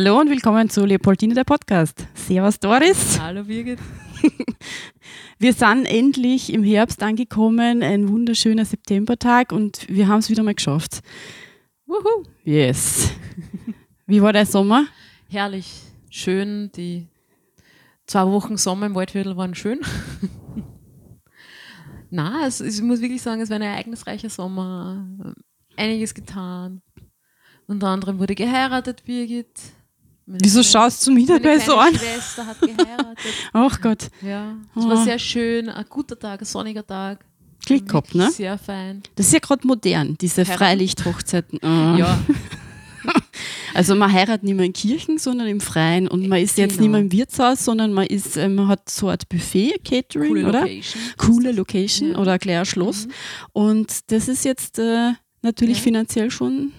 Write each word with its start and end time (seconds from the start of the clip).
Hallo 0.00 0.20
und 0.20 0.30
willkommen 0.30 0.70
zu 0.70 0.84
Leopoldine, 0.84 1.34
der 1.34 1.42
Podcast. 1.42 2.06
Servus 2.14 2.60
Doris. 2.60 3.18
Hallo 3.20 3.42
Birgit. 3.42 3.80
Wir 5.40 5.52
sind 5.52 5.86
endlich 5.86 6.52
im 6.52 6.62
Herbst 6.62 7.02
angekommen, 7.02 7.82
ein 7.82 8.08
wunderschöner 8.08 8.64
Septembertag 8.64 9.50
und 9.50 9.88
wir 9.88 10.06
haben 10.06 10.20
es 10.20 10.30
wieder 10.30 10.44
mal 10.44 10.54
geschafft. 10.54 11.00
Wuhu. 11.84 12.22
Yes. 12.44 13.10
Wie 14.06 14.22
war 14.22 14.32
der 14.32 14.46
Sommer? 14.46 14.86
Herrlich, 15.30 15.82
schön. 16.10 16.70
Die 16.76 17.08
zwei 18.06 18.24
Wochen 18.26 18.56
Sommer 18.56 18.86
im 18.86 18.94
Waldviertel 18.94 19.36
waren 19.36 19.56
schön. 19.56 19.80
Na, 22.10 22.46
es, 22.46 22.60
ich 22.60 22.80
muss 22.82 23.00
wirklich 23.00 23.22
sagen, 23.22 23.40
es 23.40 23.50
war 23.50 23.56
ein 23.56 23.62
ereignisreicher 23.62 24.30
Sommer. 24.30 25.34
Einiges 25.76 26.14
getan. 26.14 26.82
Unter 27.66 27.88
anderem 27.88 28.20
wurde 28.20 28.36
geheiratet, 28.36 29.02
Birgit. 29.04 29.48
Wieso 30.30 30.62
schaust 30.62 31.06
du 31.06 31.12
mich 31.12 31.26
dabei 31.26 31.58
so 31.58 31.76
an? 31.76 31.92
Meine 31.92 31.98
Schwester 31.98 32.46
hat 32.46 32.60
geheiratet. 32.60 33.16
Ach 33.54 33.80
Gott. 33.80 34.08
Ja, 34.20 34.56
es 34.76 34.84
oh. 34.84 34.88
war 34.88 35.02
sehr 35.02 35.18
schön. 35.18 35.70
Ein 35.70 35.86
guter 35.88 36.18
Tag, 36.18 36.42
ein 36.42 36.44
sonniger 36.44 36.86
Tag. 36.86 37.24
Klick 37.64 37.88
gehabt, 37.88 38.14
ne? 38.14 38.30
Sehr 38.30 38.58
fein. 38.58 39.02
Das 39.16 39.26
ist 39.26 39.32
ja 39.32 39.38
gerade 39.38 39.66
modern, 39.66 40.16
diese 40.20 40.44
Freilichthochzeiten. 40.44 41.58
Oh. 41.62 41.96
Ja. 41.98 42.18
Also 43.74 43.94
man 43.94 44.12
heiratet 44.12 44.42
nicht 44.42 44.56
mehr 44.56 44.66
in 44.66 44.72
Kirchen, 44.72 45.18
sondern 45.18 45.46
im 45.46 45.60
Freien 45.60 46.08
und 46.08 46.26
man 46.26 46.40
ist 46.40 46.56
genau. 46.56 46.68
jetzt 46.68 46.80
nicht 46.80 46.90
mehr 46.90 47.00
im 47.00 47.12
Wirtshaus, 47.12 47.64
sondern 47.64 47.92
man 47.92 48.06
ist, 48.06 48.36
man 48.36 48.66
hat 48.66 48.90
so 48.90 49.08
ein 49.08 49.18
Buffet, 49.28 49.74
Catering, 49.84 50.28
Coole 50.28 50.46
oder? 50.48 50.60
Location. 50.62 51.02
Coole 51.16 51.52
Location 51.52 52.12
ja. 52.12 52.18
oder 52.18 52.38
ein 52.42 52.66
Schloss. 52.66 53.06
Mhm. 53.06 53.12
Und 53.52 54.10
das 54.10 54.28
ist 54.28 54.44
jetzt 54.44 54.78
äh, 54.78 55.12
natürlich 55.42 55.78
ja. 55.78 55.84
finanziell 55.84 56.30
schon 56.30 56.72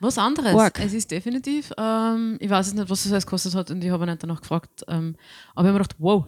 was 0.00 0.18
anderes. 0.18 0.54
Org. 0.54 0.78
Es 0.80 0.92
ist 0.92 1.10
definitiv, 1.10 1.72
ähm, 1.78 2.36
ich 2.40 2.50
weiß 2.50 2.66
jetzt 2.66 2.76
nicht, 2.76 2.90
was 2.90 3.02
das 3.02 3.12
alles 3.12 3.26
gekostet 3.26 3.54
hat 3.54 3.70
und 3.70 3.82
ich 3.82 3.90
habe 3.90 4.06
nicht 4.06 4.22
danach 4.22 4.40
gefragt. 4.40 4.84
Ähm, 4.88 5.16
aber 5.54 5.68
ich 5.68 5.72
habe 5.72 5.78
mir 5.78 5.84
gedacht, 5.84 5.96
wow, 5.98 6.24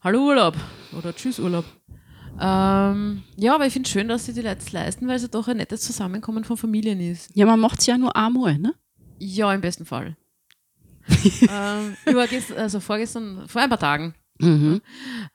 hallo 0.00 0.26
Urlaub 0.26 0.56
oder 0.96 1.14
tschüss 1.14 1.38
Urlaub. 1.38 1.64
Ähm, 2.40 3.22
ja, 3.36 3.54
aber 3.54 3.66
ich 3.66 3.72
finde 3.72 3.86
es 3.86 3.92
schön, 3.92 4.08
dass 4.08 4.26
sie 4.26 4.32
die 4.32 4.42
Leute 4.42 4.64
leisten, 4.72 5.06
weil 5.06 5.16
es 5.16 5.22
ja 5.22 5.28
doch 5.28 5.46
ein 5.48 5.58
nettes 5.58 5.82
Zusammenkommen 5.82 6.44
von 6.44 6.56
Familien 6.56 7.00
ist. 7.00 7.30
Ja, 7.34 7.46
man 7.46 7.60
macht 7.60 7.80
es 7.80 7.86
ja 7.86 7.96
nur 7.96 8.14
einmal, 8.16 8.58
ne? 8.58 8.74
Ja, 9.18 9.52
im 9.54 9.60
besten 9.60 9.84
Fall. 9.84 10.16
ähm, 11.08 11.96
ich 12.04 12.14
war 12.14 12.26
gestern, 12.26 12.58
also 12.58 12.80
vorgestern, 12.80 13.46
vor 13.46 13.62
ein 13.62 13.68
paar 13.68 13.78
Tagen, 13.78 14.14
mhm. 14.38 14.80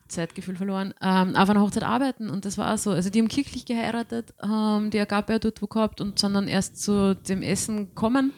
Zeitgefühl 0.08 0.56
verloren, 0.56 0.94
ähm, 1.02 1.36
auf 1.36 1.50
einer 1.50 1.62
Hochzeit 1.62 1.84
arbeiten 1.84 2.30
und 2.30 2.46
das 2.46 2.58
war 2.58 2.74
auch 2.74 2.78
so. 2.78 2.92
Also 2.92 3.10
die 3.10 3.20
haben 3.20 3.28
kirchlich 3.28 3.66
geheiratet, 3.66 4.34
ähm, 4.44 4.90
die 4.90 5.00
Agape 5.00 5.40
dort 5.40 5.62
wo 5.62 5.68
gehabt 5.68 6.02
und 6.02 6.20
sind 6.20 6.34
dann 6.34 6.48
erst 6.48 6.82
zu 6.82 7.16
dem 7.16 7.42
Essen 7.42 7.90
gekommen 7.90 8.34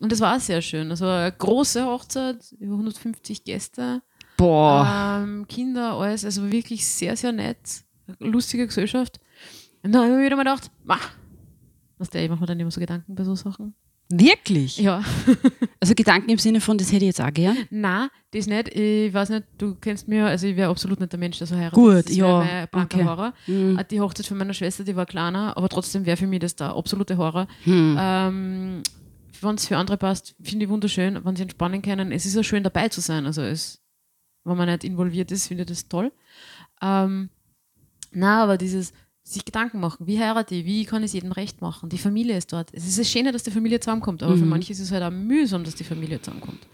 und 0.00 0.10
das 0.10 0.20
war 0.20 0.34
auch 0.34 0.40
sehr 0.40 0.62
schön. 0.62 0.90
Also 0.90 1.06
eine 1.06 1.30
große 1.30 1.84
Hochzeit, 1.84 2.52
über 2.58 2.72
150 2.72 3.44
Gäste. 3.44 4.02
Boah. 4.36 5.20
Ähm, 5.22 5.46
Kinder, 5.46 5.92
alles, 5.92 6.24
also 6.24 6.50
wirklich 6.50 6.86
sehr, 6.86 7.16
sehr 7.16 7.32
nett, 7.32 7.84
lustige 8.18 8.66
Gesellschaft. 8.66 9.20
Und 9.82 9.92
dann 9.92 10.02
habe 10.02 10.12
ich 10.12 10.18
mir 10.18 10.24
wieder 10.24 10.36
mal 10.36 10.44
gedacht, 10.44 10.70
mach, 10.84 11.10
was 11.98 12.08
der, 12.08 12.24
ich 12.24 12.30
mache 12.30 12.40
mir 12.40 12.46
dann 12.46 12.58
immer 12.58 12.70
so 12.70 12.80
Gedanken 12.80 13.14
bei 13.14 13.24
so 13.24 13.34
Sachen. 13.34 13.74
Wirklich? 14.12 14.78
Ja. 14.78 15.04
also 15.80 15.94
Gedanken 15.94 16.30
im 16.30 16.38
Sinne 16.38 16.60
von, 16.60 16.76
das 16.76 16.88
hätte 16.88 17.04
ich 17.04 17.10
jetzt 17.16 17.20
auch 17.20 17.32
gern? 17.32 17.56
Nein, 17.70 18.08
das 18.32 18.46
nicht. 18.46 18.68
Ich 18.74 19.14
weiß 19.14 19.28
nicht, 19.28 19.44
du 19.56 19.76
kennst 19.76 20.08
mich, 20.08 20.20
also 20.20 20.48
ich 20.48 20.56
wäre 20.56 20.68
absolut 20.68 20.98
nicht 20.98 21.12
der 21.12 21.18
Mensch, 21.20 21.38
der 21.38 21.46
so 21.46 21.54
heiratet. 21.54 21.74
Gut, 21.74 22.08
das 22.08 22.16
ja. 22.16 22.66
Mein 22.72 22.84
okay. 22.84 23.04
Horror. 23.04 23.32
Mhm. 23.46 23.80
Die 23.88 24.00
Hochzeit 24.00 24.26
von 24.26 24.36
meiner 24.36 24.52
Schwester, 24.52 24.82
die 24.82 24.96
war 24.96 25.06
kleiner, 25.06 25.56
aber 25.56 25.68
trotzdem 25.68 26.06
wäre 26.06 26.16
für 26.16 26.26
mich 26.26 26.40
das 26.40 26.56
der 26.56 26.74
absolute 26.74 27.16
Horror. 27.16 27.46
Hm. 27.62 27.96
Ähm, 27.98 28.82
wenn 29.40 29.54
es 29.54 29.68
für 29.68 29.76
andere 29.76 29.96
passt, 29.96 30.34
finde 30.42 30.64
ich 30.64 30.70
wunderschön, 30.70 31.24
wenn 31.24 31.36
sie 31.36 31.42
entspannen 31.42 31.80
können. 31.80 32.10
Es 32.10 32.26
ist 32.26 32.34
ja 32.34 32.42
schön 32.42 32.64
dabei 32.64 32.88
zu 32.88 33.00
sein. 33.00 33.26
Also 33.26 33.42
es, 33.42 33.80
wenn 34.44 34.56
man 34.56 34.68
nicht 34.68 34.82
involviert 34.82 35.30
ist, 35.30 35.46
finde 35.46 35.62
ich 35.62 35.68
das 35.68 35.88
toll. 35.88 36.12
Ähm, 36.82 37.30
na, 38.12 38.42
aber 38.42 38.58
dieses 38.58 38.92
sich 39.32 39.44
Gedanken 39.44 39.80
machen, 39.80 40.06
wie 40.06 40.18
heirate 40.18 40.54
ich, 40.54 40.64
wie 40.64 40.84
kann 40.84 41.02
ich 41.02 41.08
es 41.08 41.12
jedem 41.12 41.32
recht 41.32 41.60
machen, 41.60 41.88
die 41.88 41.98
Familie 41.98 42.36
ist 42.36 42.52
dort. 42.52 42.70
Es 42.72 42.86
ist 42.86 42.98
das 42.98 43.10
Schöne, 43.10 43.32
dass 43.32 43.42
die 43.42 43.50
Familie 43.50 43.80
zusammenkommt, 43.80 44.22
aber 44.22 44.34
mhm. 44.34 44.40
für 44.40 44.46
manche 44.46 44.72
ist 44.72 44.80
es 44.80 44.90
halt 44.90 45.02
auch 45.02 45.10
mühsam, 45.10 45.64
dass 45.64 45.74
die 45.74 45.84
Familie 45.84 46.20
zusammenkommt. 46.20 46.66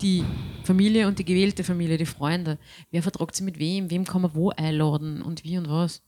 Die 0.00 0.24
Familie 0.64 1.06
und 1.06 1.18
die 1.18 1.24
gewählte 1.24 1.64
Familie, 1.64 1.96
die 1.96 2.06
Freunde. 2.06 2.58
Wer 2.90 3.02
vertragt 3.02 3.36
sie 3.36 3.44
mit 3.44 3.58
wem? 3.58 3.90
Wem 3.90 4.04
kann 4.04 4.22
man 4.22 4.34
wo 4.34 4.50
einladen 4.50 5.22
und 5.22 5.44
wie 5.44 5.58
und 5.58 5.68
was? 5.68 6.02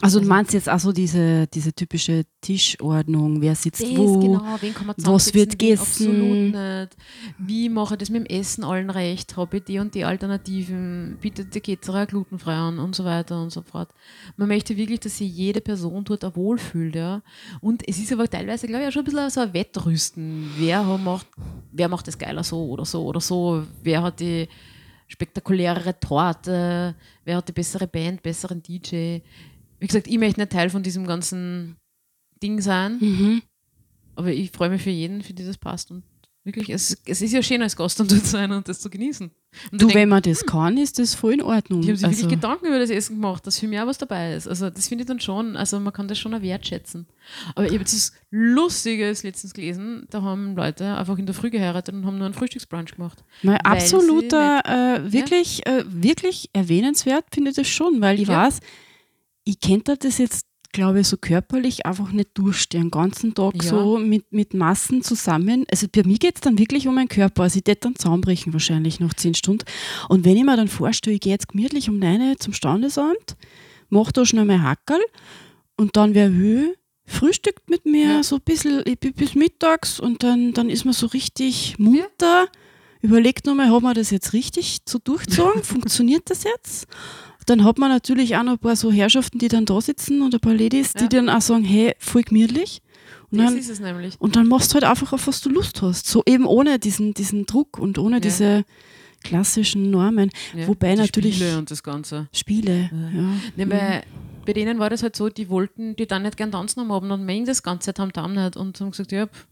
Also 0.00 0.18
du 0.18 0.26
meinst 0.26 0.52
jetzt 0.52 0.68
also 0.68 0.92
diese, 0.92 1.46
diese 1.46 1.72
typische 1.72 2.24
Tischordnung, 2.40 3.40
wer 3.40 3.54
sitzt 3.54 3.80
das 3.80 3.96
wo, 3.96 4.18
genau, 4.18 4.42
wen 4.60 4.74
kann 4.74 4.88
man 4.88 4.96
was 4.98 5.32
wird 5.32 5.56
gegessen. 5.58 6.08
Absolut 6.08 6.52
nicht. 6.52 6.96
Wie 7.38 7.68
mache 7.68 7.94
ich 7.94 7.98
das 7.98 8.10
mit 8.10 8.28
dem 8.28 8.38
Essen 8.38 8.64
allen 8.64 8.90
recht? 8.90 9.36
Habe 9.36 9.58
ich 9.58 9.64
die 9.64 9.78
und 9.78 9.94
die 9.94 10.04
Alternativen? 10.04 11.16
Bietet 11.20 11.54
die 11.54 11.60
Ketzerei 11.60 12.06
glutenfrei 12.06 12.54
an 12.54 12.80
und 12.80 12.96
so 12.96 13.04
weiter 13.04 13.40
und 13.40 13.50
so 13.50 13.62
fort. 13.62 13.90
Man 14.36 14.48
möchte 14.48 14.76
wirklich, 14.76 15.00
dass 15.00 15.18
sich 15.18 15.32
jede 15.32 15.60
Person 15.60 16.04
dort 16.04 16.24
auch 16.24 16.34
wohlfühlt. 16.34 16.96
Ja? 16.96 17.22
Und 17.60 17.86
es 17.88 17.98
ist 17.98 18.12
aber 18.12 18.28
teilweise, 18.28 18.66
glaube 18.66 18.82
ich, 18.82 18.88
auch 18.88 18.92
schon 18.92 19.02
ein 19.02 19.12
bisschen 19.12 19.30
so 19.30 19.40
ein 19.40 19.54
Wettrüsten. 19.54 20.50
Wer 20.58 20.82
macht, 20.82 21.28
wer 21.70 21.88
macht 21.88 22.08
das 22.08 22.18
geiler 22.18 22.42
so 22.42 22.66
oder 22.66 22.84
so 22.84 23.04
oder 23.04 23.20
so? 23.20 23.62
Wer 23.82 24.02
hat 24.02 24.18
die 24.18 24.48
spektakulärere 25.06 25.98
Torte? 26.00 26.96
Wer 27.24 27.36
hat 27.36 27.48
die 27.48 27.52
bessere 27.52 27.86
Band, 27.86 28.22
besseren 28.22 28.60
DJ? 28.60 29.20
Wie 29.84 29.88
gesagt, 29.88 30.06
ich 30.08 30.16
möchte 30.18 30.40
nicht 30.40 30.50
Teil 30.50 30.70
von 30.70 30.82
diesem 30.82 31.06
ganzen 31.06 31.76
Ding 32.42 32.62
sein, 32.62 32.96
Mhm. 33.00 33.42
aber 34.16 34.32
ich 34.32 34.50
freue 34.50 34.70
mich 34.70 34.80
für 34.82 34.88
jeden, 34.90 35.20
für 35.22 35.34
die 35.34 35.44
das 35.44 35.58
passt. 35.58 35.90
Und 35.90 36.02
wirklich, 36.42 36.70
es, 36.70 36.96
es 37.04 37.20
ist 37.20 37.32
ja 37.32 37.42
schön 37.42 37.60
als 37.60 37.76
Gast 37.76 38.00
dort 38.00 38.08
zu 38.10 38.16
sein 38.18 38.50
und 38.52 38.66
das 38.66 38.80
zu 38.80 38.88
genießen. 38.88 39.30
Und 39.72 39.80
Du, 39.82 39.86
ich 39.86 39.92
denk, 39.92 39.94
wenn 40.02 40.08
man 40.08 40.22
das 40.22 40.44
kann, 40.46 40.78
ist 40.78 40.98
das 40.98 41.14
voll 41.14 41.34
in 41.34 41.42
Ordnung. 41.42 41.82
die 41.82 41.88
haben 41.90 41.96
sich 41.96 42.06
also, 42.06 42.22
wirklich 42.22 42.40
Gedanken 42.40 42.66
über 42.66 42.78
das 42.78 42.88
Essen 42.90 43.16
gemacht, 43.16 43.46
dass 43.46 43.58
für 43.58 43.68
mich 43.68 43.78
auch 43.78 43.86
was 43.86 43.98
dabei 43.98 44.34
ist. 44.34 44.48
Also 44.48 44.68
das 44.70 44.88
finde 44.88 45.02
ich 45.02 45.08
dann 45.08 45.20
schon, 45.20 45.54
also 45.56 45.78
man 45.80 45.92
kann 45.92 46.08
das 46.08 46.18
schon 46.18 46.32
auch 46.34 46.40
wertschätzen. 46.42 47.06
Aber 47.54 47.66
ich 47.66 47.72
habe 47.72 47.80
jetzt 47.80 47.92
das 47.94 48.12
Lustiges 48.30 49.22
letztens 49.22 49.52
gelesen, 49.52 50.06
da 50.10 50.22
haben 50.22 50.56
Leute 50.56 50.96
einfach 50.96 51.18
in 51.18 51.26
der 51.26 51.34
Früh 51.34 51.50
geheiratet 51.50 51.94
und 51.94 52.04
haben 52.06 52.16
nur 52.16 52.24
einen 52.26 52.34
Frühstücksbrunch 52.34 52.92
gemacht. 52.96 53.22
Mein 53.42 53.58
absoluter, 53.58 54.62
äh, 54.64 55.12
wirklich, 55.12 55.66
äh, 55.66 55.84
wirklich 55.86 56.48
erwähnenswert 56.52 57.26
finde 57.32 57.50
ich 57.50 57.56
das 57.56 57.68
schon, 57.68 58.00
weil 58.00 58.18
ich 58.20 58.28
Ja. 58.28 58.44
weiß, 58.46 58.60
ich 59.44 59.60
könnte 59.60 59.96
das 59.96 60.18
jetzt, 60.18 60.46
glaube 60.72 61.00
ich, 61.00 61.06
so 61.06 61.16
körperlich 61.16 61.86
einfach 61.86 62.10
nicht 62.10 62.30
durchstehen, 62.34 62.82
den 62.84 62.90
ganzen 62.90 63.34
Tag 63.34 63.54
Ja. 63.62 63.70
so 63.70 63.98
mit, 63.98 64.32
mit 64.32 64.54
Massen 64.54 65.02
zusammen. 65.02 65.64
Also 65.70 65.86
bei 65.90 66.02
mir 66.02 66.18
geht 66.18 66.36
es 66.36 66.40
dann 66.40 66.58
wirklich 66.58 66.88
um 66.88 66.94
meinen 66.96 67.08
Körper. 67.08 67.44
Also 67.44 67.58
ich 67.60 67.66
würde 67.66 67.80
dann 67.80 67.94
zusammenbrechen 67.96 68.52
wahrscheinlich 68.52 68.98
nach 69.00 69.14
zehn 69.14 69.34
Stunden. 69.34 69.64
Und 70.08 70.24
wenn 70.24 70.36
ich 70.36 70.42
mir 70.44 70.56
dann 70.56 70.68
vorstelle, 70.68 71.14
ich 71.14 71.20
gehe 71.20 71.32
jetzt 71.32 71.48
gemütlich 71.48 71.88
um 71.88 71.98
neun 71.98 72.34
zum 72.40 72.52
Standesamt, 72.52 73.36
mache 73.88 74.12
da 74.12 74.26
schnell 74.26 74.44
mein 74.46 74.62
Hackerl 74.64 75.00
und 75.76 75.96
dann 75.96 76.14
wer 76.14 76.32
will, 76.36 76.74
frühstückt 77.06 77.68
mit 77.70 77.84
mir 77.86 78.06
Ja. 78.14 78.22
so 78.24 78.36
ein 78.36 78.42
bisschen 78.44 78.82
ich 78.86 78.98
bin 78.98 79.12
bis 79.12 79.34
mittags 79.34 80.00
und 80.00 80.22
dann, 80.24 80.54
dann 80.54 80.70
ist 80.70 80.84
man 80.84 80.94
so 80.94 81.06
richtig 81.06 81.78
munter. 81.78 82.48
Überlegt 83.02 83.44
nochmal, 83.46 83.70
hat 83.70 83.82
man 83.82 83.94
das 83.94 84.10
jetzt 84.10 84.32
richtig 84.32 84.78
so 84.88 84.98
durchgezogen? 84.98 85.62
Funktioniert 85.62 86.30
das 86.30 86.44
jetzt? 86.44 86.86
Dann 87.46 87.64
hat 87.64 87.78
man 87.78 87.90
natürlich 87.90 88.36
auch 88.36 88.42
noch 88.42 88.52
ein 88.52 88.58
paar 88.58 88.76
so 88.76 88.90
Herrschaften, 88.90 89.38
die 89.38 89.48
dann 89.48 89.64
da 89.66 89.80
sitzen 89.80 90.22
und 90.22 90.34
ein 90.34 90.40
paar 90.40 90.54
Ladies, 90.54 90.92
die 90.94 91.02
Ja. 91.04 91.08
dann 91.08 91.28
auch 91.28 91.40
sagen, 91.42 91.64
hey, 91.64 91.94
voll 91.98 92.22
gemütlich. 92.22 92.80
Und 93.30 93.38
Das 93.38 93.48
dann, 93.50 93.58
ist 93.58 93.68
es 93.70 93.80
nämlich. 93.80 94.14
und 94.20 94.36
dann 94.36 94.46
machst 94.46 94.70
du 94.70 94.74
halt 94.74 94.84
einfach 94.84 95.12
auf, 95.12 95.26
was 95.26 95.40
du 95.40 95.50
Lust 95.50 95.82
hast. 95.82 96.06
So 96.06 96.22
eben 96.26 96.46
ohne 96.46 96.78
diesen, 96.78 97.14
diesen 97.14 97.46
Druck 97.46 97.78
und 97.78 97.98
ohne 97.98 98.16
Ja. 98.16 98.20
diese 98.20 98.64
klassischen 99.22 99.90
Normen. 99.90 100.30
Ja, 100.56 100.68
Wobei 100.68 100.94
die 100.94 101.00
natürlich- 101.02 101.36
Spiele 101.36 101.58
und 101.58 101.70
das 101.70 101.82
Ganze. 101.82 102.28
Spiele. 102.32 102.90
Ja. 102.92 103.20
Ja. 103.20 103.28
Ne, 103.56 103.66
bei, 103.66 104.02
bei 104.46 104.52
denen 104.52 104.78
war 104.78 104.90
das 104.90 105.02
halt 105.02 105.16
so, 105.16 105.28
die 105.28 105.48
wollten, 105.48 105.96
die 105.96 106.06
dann 106.06 106.22
nicht 106.22 106.36
gern 106.36 106.52
tanzen 106.52 106.80
am 106.80 106.90
Abend 106.92 107.10
und 107.10 107.24
mengen 107.24 107.46
das 107.46 107.62
ganze 107.62 107.94
Tamtam 107.94 108.34
nicht 108.34 108.56
und 108.56 108.78
haben 108.80 108.90
gesagt, 108.90 109.12
ja, 109.12 109.26
pff, 109.26 109.46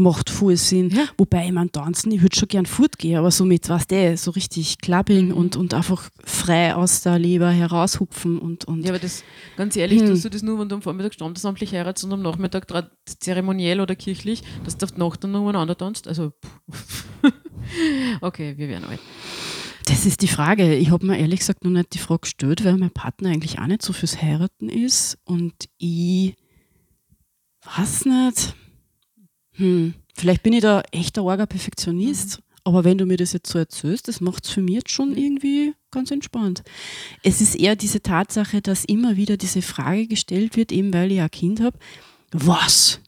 Macht 0.00 0.30
voll 0.30 0.56
Sinn. 0.56 0.90
Ja. 0.90 1.06
Wobei, 1.18 1.46
ich 1.46 1.52
meine, 1.52 1.72
tanzen, 1.72 2.12
ich 2.12 2.22
würde 2.22 2.36
schon 2.36 2.46
gern 2.46 2.66
fortgehen, 2.66 3.18
aber 3.18 3.32
so 3.32 3.44
mit, 3.44 3.68
was 3.68 3.88
der, 3.88 4.16
so 4.16 4.30
richtig 4.30 4.78
Clubbing 4.78 5.26
Mhm. 5.28 5.34
und, 5.34 5.56
und 5.56 5.74
einfach 5.74 6.08
frei 6.24 6.74
aus 6.76 7.00
der 7.00 7.18
Leber 7.18 7.50
heraushupfen 7.50 8.38
und, 8.38 8.64
und 8.66 8.82
ja, 8.84 8.90
aber 8.90 9.00
das, 9.00 9.24
ganz 9.56 9.74
ehrlich, 9.74 10.00
Hm. 10.00 10.06
tust 10.10 10.24
du 10.24 10.30
das 10.30 10.42
nur, 10.42 10.60
wenn 10.60 10.68
du 10.68 10.76
am 10.76 10.82
Vormittag 10.82 11.14
standesamtlich 11.14 11.72
heiratst 11.72 12.04
und 12.04 12.12
am 12.12 12.22
Nachmittag 12.22 12.66
zeremoniell 13.18 13.80
oder 13.80 13.96
kirchlich, 13.96 14.44
dass 14.64 14.76
du 14.76 14.84
auf 14.86 14.92
die 14.92 15.00
Nacht 15.00 15.24
dann 15.24 15.34
umeinander 15.34 15.76
tanzt. 15.76 16.06
Also, 16.06 16.32
okay, 18.20 18.54
wir 18.56 18.68
werden 18.68 18.84
alt. 18.84 19.00
Das 19.86 20.06
ist 20.06 20.22
die 20.22 20.28
Frage. 20.28 20.74
Ich 20.76 20.90
habe 20.90 21.06
mir 21.06 21.18
ehrlich 21.18 21.40
gesagt 21.40 21.64
noch 21.64 21.70
nicht 21.72 21.94
die 21.94 21.98
Frage 21.98 22.20
gestellt, 22.20 22.64
weil 22.64 22.76
mein 22.76 22.90
Partner 22.92 23.30
eigentlich 23.30 23.58
auch 23.58 23.66
nicht 23.66 23.82
so 23.82 23.92
fürs 23.92 24.20
Heiraten 24.22 24.68
ist 24.68 25.18
und 25.24 25.54
ich 25.78 26.36
weiß 27.76 28.04
nicht. 28.04 28.54
Hm, 29.58 29.94
vielleicht 30.14 30.42
bin 30.42 30.52
ich 30.54 30.62
da 30.62 30.82
echt 30.92 31.18
ein 31.18 31.26
arger 31.26 31.46
Perfektionist, 31.46 32.40
aber 32.64 32.84
wenn 32.84 32.98
du 32.98 33.06
mir 33.06 33.16
das 33.16 33.32
jetzt 33.32 33.50
so 33.50 33.58
erzählst, 33.58 34.08
das 34.08 34.20
macht 34.20 34.44
es 34.44 34.50
für 34.50 34.62
mich 34.62 34.74
jetzt 34.76 34.90
schon 34.90 35.16
irgendwie 35.16 35.74
ganz 35.90 36.10
entspannt. 36.10 36.62
Es 37.22 37.40
ist 37.40 37.54
eher 37.54 37.76
diese 37.76 38.02
Tatsache, 38.02 38.60
dass 38.60 38.84
immer 38.84 39.16
wieder 39.16 39.36
diese 39.36 39.62
Frage 39.62 40.06
gestellt 40.06 40.56
wird, 40.56 40.72
eben 40.72 40.92
weil 40.92 41.12
ich 41.12 41.20
ein 41.20 41.30
Kind 41.30 41.60
habe, 41.60 41.78
was? 42.32 43.00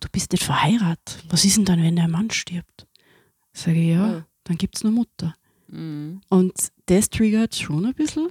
du 0.00 0.08
bist 0.12 0.32
nicht 0.32 0.44
verheiratet. 0.44 1.22
Was 1.30 1.46
ist 1.46 1.56
denn 1.56 1.64
dann, 1.64 1.82
wenn 1.82 1.96
der 1.96 2.08
Mann 2.08 2.30
stirbt? 2.30 2.86
Sage 3.54 3.80
ich, 3.80 3.88
ja, 3.88 4.12
Ja. 4.12 4.26
dann 4.44 4.58
gibt 4.58 4.76
es 4.76 4.84
nur 4.84 4.92
Mutter. 4.92 5.34
Mhm. 5.68 6.20
Und 6.28 6.52
das 6.86 7.08
triggert 7.08 7.54
schon 7.56 7.86
ein 7.86 7.94
bisschen, 7.94 8.28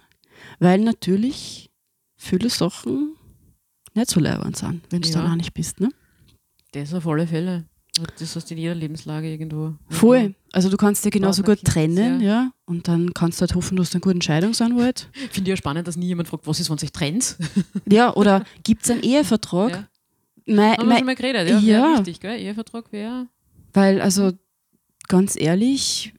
weil 0.60 0.80
natürlich 0.82 1.72
viele 2.16 2.50
Sachen 2.52 3.16
nicht 3.96 4.10
so 4.10 4.20
leibend 4.20 4.56
sind, 4.58 4.84
wenn 4.92 5.02
du 5.02 5.10
Ja. 5.10 5.26
auch 5.32 5.36
nicht 5.36 5.54
bist. 5.56 5.80
Ne? 5.80 5.90
Das 6.74 6.94
auf 6.94 7.08
alle 7.08 7.28
Fälle. 7.28 7.66
Das 8.18 8.36
hast 8.36 8.50
du 8.50 8.56
in 8.56 8.60
jeder 8.60 8.74
Lebenslage 8.74 9.30
irgendwo. 9.30 9.76
Voll. 9.88 10.34
Also 10.52 10.70
du 10.70 10.78
kannst 10.78 11.06
dir 11.06 11.12
genauso 11.12 11.44
gut 11.44 11.64
trennen, 11.64 12.22
ja. 12.22 12.28
ja. 12.28 12.52
Und 12.66 12.88
dann 12.88 13.14
kannst 13.14 13.40
du 13.40 13.42
halt 13.42 13.54
hoffen, 13.54 13.76
du 13.76 13.84
hast 13.84 13.94
einen 13.94 14.02
guten 14.02 14.22
Scheidungsanwalt. 14.22 15.10
Finde 15.14 15.42
ich 15.42 15.48
ja 15.50 15.58
spannend, 15.58 15.88
dass 15.88 15.96
nie 15.96 16.08
jemand 16.08 16.28
fragt, 16.28 16.48
was 16.48 16.60
ist, 16.60 16.72
wenn 16.72 16.78
sich 16.80 16.92
trennt. 16.92 17.38
Ja, 17.86 18.16
oder 18.16 18.44
gibt 18.64 18.84
es 18.84 18.90
einen 18.90 19.04
Ehevertrag? 19.04 19.72
Ja. 19.72 19.88
Mein, 20.46 20.78
Haben 20.78 20.90
wir 20.90 20.98
schon 20.98 21.06
mal 21.06 21.16
geredet, 21.16 21.48
ja. 21.48 21.60
ja. 21.60 21.82
Wäre 21.82 21.98
wichtig, 22.00 22.20
gell? 22.20 22.40
Ehevertrag 22.40 22.92
wäre. 22.92 23.28
Weil, 23.74 24.02
also 24.02 24.32
ganz 25.08 25.40
ehrlich, 25.40 26.14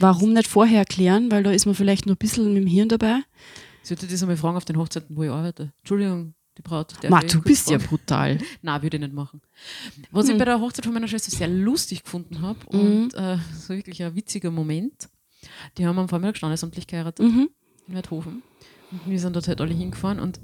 warum 0.00 0.34
nicht 0.34 0.48
vorher 0.48 0.80
erklären? 0.80 1.30
Weil 1.30 1.42
da 1.42 1.50
ist 1.50 1.64
man 1.64 1.74
vielleicht 1.74 2.04
nur 2.04 2.14
ein 2.14 2.18
bisschen 2.18 2.52
mit 2.52 2.62
dem 2.62 2.66
Hirn 2.66 2.88
dabei. 2.90 3.20
Ich 3.82 3.88
sollte 3.88 4.06
das 4.06 4.22
einmal 4.22 4.36
fragen 4.36 4.56
auf 4.58 4.66
den 4.66 4.76
Hochzeiten, 4.76 5.16
wo 5.16 5.22
ich 5.22 5.30
arbeite. 5.30 5.72
Entschuldigung, 5.78 6.34
die 6.58 6.62
Braut. 6.62 6.92
darf 7.02 7.10
Ma, 7.10 7.20
du 7.20 7.40
bist 7.40 7.70
ja 7.70 7.78
brutal. 7.78 8.38
Nein, 8.62 8.82
würde 8.82 8.96
ich 8.96 9.00
nicht 9.00 9.14
machen. 9.14 9.40
Was 10.10 10.26
ich 10.28 10.34
Mhm. 10.34 10.38
bei 10.38 10.44
der 10.44 10.60
Hochzeit 10.60 10.84
von 10.84 10.92
meiner 10.94 11.08
Schwester 11.08 11.30
sehr 11.30 11.48
lustig 11.48 12.02
gefunden 12.04 12.42
habe 12.42 12.58
und 12.66 13.14
äh, 13.14 13.38
so 13.56 13.74
wirklich 13.74 14.02
ein 14.02 14.14
witziger 14.14 14.50
Moment, 14.50 15.08
die 15.78 15.86
haben 15.86 15.98
am 15.98 16.08
Vormittag 16.08 16.36
standesamtlich 16.36 16.86
geheiratet 16.86 17.24
Mhm. 17.26 17.48
in 17.86 17.94
Werthofen. 17.94 18.42
Und 18.90 19.00
wir 19.06 19.18
sind 19.20 19.34
dort 19.36 19.48
halt 19.48 19.60
alle 19.60 19.72
hingefahren 19.74 20.18
und 20.18 20.40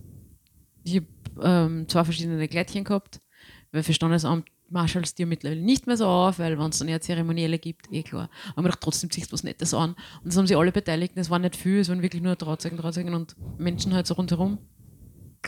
ich 0.84 0.96
habe 0.96 1.06
ähm, 1.42 1.88
zwei 1.88 2.04
verschiedene 2.04 2.46
Kleidchen 2.48 2.84
gehabt, 2.84 3.20
weil 3.72 3.82
für 3.82 3.92
Standesamt 3.94 4.46
marschallst 4.70 5.18
dir 5.18 5.26
mittlerweile 5.26 5.60
nicht 5.60 5.86
mehr 5.86 5.96
so 5.96 6.06
auf, 6.06 6.38
weil 6.38 6.58
wenn 6.58 6.70
es 6.70 6.78
dann 6.78 6.88
eher 6.88 7.00
Zeremonielle 7.00 7.58
gibt, 7.58 7.92
eh 7.92 8.02
klar. 8.02 8.28
Aber 8.56 8.70
trotzdem 8.70 9.10
ziehst 9.10 9.30
du 9.30 9.34
was 9.34 9.44
Nettes 9.44 9.72
an. 9.74 9.90
Und 9.90 10.26
das 10.26 10.36
haben 10.36 10.46
sie 10.46 10.56
alle 10.56 10.72
Beteiligten, 10.72 11.18
es 11.20 11.28
waren 11.30 11.42
nicht 11.42 11.56
viel, 11.56 11.78
es 11.80 11.88
waren 11.88 12.02
wirklich 12.02 12.22
nur 12.22 12.36
Trauzeugen, 12.36 12.78
Trauzeugen 12.78 13.14
und 13.14 13.34
Menschen 13.58 13.92
halt 13.94 14.06
so 14.06 14.14
rundherum. 14.14 14.58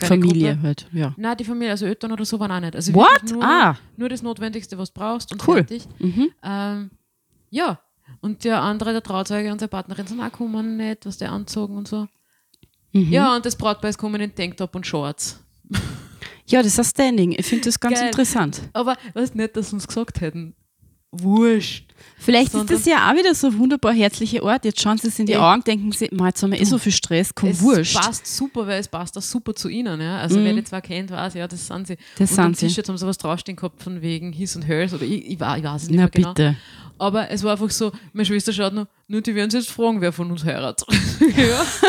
Familie 0.05 0.53
Gruppe. 0.53 0.67
halt, 0.67 0.87
ja. 0.93 1.13
Nein, 1.17 1.37
die 1.37 1.43
Familie, 1.43 1.71
also 1.71 1.85
Eltern 1.85 2.11
oder 2.11 2.25
so 2.25 2.39
waren 2.39 2.51
auch 2.51 2.59
nicht. 2.59 2.75
Also 2.75 2.93
What? 2.93 3.23
Nur, 3.31 3.43
Ah. 3.43 3.77
nur 3.95 4.09
das 4.09 4.21
Notwendigste, 4.21 4.77
was 4.77 4.93
du 4.93 4.99
brauchst 4.99 5.31
und 5.31 5.47
Cool. 5.47 5.57
fertig. 5.57 5.83
Mhm. 5.99 6.29
Ähm, 6.43 6.91
ja, 7.49 7.79
und 8.21 8.43
der 8.43 8.61
andere, 8.61 8.91
der 8.93 9.03
Trauzeuge 9.03 9.51
und 9.51 9.59
seine 9.59 9.69
Partnerin 9.69 10.05
sind 10.07 10.19
auch 10.19 10.25
gekommen, 10.31 10.77
nicht, 10.77 11.05
was 11.05 11.17
der 11.17 11.31
anzogen 11.31 11.75
und 11.77 11.87
so. 11.87 12.07
Mhm. 12.93 13.11
Ja, 13.11 13.35
und 13.35 13.45
das 13.45 13.55
Brautpaar 13.55 13.89
ist 13.89 13.97
gekommen 13.97 14.21
in 14.21 14.33
Tanktop 14.33 14.75
und 14.75 14.85
Shorts. 14.87 15.43
Ja, 16.49 16.59
das 16.63 16.73
ist 16.73 16.79
ein 16.79 16.85
Standing. 16.85 17.31
Ich 17.33 17.45
finde 17.45 17.65
das 17.65 17.79
ganz 17.79 17.95
Geil. 17.99 18.07
interessant. 18.07 18.61
Aber 18.73 18.95
weißt 19.13 19.35
nicht, 19.35 19.57
dass 19.57 19.69
sie 19.69 19.75
uns 19.75 19.85
gesagt 19.87 20.21
hätten. 20.21 20.55
Wurscht. 21.11 21.85
Vielleicht 22.19 22.53
ist 22.53 22.69
das 22.69 22.85
ja 22.85 23.09
auch 23.09 23.15
wieder 23.15 23.33
so 23.33 23.47
ein 23.47 23.57
wunderbar 23.57 23.93
herzlicher 23.93 24.43
Ort. 24.43 24.65
Jetzt 24.65 24.81
schauen 24.81 24.97
sie 24.97 25.07
es 25.07 25.17
in 25.19 25.25
die. 25.25 25.37
Augen, 25.37 25.63
denken 25.63 25.91
sie, 25.91 26.09
"Ma, 26.11 26.27
jetzt 26.27 26.43
haben 26.43 26.51
wir 26.51 26.59
eh 26.59 26.63
so 26.65 26.77
viel 26.77 26.91
Stress, 26.91 27.33
komm, 27.33 27.49
es 27.49 27.61
wurscht. 27.61 27.95
passt 27.95 28.27
super, 28.27 28.67
weil 28.67 28.79
es 28.81 28.87
passt 28.87 29.17
auch 29.17 29.21
super 29.21 29.55
zu 29.55 29.69
ihnen. 29.69 29.99
Ja? 30.01 30.19
Also 30.19 30.37
Mhm. 30.37 30.43
wer 30.43 30.53
die 30.53 30.63
zwar 30.65 30.81
kennt, 30.81 31.09
weiß, 31.09 31.33
ja, 31.35 31.47
das 31.47 31.65
sind 31.65 31.87
sie. 31.87 31.97
Das 32.17 32.31
und 32.33 32.39
am 32.39 32.45
sind 32.53 32.59
sie. 32.59 32.67
T-Shirt 32.67 32.89
haben 32.89 32.97
sie 32.97 33.07
was 33.07 33.17
draufstehen 33.17 33.55
gehabt 33.55 33.81
von 33.81 34.01
wegen 34.01 34.33
His 34.33 34.55
und 34.55 34.63
Hers 34.67 34.93
oder 34.93 35.03
ich, 35.03 35.25
ich, 35.27 35.39
weiß- 35.39 35.57
ich 35.59 35.63
weiß 35.63 35.83
es 35.83 35.89
nicht 35.89 35.97
Na 35.97 36.03
mehr 36.03 36.09
genau. 36.09 36.33
bitte. 36.33 36.55
Aber 36.99 37.29
es 37.31 37.43
war 37.43 37.53
einfach 37.53 37.69
so, 37.69 37.91
meine 38.13 38.25
Schwester 38.25 38.51
schaut 38.51 38.73
nur, 38.73 38.87
nur 39.07 39.21
die 39.21 39.33
werden 39.33 39.49
sich 39.49 39.61
jetzt 39.61 39.71
fragen, 39.71 40.01
wer 40.01 40.11
von 40.11 40.29
uns 40.29 40.43
heiratet. 40.43 40.85
ja, 41.37 41.65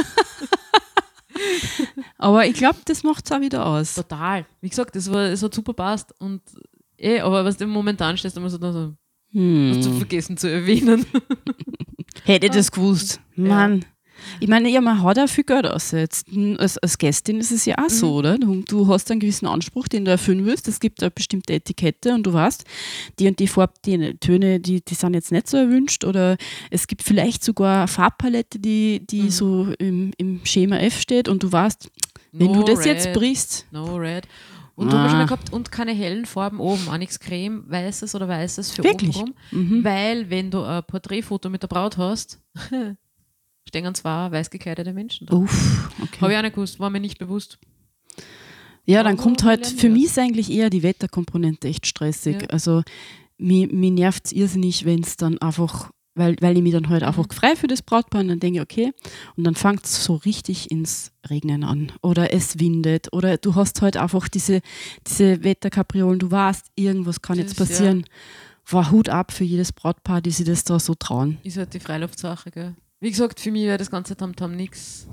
Aber 2.18 2.46
ich 2.46 2.54
glaube, 2.54 2.78
das 2.84 3.02
macht 3.02 3.24
es 3.26 3.32
auch 3.32 3.40
wieder 3.40 3.64
aus. 3.64 3.94
total. 3.94 4.44
Wie 4.60 4.68
gesagt, 4.68 4.94
das 4.96 5.10
war, 5.10 5.22
es 5.26 5.42
hat 5.42 5.54
super 5.54 5.72
passt 5.72 6.12
und 6.20 6.40
eh, 6.98 7.20
aber 7.20 7.44
was 7.44 7.56
du 7.56 7.66
momentan 7.66 8.16
stehst, 8.16 8.36
immer 8.36 8.50
so 8.50 8.58
da 8.58 8.72
so, 8.72 8.92
hast 9.34 9.84
du 9.84 9.90
Hm. 9.90 9.96
vergessen 9.98 10.36
zu 10.36 10.50
erwähnen. 10.50 11.04
Hätte 12.24 12.46
ich 12.46 12.52
das 12.52 12.70
gewusst. 12.72 13.20
Mann. 13.36 13.84
Ich 14.40 14.48
meine, 14.48 14.68
ja, 14.68 14.80
man 14.80 15.00
hat 15.04 15.16
auch 15.20 15.28
viel 15.28 15.44
Geld 15.44 15.64
aussetzt. 15.64 16.26
Als, 16.58 16.76
als 16.78 16.98
Gästin 16.98 17.38
ist 17.38 17.52
es 17.52 17.64
ja 17.66 17.76
auch 17.78 17.88
so, 17.88 18.14
oder? 18.14 18.36
Du, 18.36 18.62
du 18.66 18.88
hast 18.88 19.08
einen 19.12 19.20
gewissen 19.20 19.46
Anspruch, 19.46 19.86
den 19.86 20.04
du 20.04 20.10
erfüllen 20.10 20.44
willst. 20.44 20.66
Es 20.66 20.80
gibt 20.80 21.00
eine 21.02 21.12
bestimmte 21.12 21.52
Etikette 21.54 22.12
und 22.14 22.24
du 22.26 22.32
weißt, 22.32 22.64
die 23.20 23.28
und 23.28 23.38
die 23.38 23.46
Farb, 23.46 23.80
die 23.84 24.14
Töne, 24.18 24.58
die, 24.58 24.80
die 24.84 24.94
sind 24.94 25.14
jetzt 25.14 25.30
nicht 25.30 25.48
so 25.48 25.56
erwünscht. 25.56 26.04
Oder 26.04 26.36
es 26.70 26.88
gibt 26.88 27.02
vielleicht 27.04 27.44
sogar 27.44 27.78
eine 27.78 27.88
Farbpalette, 27.88 28.58
die, 28.58 29.06
die 29.06 29.22
Mhm. 29.22 29.30
so 29.30 29.72
im, 29.78 30.10
im 30.18 30.40
Schema 30.44 30.78
F 30.78 31.00
steht 31.00 31.28
und 31.28 31.44
du 31.44 31.52
weißt, 31.52 31.88
wenn 32.32 32.48
No 32.52 32.64
du 32.64 32.74
das 32.74 32.84
jetzt 32.84 33.06
red, 33.06 33.14
brichst, 33.14 33.66
No 33.70 33.96
red. 33.96 34.26
Und 34.78 34.90
schon 34.92 35.00
Ah. 35.00 35.12
mal 35.12 35.24
gehabt, 35.26 35.52
und 35.52 35.72
keine 35.72 35.92
hellen 35.92 36.24
Farben 36.24 36.60
oben, 36.60 36.88
auch 36.88 36.96
nichts 36.98 37.18
Creme, 37.18 37.64
weißes 37.68 38.14
oder 38.14 38.28
weißes 38.28 38.70
für 38.70 38.84
Wirklich? 38.84 39.16
oben 39.16 39.34
rum. 39.50 39.60
mhm. 39.80 39.84
Weil, 39.84 40.30
wenn 40.30 40.50
du 40.52 40.62
ein 40.62 40.84
Porträtfoto 40.84 41.50
mit 41.50 41.62
der 41.62 41.68
Braut 41.68 41.98
hast, 41.98 42.38
stehen 43.68 43.94
zwei 43.94 44.30
weiß 44.30 44.50
gekleidete 44.50 44.92
Menschen 44.92 45.26
da. 45.26 45.34
Uff, 45.36 45.90
okay. 46.00 46.20
Habe 46.20 46.32
ich 46.32 46.38
auch 46.38 46.42
nicht 46.42 46.54
gewusst, 46.54 46.78
war 46.78 46.90
mir 46.90 47.00
nicht 47.00 47.18
bewusst. 47.18 47.58
Ja, 48.86 49.02
dann 49.02 49.16
kommt 49.16 49.42
halt, 49.44 49.66
für 49.66 49.90
mich 49.90 50.04
ist 50.04 50.18
eigentlich 50.18 50.50
eher 50.50 50.70
die 50.70 50.82
Wetterkomponente 50.82 51.68
echt 51.68 51.86
stressig. 51.86 52.42
Ja. 52.42 52.48
Also 52.48 52.82
mir, 53.36 53.66
mir 53.68 53.90
nervt 53.90 54.26
es 54.26 54.32
irrsinnig, 54.32 54.84
wenn 54.84 55.02
es 55.02 55.16
dann 55.16 55.38
einfach, 55.38 55.90
weil, 56.18 56.36
weil 56.40 56.56
ich 56.56 56.62
mich 56.62 56.72
dann 56.72 56.88
halt 56.88 57.02
einfach 57.02 57.26
frei 57.32 57.56
für 57.56 57.66
das 57.66 57.82
Brautpaar 57.82 58.20
und 58.20 58.28
dann 58.28 58.40
denke 58.40 58.58
ich, 58.58 58.62
okay, 58.62 58.92
und 59.36 59.44
dann 59.44 59.54
fängt 59.54 59.84
es 59.84 60.04
so 60.04 60.16
richtig 60.16 60.70
ins 60.70 61.12
Regnen 61.28 61.64
an 61.64 61.92
oder 62.02 62.32
es 62.32 62.58
windet 62.58 63.12
oder 63.12 63.36
du 63.36 63.54
hast 63.54 63.80
halt 63.82 63.96
einfach 63.96 64.28
diese, 64.28 64.60
diese 65.06 65.42
Wetterkapriolen, 65.44 66.18
du 66.18 66.30
weißt, 66.30 66.66
irgendwas 66.74 67.22
kann 67.22 67.38
jetzt 67.38 67.58
Das, 67.58 67.68
ja. 67.68 67.74
passieren. 67.74 68.04
War 68.70 68.90
Hut 68.90 69.08
ab 69.08 69.32
für 69.32 69.44
jedes 69.44 69.72
Brautpaar, 69.72 70.20
die 70.20 70.30
sich 70.30 70.44
das 70.44 70.62
da 70.62 70.78
so 70.78 70.94
trauen. 70.94 71.38
Ist 71.42 71.56
halt 71.56 71.72
die 71.72 71.80
Freiluftsache, 71.80 72.50
gell? 72.50 72.74
Wie 73.00 73.10
gesagt, 73.10 73.40
für 73.40 73.50
mich 73.50 73.62
wäre 73.62 73.78
das 73.78 73.90
ganze 73.90 74.14
Tamtam 74.14 74.54
nichts. 74.56 75.08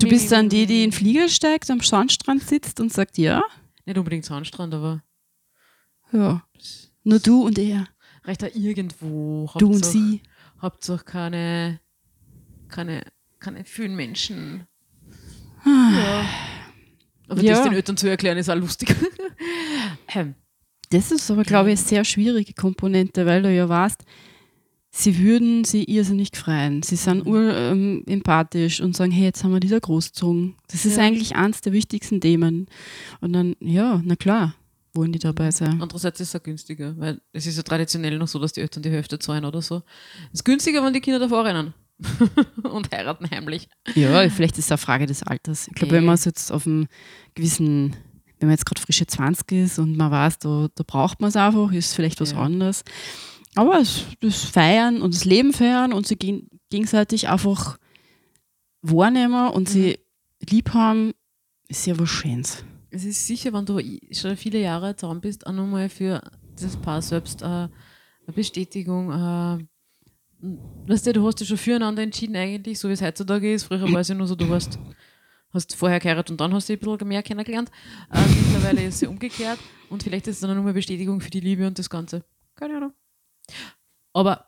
Du 0.00 0.08
bist 0.08 0.32
dann 0.32 0.48
die, 0.48 0.66
die 0.66 0.84
in 0.84 0.90
den 0.90 0.92
Flieger 0.92 1.28
steigt, 1.28 1.70
am 1.70 1.80
Sandstrand 1.80 2.42
sitzt 2.42 2.80
und 2.80 2.92
sagt, 2.92 3.18
ja, 3.18 3.42
Nicht 3.84 3.98
unbedingt 3.98 4.24
Sandstrand, 4.24 4.72
aber 4.72 5.02
ja, 6.12 6.42
nur 7.02 7.18
du 7.18 7.44
und 7.44 7.58
er, 7.58 7.86
recht 8.24 8.42
auch 8.44 8.54
irgendwo. 8.54 9.50
du 9.58 9.66
und 9.66 9.74
Hauptsache- 9.76 9.92
sie. 9.92 10.20
Hauptsache 10.62 11.04
keine, 11.04 11.80
keine, 12.68 13.02
keine 13.38 13.64
vielen 13.64 13.94
Menschen. 13.96 14.66
Ah. 15.64 15.90
Ja. 15.96 16.28
Aber 17.28 17.42
Ja. 17.42 17.54
das 17.54 17.64
den 17.64 17.72
Eltern 17.72 17.96
zu 17.96 18.08
erklären, 18.08 18.36
ist 18.38 18.48
auch 18.50 18.56
lustig. 18.56 18.94
Das 20.90 21.10
ist 21.10 21.30
aber, 21.30 21.42
glaube 21.42 21.72
ich, 21.72 21.78
eine 21.78 21.86
sehr 21.88 22.04
schwierige 22.04 22.52
Komponente, 22.52 23.26
weil 23.26 23.42
du 23.42 23.52
ja 23.52 23.68
weißt, 23.68 24.04
sie 24.90 25.18
würden 25.18 25.64
sie 25.64 25.84
irrsinnig 25.84 26.28
freuen. 26.36 26.82
Sie 26.82 26.94
sind 26.96 27.24
Mhm. 27.24 27.30
ur, 27.32 27.54
ähm, 27.56 28.04
empathisch 28.06 28.80
und 28.80 28.94
sagen, 28.94 29.10
hey, 29.10 29.24
jetzt 29.24 29.42
haben 29.42 29.52
wir 29.52 29.60
dieser 29.60 29.80
großgezogen. 29.80 30.54
Das 30.68 30.84
ist 30.84 30.96
Ja. 30.98 31.02
eigentlich 31.04 31.34
eins 31.34 31.62
der 31.62 31.72
wichtigsten 31.72 32.20
Themen. 32.20 32.66
Und 33.20 33.32
dann, 33.32 33.56
ja, 33.60 34.00
na 34.04 34.14
klar, 34.14 34.54
wollen 34.94 35.12
die 35.12 35.18
dabei 35.18 35.50
sein. 35.50 35.80
Andererseits 35.82 36.20
ist 36.20 36.28
es 36.34 36.40
auch 36.40 36.42
günstiger, 36.42 36.94
weil 36.98 37.20
es 37.32 37.46
ist 37.46 37.56
ja 37.56 37.62
traditionell 37.62 38.16
noch 38.18 38.28
so, 38.28 38.38
dass 38.38 38.52
die 38.52 38.60
Eltern 38.60 38.82
die 38.82 38.90
Hälfte 38.90 39.18
zahlen 39.18 39.44
oder 39.44 39.60
so. 39.62 39.82
Es 40.32 40.40
ist 40.40 40.44
günstiger, 40.44 40.84
wenn 40.84 40.92
die 40.92 41.00
Kinder 41.00 41.18
davor 41.18 41.44
rennen 41.44 41.74
und 42.62 42.90
heiraten 42.92 43.28
heimlich. 43.30 43.68
Ja, 43.94 44.28
vielleicht 44.30 44.58
ist 44.58 44.66
es 44.66 44.70
eine 44.72 44.78
Frage 44.78 45.06
des 45.06 45.22
Alters. 45.22 45.68
Ich 45.68 45.74
glaube, 45.74 45.92
wenn 45.94 46.04
man 46.04 46.14
es 46.14 46.24
jetzt 46.24 46.50
auf 46.52 46.66
einem 46.66 46.86
gewissen, 47.34 47.96
wenn 48.38 48.48
man 48.48 48.50
jetzt 48.56 48.66
gerade 48.66 48.80
frische 48.80 49.06
20 49.06 49.52
ist 49.52 49.78
und 49.78 49.96
man 49.96 50.10
weiß, 50.10 50.38
da, 50.40 50.68
da 50.74 50.84
braucht 50.86 51.20
man 51.20 51.28
es 51.28 51.36
einfach, 51.36 51.72
ist 51.72 51.94
vielleicht 51.94 52.20
was 52.20 52.32
Ja. 52.32 52.38
anderes. 52.38 52.84
Aber 53.56 53.78
es, 53.80 54.04
das 54.20 54.42
Feiern 54.42 55.00
und 55.02 55.14
das 55.14 55.24
Leben 55.24 55.52
feiern 55.52 55.92
und 55.92 56.06
sie 56.06 56.16
gegen, 56.16 56.48
gegenseitig 56.70 57.28
einfach 57.28 57.78
wahrnehmen 58.82 59.50
und 59.50 59.68
sie 59.68 59.98
lieb 60.50 60.74
haben, 60.74 61.12
ist 61.68 61.86
ja 61.86 61.98
was 61.98 62.10
Schönes. 62.10 62.64
Es 62.94 63.04
ist 63.04 63.26
sicher, 63.26 63.52
wenn 63.52 63.66
du 63.66 63.80
schon 64.12 64.36
viele 64.36 64.60
Jahre 64.60 64.94
zusammen 64.94 65.20
bist, 65.20 65.48
auch 65.48 65.52
nochmal 65.52 65.88
für 65.88 66.22
das 66.54 66.76
Paar 66.76 67.02
selbst 67.02 67.42
äh, 67.42 67.46
eine 67.46 67.70
Bestätigung. 68.32 69.10
Äh, 69.10 69.66
weißt 70.86 71.08
du, 71.08 71.12
du 71.14 71.26
hast 71.26 71.40
dich 71.40 71.48
schon 71.48 71.56
füreinander 71.56 72.04
entschieden 72.04 72.36
eigentlich, 72.36 72.78
so 72.78 72.88
wie 72.88 72.92
es 72.92 73.02
heutzutage 73.02 73.52
ist. 73.52 73.64
Früher 73.64 73.92
war 73.92 74.00
es 74.00 74.06
ja 74.06 74.14
nur 74.14 74.28
so, 74.28 74.36
du 74.36 74.48
hast, 74.48 74.78
hast 75.50 75.74
vorher 75.74 75.98
geheiratet 75.98 76.30
und 76.30 76.40
dann 76.40 76.54
hast 76.54 76.68
du 76.68 76.74
ein 76.74 76.78
bisschen 76.78 77.08
mehr 77.08 77.24
kennengelernt. 77.24 77.68
Äh, 78.12 78.20
mittlerweile 78.28 78.84
ist 78.84 79.02
ja 79.02 79.08
umgekehrt 79.08 79.58
und 79.90 80.04
vielleicht 80.04 80.28
ist 80.28 80.36
es 80.36 80.40
dann 80.42 80.56
nochmal 80.56 80.72
Bestätigung 80.72 81.20
für 81.20 81.30
die 81.30 81.40
Liebe 81.40 81.66
und 81.66 81.76
das 81.76 81.90
Ganze. 81.90 82.22
Keine 82.54 82.76
Ahnung. 82.76 82.92
Aber 84.12 84.46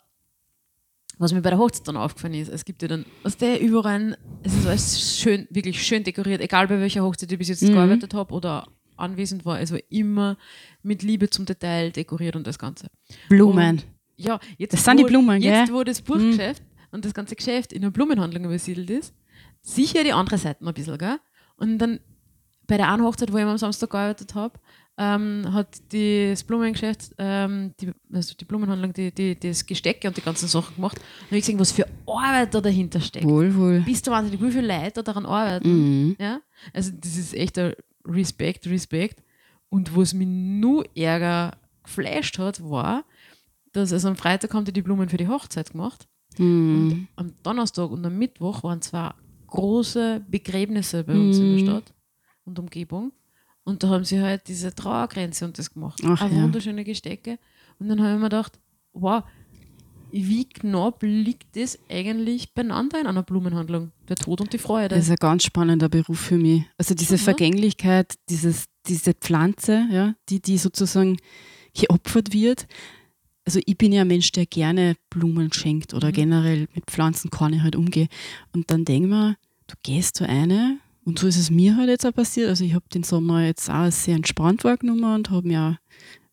was 1.19 1.33
mir 1.33 1.41
bei 1.43 1.51
der 1.51 1.59
Hochzeit 1.59 1.89
dann 1.89 1.97
aufgefallen 1.97 2.35
ist, 2.35 2.49
es 2.49 2.65
gibt 2.65 2.83
ja 2.83 2.89
dann, 2.89 3.05
was 3.23 3.37
der 3.37 3.61
überall, 3.61 4.17
es 4.43 4.55
ist 4.55 4.67
alles 4.67 5.19
schön, 5.19 5.47
wirklich 5.51 5.83
schön 5.83 6.05
dekoriert, 6.05 6.41
egal 6.41 6.69
bei 6.69 6.79
welcher 6.81 7.03
Hochzeit 7.03 7.31
ich 7.33 7.39
bis 7.39 7.49
jetzt 7.49 7.63
Mhm. 7.63 7.73
gearbeitet 7.73 8.13
habe 8.15 8.33
oder 8.35 8.69
anwesend 8.97 9.45
war, 9.45 9.61
es 9.61 9.73
war 9.73 9.81
immer 9.89 10.37
mit 10.83 11.03
Liebe 11.03 11.29
zum 11.31 11.45
Detail 11.47 11.91
dekoriert 11.91 12.37
und 12.37 12.47
das 12.47 12.59
Ganze. 12.59 12.89
Blumen. 13.29 13.83
Ja, 14.17 14.41
jetzt, 14.59 14.73
Das 14.73 14.85
sind 14.85 14.99
die 14.99 15.05
wo, 15.05 15.09
Blumen, 15.09 15.41
jetzt 15.43 15.67
gell? 15.69 15.75
wo 15.75 15.85
das 15.85 16.01
Buchgeschäft 16.01 16.63
und 16.91 17.05
das 17.05 17.13
ganze 17.13 17.37
Geschäft 17.37 17.73
in 17.73 17.83
einer 17.83 17.91
Blumenhandlung 17.91 18.45
übersiedelt 18.45 18.89
ist, 18.91 19.15
sicher 19.63 20.05
die 20.05 20.13
andere 20.13 20.39
Seite 20.39 20.65
ein 20.67 20.73
bisschen, 20.73 20.97
gell? 20.97 21.19
Und 21.57 21.79
dann 21.79 22.01
bei 22.67 22.77
der 22.79 22.91
einen 22.91 23.05
Hochzeit, 23.05 23.33
wo 23.33 23.37
ich 23.37 23.45
am 23.45 23.59
Samstag 23.59 23.91
gearbeitet 23.91 24.35
habe, 24.35 24.59
ähm, 24.99 25.53
hat 25.53 25.69
das 25.93 26.43
Blumengeschäft, 26.45 27.13
ähm, 27.19 27.73
die, 27.81 27.91
also 28.13 28.35
die 28.35 28.45
Blumenhandlung, 28.45 28.93
die, 28.93 29.13
die, 29.13 29.39
das 29.39 29.67
Gestecke 29.67 30.09
und 30.09 30.17
die 30.17 30.23
ganzen 30.23 30.49
Sachen 30.49 30.75
gemacht. 30.77 30.99
Und 31.31 31.37
ich 31.37 31.43
gesehen, 31.43 31.59
was 31.59 31.73
für 31.73 31.87
Arbeit 32.07 32.55
da 32.55 32.61
dahinter 32.61 33.01
steckt. 33.01 33.27
Wohl, 33.27 33.55
wohl. 33.55 33.81
Bist 33.81 34.07
du 34.07 34.11
wahnsinnig, 34.11 34.41
wie 34.41 34.51
viele 34.51 34.67
Leute 34.67 34.93
da 34.95 35.03
daran 35.03 35.27
arbeiten? 35.27 35.69
Mhm. 35.69 36.17
Ja? 36.19 36.41
Also 36.73 36.93
das 36.99 37.17
ist 37.17 37.35
echt 37.35 37.59
ein 37.59 37.75
Respekt, 38.07 38.67
Respekt. 38.67 39.23
Und 39.69 39.95
was 39.97 40.15
mich 40.15 40.29
nur 40.29 40.85
ärger 40.97 41.53
geflasht 41.83 42.39
hat, 42.39 42.63
war, 42.63 43.05
dass 43.73 43.93
also 43.93 44.09
am 44.09 44.17
Freitag 44.17 44.55
haben 44.55 44.65
die 44.65 44.73
die 44.73 44.83
Blumen 44.83 45.09
für 45.09 45.19
die 45.19 45.29
Hochzeit 45.29 45.73
gemacht. 45.73 46.09
Mhm. 46.39 47.09
Am 47.17 47.35
Donnerstag 47.43 47.91
und 47.91 48.05
am 48.07 48.17
Mittwoch 48.17 48.63
waren 48.63 48.81
zwei 48.81 49.11
große 49.49 50.25
Begräbnisse 50.29 51.05
bei 51.05 51.13
uns 51.15 51.39
in 51.39 51.45
der 51.57 51.63
Mhm. 51.63 51.67
Stadt 51.67 51.95
und 52.45 52.59
Umgebung. 52.59 53.13
Und 53.67 53.83
da 53.83 53.89
haben 53.89 54.05
sie 54.05 54.21
halt 54.21 54.47
diese 54.47 54.73
Trauergrenze 54.75 55.45
und 55.45 55.59
das 55.59 55.73
gemacht. 55.73 56.01
Ach 56.05 56.23
Eine 56.23 56.37
ja. 56.37 56.43
wunderschöne 56.45 56.85
Gestecke. 56.85 57.39
Und 57.81 57.89
dann 57.89 58.01
habe 58.01 58.13
ich 58.15 58.17
mir 58.19 58.27
gedacht, 58.27 58.61
wow, 58.93 59.25
wie 60.13 60.49
knapp 60.49 61.03
liegt 61.03 61.57
das 61.57 61.77
eigentlich 61.91 62.55
beieinander 62.55 63.01
in 63.01 63.09
einer 63.09 63.25
Blumenhandlung? 63.25 63.91
Der 64.09 64.15
Tod 64.17 64.41
und 64.41 64.53
die 64.53 64.59
Freude. 64.59 64.95
Das 64.95 65.05
ist 65.07 65.11
ein 65.11 65.17
ganz 65.17 65.43
spannender 65.43 65.89
Beruf 65.89 66.21
für 66.21 66.37
mich. 66.39 66.63
Also 66.79 66.95
diese 66.95 67.15
Mhm. 67.15 67.19
Vergänglichkeit, 67.19 68.15
dieses, 68.31 68.67
diese 68.87 69.15
Pflanze, 69.15 69.85
ja, 69.91 70.15
die, 70.29 70.41
die 70.41 70.59
sozusagen 70.59 71.17
geopfert 71.75 72.33
wird. 72.33 72.69
Also 73.45 73.59
ich 73.67 73.77
bin 73.77 73.93
ja 73.93 74.03
ein 74.03 74.09
Mensch, 74.09 74.31
der 74.31 74.47
gerne 74.47 74.95
Blumen 75.11 75.53
schenkt 75.53 75.93
oder 75.93 76.09
Mhm. 76.09 76.13
generell 76.13 76.69
mit 76.75 76.87
Pflanzen 76.87 77.31
kann 77.31 77.53
ich 77.53 77.63
halt 77.63 77.75
umgehen. 77.75 78.09
Und 78.53 78.71
dann 78.71 78.85
denk 78.85 79.07
mir, 79.09 79.37
du 79.67 79.75
gehst 79.83 80.15
zu 80.17 80.29
eine 80.29 80.79
und 81.07 81.21
so 81.21 81.29
ist 81.29 81.39
es 81.39 81.51
mir 81.51 81.77
halt 81.77 81.89
jetzt 81.89 82.05
auch 82.05 82.13
passiert. 82.13 82.49
Also 82.49 82.65
ich 82.65 82.75
habe 82.75 82.85
den 82.93 83.05
Sommer 83.05 83.47
jetzt 83.47 83.71
auch 83.71 83.93
sehr 83.93 84.17
entspannt 84.17 84.65
wahrgenommen 84.65 85.05
und 85.05 85.31
habe 85.31 85.47
mich 85.47 85.57
auch 85.57 85.77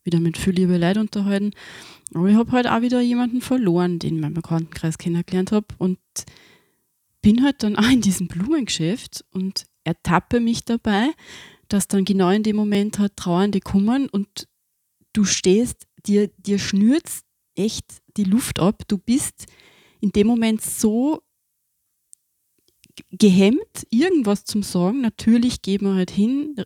wieder 0.02 0.18
mit 0.18 0.36
viel 0.36 0.52
liebe 0.52 0.76
Leid 0.76 0.98
unterhalten. 0.98 1.52
Aber 2.12 2.26
ich 2.26 2.34
habe 2.34 2.50
halt 2.50 2.66
auch 2.66 2.80
wieder 2.80 3.00
jemanden 3.00 3.40
verloren, 3.40 4.00
den 4.00 4.08
ich 4.08 4.14
in 4.16 4.20
meinem 4.20 4.34
Bekanntenkreis 4.34 4.98
kennengelernt 4.98 5.52
habe 5.52 5.68
und 5.78 6.00
bin 7.22 7.44
halt 7.44 7.62
dann 7.62 7.76
auch 7.78 7.88
in 7.88 8.00
diesem 8.00 8.26
Blumengeschäft 8.26 9.24
und 9.30 9.64
ertappe 9.84 10.40
mich 10.40 10.64
dabei, 10.64 11.10
dass 11.68 11.86
dann 11.86 12.04
genau 12.04 12.30
in 12.30 12.42
dem 12.42 12.56
Moment 12.56 12.98
halt 12.98 13.16
Trauernde 13.16 13.60
kommen 13.60 14.08
und 14.08 14.48
du 15.12 15.24
stehst, 15.24 15.86
dir, 16.04 16.26
dir 16.38 16.58
schnürt 16.58 17.08
echt 17.54 18.02
die 18.16 18.24
Luft 18.24 18.58
ab. 18.58 18.82
Du 18.88 18.98
bist 18.98 19.46
in 20.00 20.10
dem 20.10 20.26
Moment 20.26 20.62
so 20.62 21.22
gehemmt, 23.10 23.86
irgendwas 23.90 24.44
zum 24.44 24.62
Sagen. 24.62 25.00
Natürlich 25.00 25.62
geht 25.62 25.82
man 25.82 25.96
halt 25.96 26.10
hin, 26.10 26.56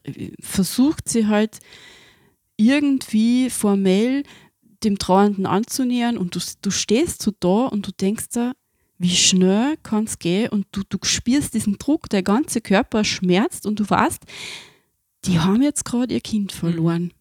versucht 0.41 1.09
sie 1.09 1.27
halt 1.27 1.59
irgendwie 2.57 3.51
formell 3.51 4.25
dem 4.85 4.99
Trauernden 4.99 5.47
anzunähern 5.47 6.17
und 6.17 6.35
du, 6.35 6.41
du 6.63 6.71
stehst 6.71 7.23
so 7.23 7.33
da 7.41 7.67
und 7.67 7.87
du 7.87 7.93
denkst 7.93 8.29
da, 8.33 8.53
wie 8.99 9.15
schnell 9.15 9.77
kann 9.83 10.05
es 10.05 10.19
gehen 10.19 10.51
und 10.51 10.67
du, 10.73 10.83
du 10.89 10.99
spürst 11.03 11.55
diesen 11.55 11.79
Druck, 11.79 12.09
der 12.09 12.23
ganze 12.23 12.61
Körper 12.61 13.05
schmerzt 13.05 13.65
und 13.65 13.81
du 13.81 13.89
weißt, 13.89 14.23
die 15.25 15.39
haben 15.39 15.63
jetzt 15.63 15.85
gerade 15.85 16.15
ihr 16.15 16.21
Kind 16.21 16.53
verloren. 16.53 17.13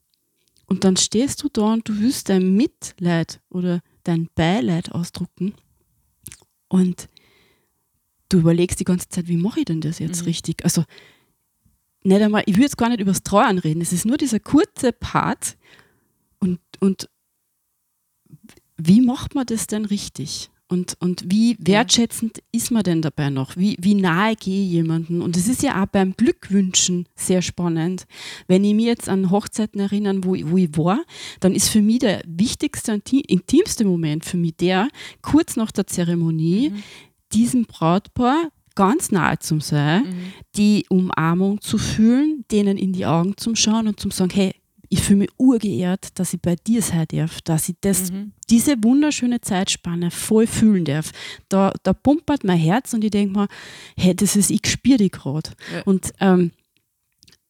Und 0.65 0.83
dann 0.83 0.97
stehst 0.97 1.43
du 1.43 1.49
da 1.49 1.73
und 1.73 1.87
du 1.87 1.99
willst 1.99 2.29
dein 2.29 2.55
Mitleid 2.55 3.39
oder 3.49 3.81
dein 4.03 4.27
Beileid 4.35 4.91
ausdrucken 4.91 5.53
und 6.67 7.07
du 8.29 8.39
überlegst 8.39 8.79
die 8.79 8.83
ganze 8.85 9.09
Zeit, 9.09 9.27
wie 9.27 9.37
mache 9.37 9.59
ich 9.59 9.65
denn 9.65 9.81
das 9.81 9.99
jetzt 9.99 10.21
Mhm. 10.21 10.27
richtig? 10.27 10.63
Also 10.63 10.83
nicht 12.03 12.21
einmal, 12.21 12.43
ich 12.45 12.55
will 12.55 12.63
jetzt 12.63 12.77
gar 12.77 12.89
nicht 12.89 13.01
über 13.01 13.11
das 13.11 13.23
Trauern 13.23 13.57
reden, 13.57 13.81
es 13.81 13.91
ist 13.93 14.05
nur 14.05 14.17
dieser 14.17 14.39
kurze 14.39 14.91
Part 14.93 15.57
und, 16.39 16.59
und 16.79 17.09
wie 18.77 19.01
macht 19.01 19.35
man 19.35 19.45
das 19.45 19.67
denn 19.67 19.85
richtig? 19.85 20.49
Und, 20.69 20.97
und 20.99 21.23
wie 21.31 21.55
wertschätzend 21.61 22.43
ist 22.51 22.71
man 22.71 22.83
denn 22.83 23.01
dabei 23.01 23.29
noch? 23.29 23.55
Wie, 23.55 23.77
wie 23.79 23.95
nahe 23.95 24.35
gehe 24.35 24.65
ich 24.65 24.71
jemanden? 24.71 25.21
Und 25.21 25.37
es 25.37 25.47
ist 25.47 25.63
ja 25.63 25.81
auch 25.81 25.87
beim 25.87 26.13
Glückwünschen 26.17 27.07
sehr 27.15 27.41
spannend. 27.41 28.05
Wenn 28.47 28.65
ich 28.65 28.73
mir 28.75 28.87
jetzt 28.87 29.07
an 29.07 29.31
Hochzeiten 29.31 29.79
erinnere, 29.79 30.25
wo, 30.25 30.35
ich- 30.35 30.45
wo 30.49 30.57
ich 30.57 30.75
war, 30.77 30.99
dann 31.39 31.55
ist 31.55 31.69
für 31.69 31.81
mich 31.81 31.99
der 31.99 32.21
wichtigste 32.27 32.91
und 32.93 33.05
ti- 33.05 33.21
intimste 33.21 33.85
Moment 33.85 34.25
für 34.25 34.35
mich 34.35 34.57
der, 34.57 34.89
kurz 35.21 35.55
nach 35.55 35.71
der 35.71 35.87
Zeremonie, 35.87 36.71
Mhm. 36.71 36.83
Diesem 37.33 37.65
Brautpaar 37.65 38.49
ganz 38.75 39.11
nahe 39.11 39.39
zu 39.39 39.59
sein, 39.59 40.03
Mhm. 40.03 40.33
die 40.55 40.85
Umarmung 40.89 41.61
zu 41.61 41.77
fühlen, 41.77 42.45
denen 42.51 42.77
in 42.77 42.93
die 42.93 43.05
Augen 43.05 43.35
zu 43.37 43.55
schauen 43.55 43.87
und 43.87 43.99
zu 43.99 44.09
sagen, 44.11 44.31
hey, 44.33 44.53
ich 44.89 45.01
fühle 45.01 45.19
mich 45.19 45.29
urgeehrt, 45.37 46.17
dass 46.17 46.33
ich 46.33 46.41
bei 46.41 46.55
dir 46.55 46.81
sein 46.81 47.05
darf, 47.09 47.41
dass 47.41 47.67
ich 47.67 47.75
das, 47.81 48.11
Mhm. 48.11 48.31
diese 48.49 48.75
wunderschöne 48.83 49.41
Zeitspanne 49.41 50.11
voll 50.11 50.47
fühlen 50.47 50.85
darf. 50.85 51.11
Da, 51.49 51.73
da 51.83 51.91
pumpert 51.93 52.43
mein 52.45 52.57
Herz 52.59 52.93
und 52.93 53.03
ich 53.03 53.11
denke 53.11 53.37
mir, 53.37 53.47
hey, 53.97 54.15
das 54.15 54.35
ist, 54.37 54.49
ich 54.51 54.61
spüre 54.65 54.97
die 54.97 55.09
gerade. 55.11 55.49
Ja. 55.73 55.81
Und 55.83 56.11
ähm, 56.21 56.51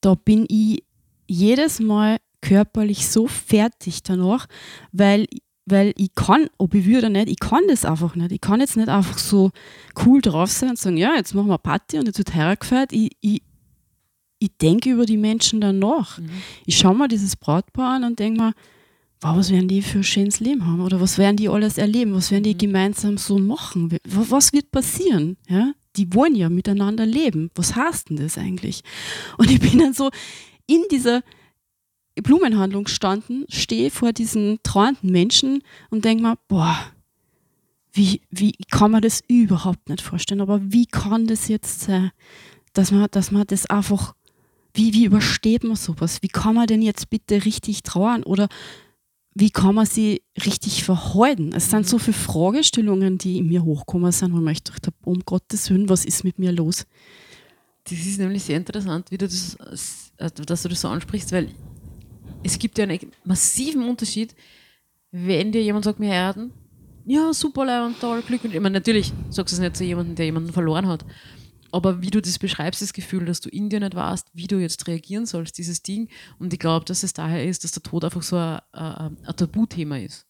da 0.00 0.14
bin 0.14 0.46
ich 0.48 0.82
jedes 1.28 1.78
Mal 1.78 2.16
körperlich 2.40 3.06
so 3.06 3.26
fertig 3.26 4.02
danach, 4.02 4.46
weil, 4.92 5.26
weil 5.70 5.92
ich 5.96 6.14
kann, 6.14 6.48
ob 6.58 6.74
ich 6.74 6.86
will 6.86 6.98
oder 6.98 7.08
nicht, 7.08 7.28
ich 7.28 7.38
kann 7.40 7.62
das 7.68 7.84
einfach 7.84 8.14
nicht. 8.14 8.32
Ich 8.32 8.40
kann 8.40 8.60
jetzt 8.60 8.76
nicht 8.76 8.88
einfach 8.88 9.18
so 9.18 9.50
cool 10.04 10.20
drauf 10.20 10.50
sein 10.50 10.70
und 10.70 10.78
sagen, 10.78 10.96
ja, 10.96 11.14
jetzt 11.16 11.34
machen 11.34 11.48
wir 11.48 11.58
Party 11.58 11.98
und 11.98 12.06
jetzt 12.06 12.18
wird 12.18 12.34
Heirat 12.34 12.60
gefeiert. 12.60 12.92
Ich, 12.92 13.10
ich, 13.20 13.42
ich 14.38 14.50
denke 14.58 14.90
über 14.90 15.04
die 15.06 15.16
Menschen 15.16 15.60
dann 15.60 15.78
nach. 15.78 16.18
Mhm. 16.18 16.30
Ich 16.66 16.78
schaue 16.78 16.94
mir 16.96 17.08
dieses 17.08 17.36
Brautpaar 17.36 17.96
an 17.96 18.04
und 18.04 18.18
denke 18.18 18.40
mir, 18.40 18.52
wow, 19.20 19.36
was 19.36 19.50
werden 19.50 19.66
die 19.68 19.82
für 19.82 19.98
ein 19.98 20.04
schönes 20.04 20.38
Leben 20.40 20.64
haben? 20.64 20.80
Oder 20.80 21.00
was 21.00 21.18
werden 21.18 21.36
die 21.36 21.48
alles 21.48 21.76
erleben? 21.76 22.14
Was 22.14 22.30
werden 22.30 22.44
die 22.44 22.54
Mhm. 22.54 22.58
gemeinsam 22.58 23.18
so 23.18 23.38
machen? 23.38 23.90
Wa- 23.90 23.98
Was 24.04 24.52
wird 24.52 24.70
passieren? 24.70 25.36
Ja? 25.48 25.72
Die 25.96 26.14
wollen 26.14 26.36
ja 26.36 26.48
miteinander 26.48 27.04
leben. 27.04 27.50
Was 27.56 27.74
heißt 27.74 28.10
denn 28.10 28.16
das 28.18 28.38
eigentlich? 28.38 28.82
Und 29.38 29.50
ich 29.50 29.58
bin 29.58 29.78
dann 29.80 29.92
so 29.94 30.10
in 30.68 30.82
dieser 30.92 31.22
Blumenhandlung 32.22 32.84
gestanden, 32.84 33.44
stehe 33.48 33.90
vor 33.90 34.12
diesen 34.12 34.58
trauernden 34.62 35.10
Menschen 35.10 35.62
und 35.90 36.04
denke 36.04 36.22
mir, 36.22 36.38
boah, 36.48 36.76
wie, 37.92 38.20
wie 38.30 38.52
ich 38.58 38.68
kann 38.68 38.90
man 38.90 39.02
das 39.02 39.22
überhaupt 39.28 39.88
nicht 39.88 40.02
vorstellen, 40.02 40.40
aber 40.40 40.60
wie 40.62 40.86
kann 40.86 41.26
das 41.26 41.48
jetzt 41.48 41.80
sein, 41.80 42.12
dass 42.72 42.92
man, 42.92 43.08
dass 43.10 43.30
man 43.30 43.46
das 43.46 43.66
einfach, 43.66 44.14
wie, 44.74 44.92
wie 44.92 45.04
übersteht 45.04 45.64
man 45.64 45.76
sowas? 45.76 46.22
Wie 46.22 46.28
kann 46.28 46.54
man 46.54 46.66
denn 46.66 46.82
jetzt 46.82 47.10
bitte 47.10 47.44
richtig 47.44 47.82
trauern 47.82 48.22
oder 48.22 48.48
wie 49.34 49.50
kann 49.50 49.74
man 49.74 49.86
sie 49.86 50.22
richtig 50.44 50.84
verhalten? 50.84 51.52
Es 51.54 51.70
sind 51.70 51.88
so 51.88 51.98
viele 51.98 52.16
Fragestellungen, 52.16 53.18
die 53.18 53.38
in 53.38 53.48
mir 53.48 53.64
hochkommen 53.64 54.12
sind, 54.12 54.32
wo 54.32 54.36
man 54.36 54.48
echt 54.52 54.66
gedacht 54.66 54.86
habe, 54.86 54.96
um 55.04 55.20
Gottes 55.24 55.70
Willen, 55.70 55.88
was 55.88 56.04
ist 56.04 56.24
mit 56.24 56.38
mir 56.38 56.52
los? 56.52 56.86
Das 57.84 57.98
ist 57.98 58.18
nämlich 58.18 58.42
sehr 58.42 58.56
interessant, 58.56 59.10
wie 59.10 59.18
du 59.18 59.26
das, 59.26 59.56
äh, 60.18 60.30
dass 60.44 60.62
du 60.62 60.68
das 60.68 60.80
so 60.80 60.88
ansprichst, 60.88 61.32
weil 61.32 61.48
es 62.42 62.58
gibt 62.58 62.78
ja 62.78 62.84
einen 62.84 63.12
massiven 63.24 63.88
Unterschied, 63.88 64.34
wenn 65.10 65.52
dir 65.52 65.62
jemand 65.62 65.84
sagt, 65.84 66.00
wir 66.00 66.08
heiraten, 66.08 66.52
ja, 67.06 67.32
super, 67.32 67.86
und 67.86 67.98
toll, 68.00 68.22
Glück 68.22 68.44
und 68.44 68.54
ich 68.54 68.60
meine, 68.60 68.74
natürlich 68.74 69.12
sagst 69.30 69.52
du 69.52 69.56
es 69.56 69.60
nicht 69.60 69.76
zu 69.76 69.84
jemandem, 69.84 70.14
der 70.14 70.26
jemanden 70.26 70.52
verloren 70.52 70.86
hat, 70.86 71.04
aber 71.70 72.02
wie 72.02 72.10
du 72.10 72.20
das 72.20 72.38
beschreibst, 72.38 72.82
das 72.82 72.92
Gefühl, 72.92 73.24
dass 73.24 73.40
du 73.40 73.48
in 73.48 73.68
dir 73.68 73.80
nicht 73.80 73.94
weißt, 73.94 74.28
wie 74.32 74.46
du 74.46 74.58
jetzt 74.58 74.86
reagieren 74.86 75.26
sollst, 75.26 75.58
dieses 75.58 75.82
Ding, 75.82 76.08
und 76.38 76.52
ich 76.52 76.58
glaube, 76.58 76.84
dass 76.84 77.02
es 77.02 77.12
daher 77.12 77.44
ist, 77.44 77.64
dass 77.64 77.72
der 77.72 77.82
Tod 77.82 78.04
einfach 78.04 78.22
so 78.22 78.36
ein, 78.36 78.60
ein, 78.72 79.16
ein 79.24 79.36
Tabuthema 79.36 79.98
ist. 79.98 80.26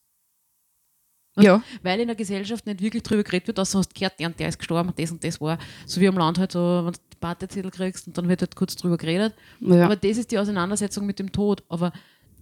Ja. 1.36 1.62
Weil 1.82 2.00
in 2.00 2.08
der 2.08 2.16
Gesellschaft 2.16 2.66
nicht 2.66 2.80
wirklich 2.80 3.02
drüber 3.02 3.22
geredet 3.22 3.46
wird, 3.46 3.58
dass 3.58 3.70
du 3.70 3.78
hast 3.78 3.94
gehört, 3.94 4.18
der 4.18 4.26
und 4.26 4.40
der 4.40 4.48
ist 4.48 4.58
gestorben, 4.58 4.92
das 4.96 5.10
und 5.10 5.22
das 5.22 5.40
war. 5.40 5.58
So 5.86 6.00
wie 6.00 6.08
am 6.08 6.18
Land 6.18 6.38
halt 6.38 6.52
so, 6.52 6.82
wenn 6.84 6.92
du 6.92 6.98
die 7.18 7.20
Partezettel 7.20 7.70
kriegst 7.70 8.06
und 8.06 8.16
dann 8.16 8.28
wird 8.28 8.40
halt 8.40 8.54
kurz 8.56 8.76
drüber 8.76 8.96
geredet. 8.96 9.34
ja. 9.60 9.84
Aber 9.84 9.96
das 9.96 10.16
ist 10.16 10.30
die 10.30 10.38
Auseinandersetzung 10.38 11.04
mit 11.06 11.18
dem 11.18 11.32
Tod. 11.32 11.62
Aber 11.68 11.92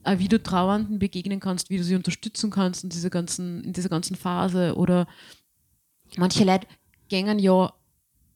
auch 0.05 0.19
wie 0.19 0.29
du 0.29 0.41
Trauernden 0.43 0.99
begegnen 0.99 1.41
kannst, 1.41 1.69
wie 1.71 1.79
du 1.79 1.85
sie 1.85 1.97
unterstützen 1.97 2.51
kannst 2.51 2.85
in 2.85 2.91
dieser 2.91 3.11
ganzen, 3.11 3.65
in 3.65 3.73
dieser 3.73 3.89
ganzen 3.89 4.15
Phase. 4.17 4.77
Oder 4.77 5.07
manche 6.17 6.45
Leute 6.45 6.67
gängen 7.09 7.39
ja 7.39 7.73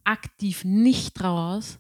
aktiv 0.05 0.65
nicht 0.65 1.23
raus, 1.23 1.79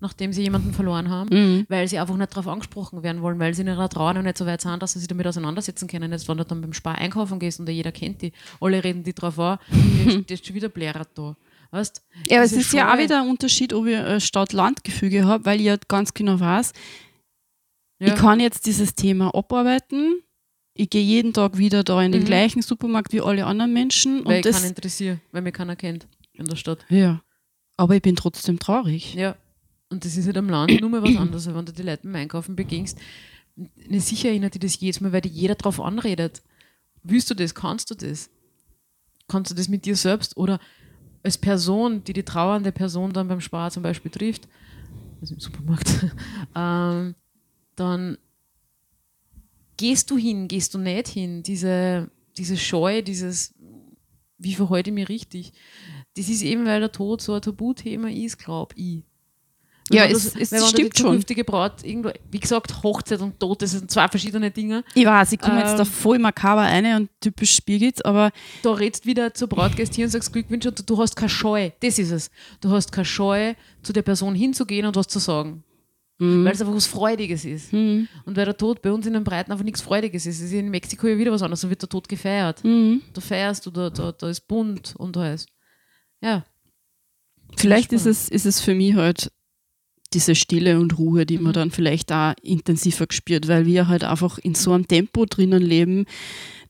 nachdem 0.00 0.32
sie 0.32 0.42
jemanden 0.42 0.72
verloren 0.72 1.08
haben, 1.10 1.28
Mhm. 1.30 1.66
weil 1.68 1.86
sie 1.88 1.98
einfach 1.98 2.16
nicht 2.16 2.32
darauf 2.32 2.48
angesprochen 2.48 3.02
werden 3.02 3.22
wollen, 3.22 3.38
weil 3.38 3.54
sie 3.54 3.62
in 3.62 3.68
ihrer 3.68 3.88
Trauer 3.88 4.14
noch 4.14 4.22
nicht 4.22 4.38
so 4.38 4.46
weit 4.46 4.60
sind, 4.60 4.82
dass 4.82 4.92
sie 4.94 4.98
sich 4.98 5.08
damit 5.08 5.26
auseinandersetzen 5.26 5.88
können. 5.88 6.10
Jetzt, 6.12 6.28
wenn 6.28 6.38
du 6.38 6.44
dann 6.44 6.60
beim 6.60 6.72
Spar 6.72 6.96
einkaufen 6.96 7.38
gehst 7.38 7.60
und 7.60 7.68
jeder 7.68 7.92
kennt 7.92 8.22
die, 8.22 8.32
alle 8.60 8.82
reden 8.82 9.02
die 9.04 9.14
drauf 9.14 9.38
an, 9.38 9.58
jetzt 10.06 10.24
steht 10.24 10.46
schon 10.46 10.56
wieder 10.56 10.68
blärat 10.68 11.08
da. 11.14 11.36
Weißt? 11.70 12.02
Ja, 12.28 12.38
aber 12.38 12.44
es 12.46 12.52
ist 12.52 12.72
ja 12.72 12.92
auch 12.92 12.98
wieder 12.98 13.22
ein 13.22 13.28
Unterschied, 13.28 13.72
ob 13.72 13.86
ich 13.86 13.96
ein 13.96 14.20
Stadt-Land-Gefüge 14.20 15.24
habe, 15.24 15.44
weil 15.44 15.60
ich 15.60 15.66
ja 15.66 15.76
ganz 15.88 16.12
genau 16.14 16.40
weiß, 16.40 16.72
Ja. 18.00 18.08
ich 18.08 18.14
kann 18.16 18.40
jetzt 18.40 18.66
dieses 18.66 18.94
Thema 18.94 19.34
abarbeiten. 19.34 20.20
Ich 20.74 20.88
gehe 20.90 21.02
jeden 21.02 21.32
Tag 21.32 21.58
wieder 21.58 21.84
da 21.84 22.02
in 22.02 22.12
den 22.12 22.22
Mhm. 22.22 22.26
gleichen 22.26 22.62
Supermarkt 22.62 23.12
wie 23.12 23.20
alle 23.20 23.44
anderen 23.46 23.72
Menschen. 23.72 24.20
weil 24.24 24.26
Und 24.26 24.34
ich 24.36 24.42
das, 24.42 24.60
keinen 24.60 24.70
interessiere, 24.70 25.20
weil 25.32 25.42
mich 25.42 25.52
keiner 25.52 25.76
kennt 25.76 26.06
in 26.32 26.46
der 26.46 26.56
Stadt. 26.56 26.84
ja. 26.88 27.22
Aber 27.76 27.96
ich 27.96 28.02
bin 28.02 28.14
trotzdem 28.14 28.58
traurig. 28.58 29.14
Ja. 29.14 29.36
Und 29.88 30.04
das 30.04 30.14
ist 30.18 30.26
halt 30.26 30.36
am 30.36 30.50
Land 30.50 30.78
nur 30.82 30.90
mal 30.90 31.02
was 31.02 31.16
anderes, 31.16 31.46
wenn 31.46 31.64
du 31.64 31.72
die 31.72 31.82
Leute 31.82 32.02
beim 32.02 32.14
Einkaufen 32.16 32.54
begegnest. 32.54 32.98
Ne, 33.56 34.00
sicher 34.00 34.28
erinnert 34.28 34.52
dich 34.54 34.60
das 34.60 34.78
jedes 34.80 35.00
Mal, 35.00 35.12
weil 35.12 35.22
dich 35.22 35.32
jeder 35.32 35.54
darauf 35.54 35.80
anredet. 35.80 36.42
Willst 37.02 37.30
du 37.30 37.34
das? 37.34 37.54
Kannst 37.54 37.90
du 37.90 37.94
das? 37.94 38.28
Kannst 39.28 39.50
du 39.50 39.54
das 39.54 39.68
mit 39.68 39.86
dir 39.86 39.96
selbst 39.96 40.36
oder 40.36 40.60
als 41.22 41.38
Person, 41.38 42.02
die 42.04 42.12
die 42.12 42.22
trauernde 42.22 42.72
Person 42.72 43.12
dann 43.12 43.28
beim 43.28 43.40
Spar 43.40 43.70
zum 43.70 43.82
Beispiel 43.82 44.10
trifft, 44.10 44.48
also 45.20 45.34
im 45.34 45.40
Supermarkt, 45.40 46.06
ähm, 46.56 47.14
dann 47.76 48.18
gehst 49.76 50.10
du 50.10 50.16
hin, 50.16 50.48
gehst 50.48 50.74
du 50.74 50.78
nicht 50.78 51.08
hin, 51.08 51.42
diese, 51.42 52.10
diese 52.36 52.56
Scheu, 52.56 53.02
dieses, 53.02 53.54
wie 54.38 54.54
verhalte 54.54 54.90
ich 54.90 54.94
mich 54.94 55.08
richtig, 55.08 55.52
das 56.16 56.28
ist 56.28 56.42
eben, 56.42 56.66
weil 56.66 56.80
der 56.80 56.92
Tod 56.92 57.20
so 57.20 57.34
ein 57.34 57.42
Tabuthema 57.42 58.08
ist, 58.08 58.38
glaube 58.38 58.74
ich. 58.76 59.04
Wenn 59.90 59.98
Ja, 59.98 60.04
es- 60.06 60.36
es 60.36 60.52
wenn 60.52 60.60
man 60.60 60.68
stimmt 60.70 60.96
die 61.28 61.34
schon. 61.34 61.44
Braut 61.44 61.82
irgendwo, 61.84 62.10
wie 62.30 62.38
gesagt, 62.38 62.82
Hochzeit 62.84 63.20
und 63.20 63.38
Tod, 63.40 63.60
das 63.60 63.72
sind 63.72 63.90
zwei 63.90 64.06
verschiedene 64.06 64.50
Dinge. 64.50 64.84
Ich 64.94 65.04
weiß, 65.04 65.32
ich 65.32 65.40
komme 65.40 65.58
jetzt 65.58 65.74
da 65.74 65.80
Ähm. 65.80 65.86
voll 65.86 66.18
makaber 66.20 66.60
eine 66.62 66.96
und 66.96 67.10
typisch 67.20 67.60
Birgit, 67.62 68.04
aber 68.04 68.30
Da 68.62 68.72
redst 68.72 69.04
wieder 69.04 69.34
zur 69.34 69.48
Braut, 69.48 69.74
gehst 69.76 69.94
hier 69.96 70.04
und 70.04 70.10
sagst 70.12 70.32
Glückwünsche 70.32 70.68
und 70.68 70.88
du 70.88 70.96
hast 70.98 71.16
keine 71.16 71.28
Scheu. 71.28 71.70
Das 71.80 71.98
ist 71.98 72.12
es. 72.12 72.30
Du 72.60 72.70
hast 72.70 72.92
keine 72.92 73.04
Scheu, 73.04 73.54
zu 73.82 73.92
der 73.92 74.02
Person 74.02 74.34
hinzugehen 74.36 74.86
und 74.86 74.94
was 74.94 75.08
zu 75.08 75.18
sagen. 75.18 75.64
Mhm. 76.18 76.44
Weil 76.44 76.52
es 76.52 76.60
einfach 76.60 76.74
was 76.74 76.86
Freudiges 76.86 77.44
ist. 77.44 77.72
Und 77.72 78.06
weil 78.26 78.44
der 78.44 78.56
Tod 78.56 78.82
bei 78.82 78.92
uns 78.92 79.06
in 79.06 79.14
den 79.14 79.24
Breiten 79.24 79.50
einfach 79.50 79.64
nichts 79.64 79.80
Freudiges 79.80 80.24
ist. 80.26 80.36
Es 80.36 80.42
ist 80.44 80.52
in 80.52 80.68
Mexiko 80.70 81.08
ja 81.08 81.16
wieder 81.18 81.32
was 81.32 81.42
anderes. 81.42 81.62
Da 81.62 81.68
wird 81.70 81.82
der 81.82 81.88
Tod 81.88 82.08
gefeiert. 82.08 82.62
Mhm. 82.62 83.02
Da 83.12 83.20
feierst 83.20 83.66
du, 83.66 83.70
da, 83.72 83.90
da, 83.90 84.12
da 84.12 84.28
ist 84.28 84.46
bunt 84.46 84.94
und 84.98 85.16
alles. 85.16 85.46
Ja. 86.20 86.44
vielleicht 87.56 87.92
ist 87.92 88.06
es, 88.06 88.28
ist 88.28 88.46
es 88.46 88.60
für 88.60 88.74
mich 88.74 88.94
halt 88.94 89.32
diese 90.12 90.34
Stille 90.34 90.78
und 90.80 90.98
Ruhe, 90.98 91.24
die 91.26 91.38
Mhm. 91.38 91.44
man 91.44 91.52
dann 91.52 91.70
vielleicht 91.70 92.12
auch 92.12 92.34
intensiver 92.42 93.06
gespürt, 93.06 93.48
weil 93.48 93.66
wir 93.66 93.88
halt 93.88 94.04
einfach 94.04 94.38
in 94.38 94.54
so 94.54 94.72
einem 94.72 94.88
Tempo 94.88 95.24
drinnen 95.24 95.62
leben, 95.62 96.06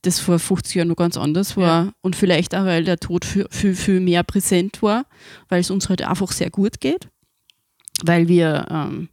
das 0.03 0.21
vor 0.21 0.39
50 0.39 0.75
Jahren 0.77 0.89
noch 0.89 0.97
ganz 0.97 1.17
anders 1.17 1.57
war. 1.57 1.85
Ja. 1.87 1.93
Und 2.01 2.17
vielleicht 2.17 2.55
auch, 2.55 2.65
weil 2.65 2.85
der 2.85 2.99
Tod 2.99 3.25
viel, 3.25 3.47
viel, 3.51 3.75
viel 3.75 4.01
mehr 4.01 4.23
präsent 4.23 4.83
war, 4.83 5.07
weil 5.49 5.61
es 5.61 5.71
uns 5.71 5.89
halt 5.89 6.03
einfach 6.03 6.33
sehr 6.33 6.51
gut 6.51 6.81
geht, 6.81 7.09
weil 8.05 8.29
wir 8.29 8.67
ähm, 8.71 9.09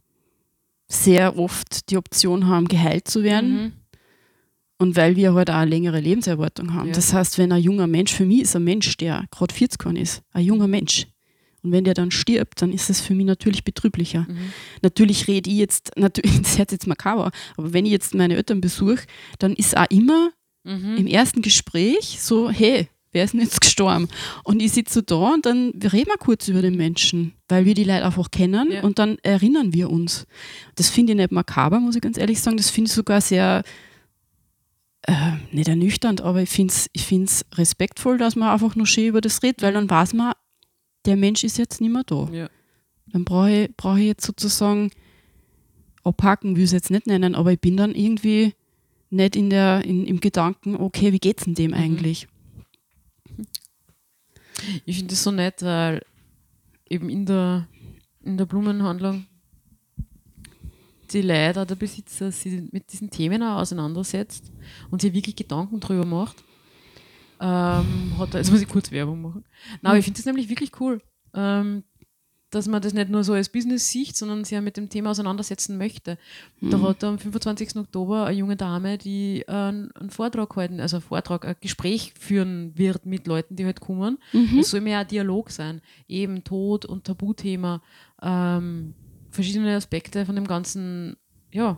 sehr 0.88 1.36
oft 1.38 1.90
die 1.90 1.96
Option 1.98 2.46
haben, 2.46 2.68
geheilt 2.68 3.08
zu 3.08 3.22
werden. 3.22 3.62
Mhm. 3.62 3.72
Und 4.80 4.94
weil 4.96 5.16
wir 5.16 5.34
halt 5.34 5.50
auch 5.50 5.56
eine 5.56 5.70
längere 5.70 5.98
Lebenserwartung 6.00 6.72
haben. 6.72 6.88
Ja. 6.88 6.94
Das 6.94 7.12
heißt, 7.12 7.36
wenn 7.38 7.50
ein 7.50 7.60
junger 7.62 7.88
Mensch, 7.88 8.12
für 8.12 8.24
mich 8.24 8.42
ist 8.42 8.54
ein 8.54 8.62
Mensch, 8.62 8.96
der 8.96 9.24
gerade 9.32 9.52
40 9.52 9.78
geworden 9.78 9.96
ist, 9.96 10.22
ein 10.32 10.44
junger 10.44 10.68
Mensch. 10.68 11.08
Und 11.68 11.72
wenn 11.72 11.84
der 11.84 11.94
dann 11.94 12.10
stirbt, 12.10 12.60
dann 12.62 12.72
ist 12.72 12.90
es 12.90 13.00
für 13.00 13.14
mich 13.14 13.26
natürlich 13.26 13.62
betrüblicher. 13.64 14.26
Mhm. 14.28 14.52
Natürlich 14.82 15.28
rede 15.28 15.48
ich 15.50 15.56
jetzt, 15.56 15.90
natürlich, 15.96 16.40
das 16.42 16.58
hört 16.58 16.72
jetzt 16.72 16.86
makaber, 16.86 17.30
aber 17.56 17.72
wenn 17.72 17.84
ich 17.86 17.92
jetzt 17.92 18.14
meine 18.14 18.36
Eltern 18.36 18.60
besuche, 18.60 19.04
dann 19.38 19.52
ist 19.54 19.76
auch 19.76 19.86
immer 19.90 20.30
Mhm. 20.64 20.96
im 20.98 21.06
ersten 21.06 21.40
Gespräch 21.40 22.18
so, 22.20 22.50
hey, 22.50 22.88
wer 23.12 23.24
ist 23.24 23.32
denn 23.32 23.40
jetzt 23.40 23.60
gestorben? 23.60 24.08
Und 24.44 24.60
ich 24.60 24.72
sitze 24.72 24.94
so 24.94 25.00
da 25.00 25.32
und 25.34 25.46
dann 25.46 25.70
reden 25.82 26.08
wir 26.10 26.18
kurz 26.18 26.48
über 26.48 26.60
den 26.60 26.76
Menschen, 26.76 27.32
weil 27.48 27.64
wir 27.64 27.74
die 27.74 27.84
Leute 27.84 28.04
einfach 28.04 28.30
kennen 28.30 28.70
Ja. 28.72 28.82
und 28.82 28.98
dann 28.98 29.16
erinnern 29.22 29.72
wir 29.72 29.88
uns. 29.88 30.26
Das 30.74 30.90
finde 30.90 31.12
ich 31.12 31.16
nicht 31.16 31.32
makaber, 31.32 31.80
muss 31.80 31.94
ich 31.96 32.02
ganz 32.02 32.18
ehrlich 32.18 32.40
sagen. 32.40 32.56
Das 32.58 32.68
finde 32.70 32.88
ich 32.88 32.94
sogar 32.94 33.20
sehr, 33.22 33.62
äh, 35.02 35.12
nicht 35.52 35.68
ernüchternd, 35.68 36.20
aber 36.20 36.42
ich 36.42 36.50
finde 36.50 36.72
es 36.74 36.90
ich 36.92 37.04
find's 37.04 37.44
respektvoll, 37.54 38.18
dass 38.18 38.36
man 38.36 38.50
einfach 38.50 38.74
nur 38.76 38.86
schön 38.86 39.06
über 39.06 39.20
das 39.20 39.42
redet, 39.42 39.62
weil 39.62 39.72
dann 39.72 39.88
weiß 39.88 40.12
man, 40.14 40.32
der 41.08 41.16
Mensch 41.16 41.42
ist 41.42 41.56
jetzt 41.56 41.80
nicht 41.80 41.90
mehr 41.90 42.04
da. 42.04 42.28
Ja. 42.30 42.50
Dann 43.06 43.24
brauche 43.24 43.50
ich, 43.50 43.76
brauch 43.76 43.96
ich 43.96 44.04
jetzt 44.04 44.26
sozusagen 44.26 44.90
abhaken, 46.04 46.54
will 46.54 46.64
ich 46.64 46.68
es 46.68 46.72
jetzt 46.72 46.90
nicht 46.90 47.06
nennen, 47.06 47.34
aber 47.34 47.52
ich 47.52 47.60
bin 47.60 47.78
dann 47.78 47.94
irgendwie 47.94 48.52
nicht 49.08 49.34
in 49.34 49.48
der, 49.48 49.84
in, 49.86 50.06
im 50.06 50.20
Gedanken, 50.20 50.76
okay, 50.76 51.12
wie 51.12 51.18
geht's 51.18 51.44
denn 51.44 51.54
dem 51.54 51.72
eigentlich? 51.72 52.28
Ich 54.84 54.96
finde 54.96 55.12
das 55.12 55.24
so 55.24 55.30
nett, 55.30 55.62
weil 55.62 56.04
eben 56.90 57.08
in 57.08 57.24
der, 57.24 57.66
in 58.22 58.36
der 58.36 58.44
Blumenhandlung 58.44 59.26
die 61.10 61.22
Leute, 61.22 61.64
der 61.64 61.74
Besitzer, 61.74 62.30
sich 62.30 62.70
mit 62.70 62.92
diesen 62.92 63.08
Themen 63.08 63.42
auch 63.42 63.60
auseinandersetzt 63.60 64.52
und 64.90 65.00
sich 65.00 65.14
wirklich 65.14 65.36
Gedanken 65.36 65.80
drüber 65.80 66.04
macht. 66.04 66.44
Ähm, 67.40 68.14
hat 68.18 68.34
er, 68.34 68.40
jetzt 68.40 68.50
muss 68.50 68.60
ich 68.60 68.68
kurz 68.68 68.90
Werbung 68.90 69.22
machen. 69.22 69.44
Nein, 69.82 69.90
aber 69.90 69.98
ich 69.98 70.04
finde 70.04 70.18
das 70.18 70.26
nämlich 70.26 70.48
wirklich 70.48 70.72
cool, 70.80 71.00
ähm, 71.34 71.84
dass 72.50 72.66
man 72.66 72.80
das 72.80 72.94
nicht 72.94 73.10
nur 73.10 73.24
so 73.24 73.34
als 73.34 73.50
Business 73.50 73.90
sieht, 73.90 74.16
sondern 74.16 74.42
sich 74.42 74.52
ja 74.52 74.62
mit 74.62 74.78
dem 74.78 74.88
Thema 74.88 75.10
auseinandersetzen 75.10 75.76
möchte. 75.76 76.16
Da 76.62 76.80
hat 76.80 77.04
am 77.04 77.18
25. 77.18 77.76
Oktober 77.76 78.24
eine 78.24 78.38
junge 78.38 78.56
Dame, 78.56 78.96
die 78.96 79.42
äh, 79.46 79.52
einen 79.52 80.08
Vortrag 80.08 80.56
halten, 80.56 80.80
also 80.80 80.96
einen 80.96 81.02
Vortrag, 81.04 81.44
ein 81.44 81.56
Gespräch 81.60 82.14
führen 82.18 82.72
wird 82.76 83.04
mit 83.04 83.26
Leuten, 83.26 83.54
die 83.56 83.66
halt 83.66 83.80
kommen. 83.80 84.16
Es 84.58 84.70
soll 84.70 84.80
mehr 84.80 85.00
ein 85.00 85.06
Dialog 85.08 85.50
sein. 85.50 85.82
Eben 86.08 86.42
Tod 86.42 86.86
und 86.86 87.04
Tabuthema, 87.04 87.82
ähm, 88.22 88.94
verschiedene 89.30 89.76
Aspekte 89.76 90.24
von 90.24 90.34
dem 90.34 90.46
Ganzen, 90.46 91.16
ja. 91.52 91.76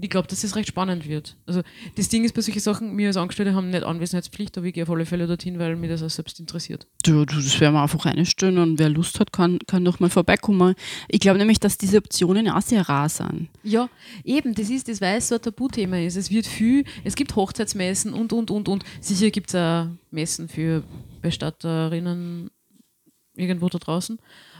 Ich 0.00 0.10
glaube, 0.10 0.28
dass 0.28 0.42
das 0.42 0.56
recht 0.56 0.68
spannend 0.68 1.08
wird. 1.08 1.36
Also 1.46 1.62
das 1.96 2.08
Ding 2.08 2.24
ist 2.24 2.34
bei 2.34 2.42
solchen 2.42 2.60
Sachen, 2.60 2.96
wir 2.98 3.06
als 3.06 3.16
Angestellte 3.16 3.54
haben 3.54 3.70
nicht 3.70 3.82
Anwesenheitspflicht, 3.82 4.56
aber 4.58 4.66
ich 4.66 4.74
gehe 4.74 4.82
auf 4.82 4.90
alle 4.90 5.06
Fälle 5.06 5.26
dorthin, 5.26 5.58
weil 5.58 5.76
mich 5.76 5.90
das 5.90 6.02
auch 6.02 6.10
selbst 6.10 6.38
interessiert. 6.40 6.86
Du, 7.02 7.24
das 7.24 7.60
werden 7.60 7.74
wir 7.74 7.82
einfach 7.82 8.04
reinstellen 8.04 8.58
und 8.58 8.78
wer 8.78 8.88
Lust 8.88 9.20
hat, 9.20 9.32
kann, 9.32 9.58
kann 9.66 9.84
doch 9.84 10.00
mal 10.00 10.10
vorbeikommen. 10.10 10.74
Ich 11.08 11.20
glaube 11.20 11.38
nämlich, 11.38 11.60
dass 11.60 11.78
diese 11.78 11.98
Optionen 11.98 12.48
auch 12.48 12.62
sehr 12.62 12.88
rar 12.88 13.08
sind. 13.08 13.48
Ja, 13.62 13.88
eben, 14.24 14.54
das 14.54 14.70
ist 14.70 14.88
das, 14.88 15.00
weil 15.00 15.18
es 15.18 15.28
so 15.28 15.36
ein 15.36 15.42
Tabuthema 15.42 15.98
ist. 15.98 16.16
Es 16.16 16.30
wird 16.30 16.46
viel, 16.46 16.84
es 17.04 17.14
gibt 17.14 17.34
Hochzeitsmessen 17.36 18.12
und, 18.12 18.32
und, 18.32 18.50
und, 18.50 18.68
und. 18.68 18.84
Sicher 19.00 19.30
gibt 19.30 19.48
es 19.50 19.54
auch 19.54 19.86
Messen 20.10 20.48
für 20.48 20.82
Bestatterinnen 21.22 22.50
irgendwo 23.36 23.68
da 23.68 23.78
draußen. 23.78 24.18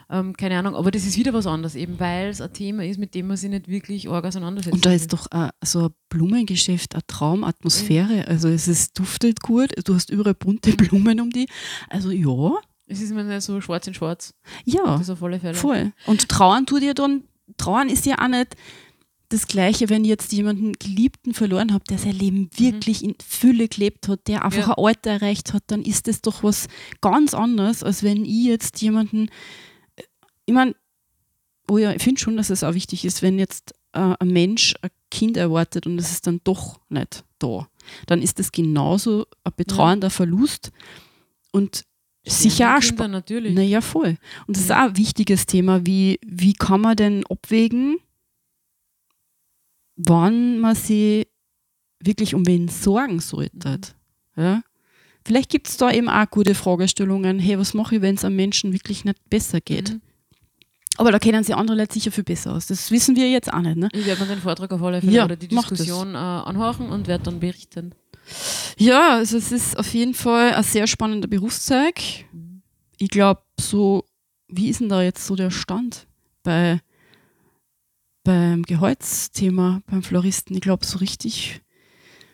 Ähm, 0.09 0.37
keine 0.37 0.57
Ahnung, 0.59 0.77
aber 0.77 0.93
das 0.93 1.05
ist 1.05 1.17
wieder 1.17 1.33
was 1.33 1.47
anderes, 1.49 1.75
eben 1.75 1.99
weil 1.99 2.29
es 2.29 2.41
ein 2.41 2.53
Thema 2.53 2.85
ist, 2.85 2.99
mit 2.99 3.15
dem 3.15 3.27
man 3.27 3.37
sich 3.37 3.51
nicht 3.51 3.67
wirklich 3.67 4.09
arg 4.09 4.25
auseinandersetzt. 4.25 4.73
Und 4.73 4.87
da 4.87 4.93
ist 4.93 5.13
doch 5.13 5.27
äh, 5.33 5.49
so 5.65 5.87
ein 5.87 5.95
Blumengeschäft, 6.11 6.95
eine 6.95 7.05
Traumatmosphäre. 7.09 8.27
Also 8.29 8.49
es 8.49 8.69
ist, 8.69 8.99
duftet 8.99 9.41
gut, 9.43 9.71
du 9.85 9.95
hast 9.95 10.11
überall 10.11 10.35
bunte 10.35 10.73
Blumen 10.77 11.21
um 11.21 11.31
die. 11.31 11.49
Also 11.91 12.11
ja, 12.13 12.53
Es 12.87 13.01
ist 13.01 13.11
immer 13.11 13.25
nicht 13.25 13.43
so 13.43 13.61
schwarz 13.61 13.87
in 13.89 13.95
schwarz. 13.95 14.33
ja, 14.65 14.97
Das 14.99 15.11
auf 15.11 15.23
alle 15.23 15.41
Fälle. 15.41 15.55
voll. 15.55 15.93
Und 16.07 16.29
trauern 16.29 16.67
tut 16.67 16.83
ihr 16.83 16.95
dann, 16.95 17.25
trauern 17.57 17.89
ist 17.89 18.07
ja 18.07 18.19
auch 18.23 18.29
nicht 18.29 18.55
das 19.31 19.49
Gleiche, 19.49 19.89
wenn 19.89 20.05
ich 20.05 20.11
jetzt 20.11 20.33
jemanden 20.33 20.75
Geliebten 20.75 21.35
verloren 21.35 21.73
habe, 21.73 21.83
der 21.91 21.99
sein 21.99 22.13
Leben 22.13 22.49
wirklich 22.57 23.03
in 23.03 23.17
Fülle 23.27 23.67
gelebt 23.67 24.07
hat, 24.07 24.29
der 24.29 24.45
einfach 24.45 24.67
Mhm. 24.69 24.71
Ja. 24.71 24.79
ein 24.79 24.85
Alter 24.85 25.11
erreicht 25.11 25.53
hat, 25.53 25.65
dann 25.67 25.83
ist 25.83 26.07
das 26.07 26.23
doch 26.23 26.45
was 26.45 26.69
ganz 27.01 27.35
anderes, 27.35 27.83
als 27.83 28.05
wenn 28.05 28.25
ich 28.25 28.45
jetzt 28.45 28.81
jemanden, 28.83 29.29
ich 30.47 30.55
meine, 30.55 30.75
oh 31.69 31.79
ja, 31.79 31.93
ich 31.93 32.03
finde 32.03 32.21
schon, 32.21 32.37
dass 32.37 32.51
es 32.51 32.65
auch 32.65 32.75
wichtig 32.75 33.05
ist, 33.05 33.23
wenn 33.23 33.39
jetzt 33.39 33.75
äh, 33.93 34.15
ein 34.19 34.29
Mensch 34.29 34.75
ein 34.83 34.91
Kind 35.11 35.37
erwartet 35.37 35.87
und 35.87 35.99
es 35.99 36.13
ist 36.13 36.27
dann 36.27 36.41
doch 36.45 36.81
nicht 36.89 37.25
da, 37.39 37.69
dann 38.07 38.23
ist 38.23 38.39
das 38.39 38.53
genauso 38.53 39.27
ein 39.45 39.53
betreuender 39.57 40.11
Verlust 40.11 40.71
und 41.53 41.85
sicher 42.25 42.77
auch 42.77 42.81
Kinder, 42.81 43.09
natürlich. 43.09 43.55
Naja, 43.55 43.81
voll. 43.81 44.19
Und 44.47 44.57
das 44.57 44.65
ist 44.65 44.73
auch 44.73 44.89
ein 44.89 44.97
wichtiges 44.97 45.47
Thema. 45.47 45.85
Wie, 45.87 46.19
wie 46.25 46.55
kann 46.55 46.81
man 46.81 46.97
denn 46.97 47.25
abwägen, 47.27 47.99
wann 49.97 50.59
man 50.59 50.75
sich 50.75 51.29
wirklich 52.01 52.35
um 52.35 52.47
wen 52.47 52.69
sorgen 52.69 53.21
sollte? 53.21 53.79
Ja? 54.37 54.63
Vielleicht 55.25 55.51
gibt 55.51 55.69
es 55.69 55.77
da 55.77 55.91
eben 55.91 56.09
auch 56.09 56.31
gute 56.31 56.55
Fragestellungen. 56.55 57.39
Hey, 57.39 57.59
was 57.59 57.75
mache 57.75 57.97
ich, 57.97 58.03
wenn 58.03 58.15
es 58.15 58.25
einem 58.25 58.37
Menschen 58.37 58.73
wirklich 58.73 59.05
nicht 59.05 59.19
besser 59.29 59.61
geht? 59.61 59.95
Mhm. 59.95 60.01
Aber 60.99 61.13
da 61.13 61.19
kennen 61.19 61.45
sich 61.45 61.55
andere 61.55 61.77
Leute 61.77 61.95
sicher 61.95 62.11
viel 62.11 62.25
besser 62.25 62.53
aus. 62.55 62.67
Das 62.67 62.91
wissen 62.91 63.17
wir 63.17 63.29
jetzt 63.31 63.53
auch 63.53 63.61
nicht. 63.61 63.77
Ne? 63.77 63.89
Ich 63.93 64.07
werde 64.07 64.23
mir 64.23 64.29
den 64.29 64.41
Vortrag 64.41 64.73
auf 64.73 64.83
alle 64.83 65.01
Fälle 65.01 65.13
Ja, 65.13 65.25
oder 65.25 65.37
die. 65.37 65.49
Diskussion 65.49 66.15
äh, 66.15 66.19
anhören 66.19 66.89
und 66.91 67.07
werde 67.07 67.25
dann 67.25 67.41
berichten. 67.41 67.95
Ja, 68.79 69.15
also 69.17 69.37
es 69.37 69.53
ist 69.53 69.79
auf 69.79 69.93
jeden 69.95 70.15
Fall 70.15 70.55
ein 70.55 70.63
sehr 70.65 70.87
spannender 70.87 71.29
Berufszweig. 71.29 72.01
Ich 72.99 73.11
glaube, 73.11 73.43
so, 73.61 74.05
wie 74.49 74.69
ist 74.69 74.81
denn 74.81 74.89
da 74.89 75.03
jetzt 75.03 75.27
so 75.27 75.37
der 75.37 75.51
Stand 75.51 76.07
bei, 76.43 76.81
beim 78.25 78.63
Gehaltsthema 78.63 79.83
beim 79.87 80.03
Floristen? 80.03 80.55
Ich 80.57 80.63
glaube, 80.63 80.85
so 80.85 80.99
richtig 80.99 81.61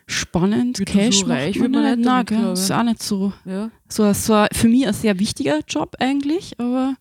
spannend, 0.07 0.79
Wird 0.79 0.89
Cash 0.89 1.21
so 1.21 1.27
macht 1.27 1.39
reich 1.39 1.57
man 1.57 1.73
wird 1.73 1.83
man 1.83 1.97
nicht. 1.99 2.05
Nein, 2.07 2.27
gell? 2.27 2.53
ich. 2.55 2.61
ist 2.61 2.73
auch 2.73 2.83
nicht 2.83 3.03
so. 3.03 3.33
Ja. 3.45 3.71
So, 3.89 4.13
so 4.13 4.47
für 4.53 4.69
mich 4.69 4.87
ein 4.87 4.95
sehr 4.95 5.19
wichtiger 5.19 5.61
Job 5.67 5.97
eigentlich, 5.99 6.59
aber 6.59 6.95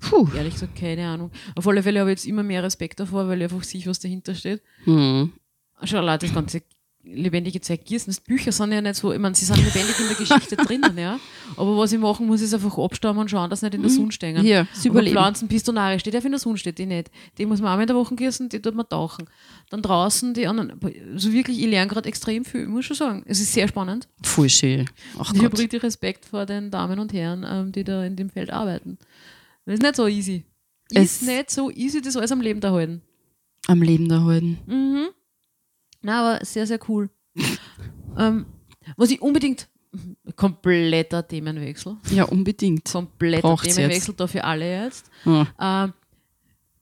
puh. 0.00 0.28
Ehrlich 0.34 0.54
gesagt, 0.54 0.76
keine 0.76 1.06
Ahnung. 1.06 1.30
Auf 1.54 1.66
alle 1.66 1.82
Fälle 1.82 2.00
habe 2.00 2.10
ich 2.10 2.18
jetzt 2.18 2.26
immer 2.26 2.42
mehr 2.42 2.62
Respekt 2.62 3.00
davor, 3.00 3.28
weil 3.28 3.38
ich 3.38 3.44
einfach 3.44 3.62
sehe, 3.62 3.84
was 3.86 4.00
dahinter 4.00 4.34
steht. 4.34 4.62
Hm. 4.84 5.32
Schon 5.82 5.98
allein 5.98 6.18
das 6.18 6.34
ganze 6.34 6.62
lebendige 7.02 7.60
Zeit 7.60 7.84
gießen. 7.84 8.14
Bücher 8.26 8.52
sind 8.52 8.72
ja 8.72 8.80
nicht 8.80 8.96
so, 8.96 9.12
ich 9.12 9.18
meine, 9.18 9.34
sie 9.34 9.44
sind 9.44 9.56
lebendig 9.56 9.98
in 9.98 10.08
der 10.08 10.16
Geschichte 10.16 10.56
drinnen, 10.64 10.98
ja. 10.98 11.18
Aber 11.56 11.76
was 11.76 11.92
ich 11.92 11.98
machen 11.98 12.26
muss, 12.26 12.42
ist 12.42 12.52
einfach 12.52 12.76
abstammen 12.76 13.20
und 13.20 13.30
schauen, 13.30 13.48
dass 13.48 13.60
sie 13.60 13.66
nicht 13.66 13.74
in 13.74 13.82
der 13.82 13.90
Sonne 13.90 14.12
stehen. 14.12 14.44
Ja, 14.44 14.66
überleben. 14.84 15.16
Pflanzen 15.16 15.48
pistonarisch, 15.48 16.02
die 16.02 16.10
darf 16.10 16.24
in 16.24 16.32
der 16.32 16.38
Sonne 16.38 16.58
steht, 16.58 16.78
die 16.78 16.86
nicht. 16.86 17.10
Die 17.38 17.46
muss 17.46 17.60
man 17.60 17.70
einmal 17.70 17.84
in 17.84 17.88
der 17.88 17.96
Woche 17.96 18.14
gießen, 18.14 18.48
die 18.50 18.60
tut 18.60 18.74
man 18.74 18.88
tauchen. 18.88 19.26
Dann 19.70 19.80
draußen 19.82 20.34
die 20.34 20.46
anderen, 20.46 20.78
so 21.16 21.32
wirklich, 21.32 21.58
ich 21.58 21.66
lerne 21.66 21.90
gerade 21.90 22.08
extrem 22.08 22.44
viel, 22.44 22.62
ich 22.62 22.68
muss 22.68 22.84
schon 22.84 22.96
sagen. 22.96 23.22
Es 23.26 23.40
ist 23.40 23.52
sehr 23.52 23.68
spannend. 23.68 24.06
Voll 24.22 24.50
schön. 24.50 24.88
Ach 25.18 25.32
ich 25.34 25.42
habe 25.42 25.56
richtig 25.58 25.82
Respekt 25.82 26.26
vor 26.26 26.44
den 26.44 26.70
Damen 26.70 26.98
und 26.98 27.12
Herren, 27.12 27.46
ähm, 27.48 27.72
die 27.72 27.84
da 27.84 28.04
in 28.04 28.16
dem 28.16 28.28
Feld 28.28 28.50
arbeiten. 28.50 28.98
Das 29.66 29.74
ist 29.74 29.82
nicht 29.82 29.96
so 29.96 30.06
easy. 30.08 30.44
Es- 30.92 31.20
Ist 31.20 31.22
nicht 31.22 31.50
so 31.50 31.70
easy, 31.70 32.00
das 32.00 32.16
alles 32.16 32.32
am 32.32 32.40
Leben 32.40 32.60
zu 32.60 32.70
halten. 32.70 33.02
Am 33.68 33.82
Leben 33.82 34.10
erhalten. 34.10 34.58
Mhm. 34.66 35.08
Na, 36.02 36.20
aber 36.34 36.44
sehr, 36.44 36.66
sehr 36.66 36.80
cool. 36.88 37.10
ähm, 38.18 38.46
was 38.96 39.10
ich 39.10 39.20
unbedingt, 39.22 39.68
kompletter 40.36 41.26
Themenwechsel, 41.26 41.96
Ja, 42.10 42.24
unbedingt. 42.24 42.88
kompletter 42.88 43.42
Braucht's 43.42 43.74
Themenwechsel 43.74 44.14
da 44.14 44.26
für 44.26 44.42
alle 44.44 44.84
jetzt, 44.84 45.10
Ja. 45.24 45.46
ähm, 45.60 45.92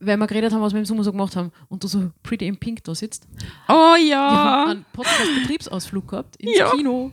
weil 0.00 0.16
wir 0.16 0.26
geredet 0.26 0.52
haben, 0.52 0.60
was 0.62 0.72
wir 0.72 0.78
im 0.78 0.84
Sommer 0.86 1.02
so 1.04 1.10
gemacht 1.10 1.34
haben 1.34 1.50
und 1.68 1.82
du 1.82 1.88
so 1.88 2.10
pretty 2.22 2.46
in 2.46 2.56
pink 2.56 2.84
da 2.84 2.94
sitzt. 2.94 3.26
Oh 3.68 3.94
Wir 3.96 4.04
ja. 4.06 4.30
haben 4.30 4.70
einen 4.70 4.84
Podcast-Betriebsausflug 4.92 6.06
gehabt 6.08 6.36
ins 6.36 6.56
Ja. 6.56 6.70
Kino. 6.70 7.10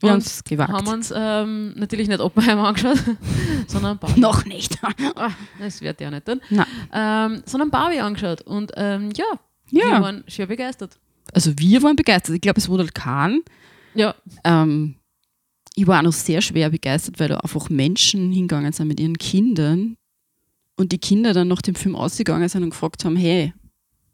Wir 0.00 0.10
haben 0.12 0.18
es 0.18 0.42
gewagt. 0.44 0.72
haben 0.72 0.86
uns 0.88 1.12
ähm, 1.14 1.74
natürlich 1.76 2.08
nicht 2.08 2.20
Oppenheimer 2.20 2.68
angeschaut, 2.68 2.98
sondern 3.66 3.98
Barbie. 3.98 4.20
Noch 4.20 4.44
nicht. 4.44 4.78
Ah, 5.16 5.30
das 5.58 5.80
wird 5.82 6.00
ja 6.00 6.10
nicht 6.10 6.26
dann. 6.26 6.40
Ähm, 6.92 7.42
sondern 7.44 7.70
Barbie 7.70 8.00
angeschaut. 8.00 8.40
Und 8.42 8.72
ähm, 8.76 9.10
ja, 9.14 9.24
Ja. 9.70 9.84
wir 9.96 10.00
waren 10.00 10.24
schwer 10.28 10.46
begeistert. 10.46 10.98
Also 11.34 11.52
wir 11.58 11.82
waren 11.82 11.96
begeistert. 11.96 12.34
Ich 12.36 12.40
glaube, 12.40 12.58
es 12.58 12.68
wurde 12.68 12.84
halt 12.84 12.94
kein. 12.94 13.40
Ja, 13.94 14.14
Ähm, 14.44 14.94
ich 15.76 15.86
war 15.86 15.98
auch 15.98 16.04
noch 16.04 16.12
sehr 16.12 16.40
schwer 16.40 16.70
begeistert, 16.70 17.20
weil 17.20 17.28
da 17.28 17.36
einfach 17.38 17.68
Menschen 17.70 18.32
hingegangen 18.32 18.72
sind 18.72 18.88
mit 18.88 18.98
ihren 19.00 19.18
Kindern 19.18 19.96
und 20.76 20.92
die 20.92 20.98
Kinder 20.98 21.32
dann 21.34 21.48
nach 21.48 21.62
dem 21.62 21.74
Film 21.74 21.94
ausgegangen 21.94 22.48
sind 22.48 22.62
und 22.64 22.70
gefragt 22.70 23.04
haben, 23.04 23.16
hey, 23.16 23.52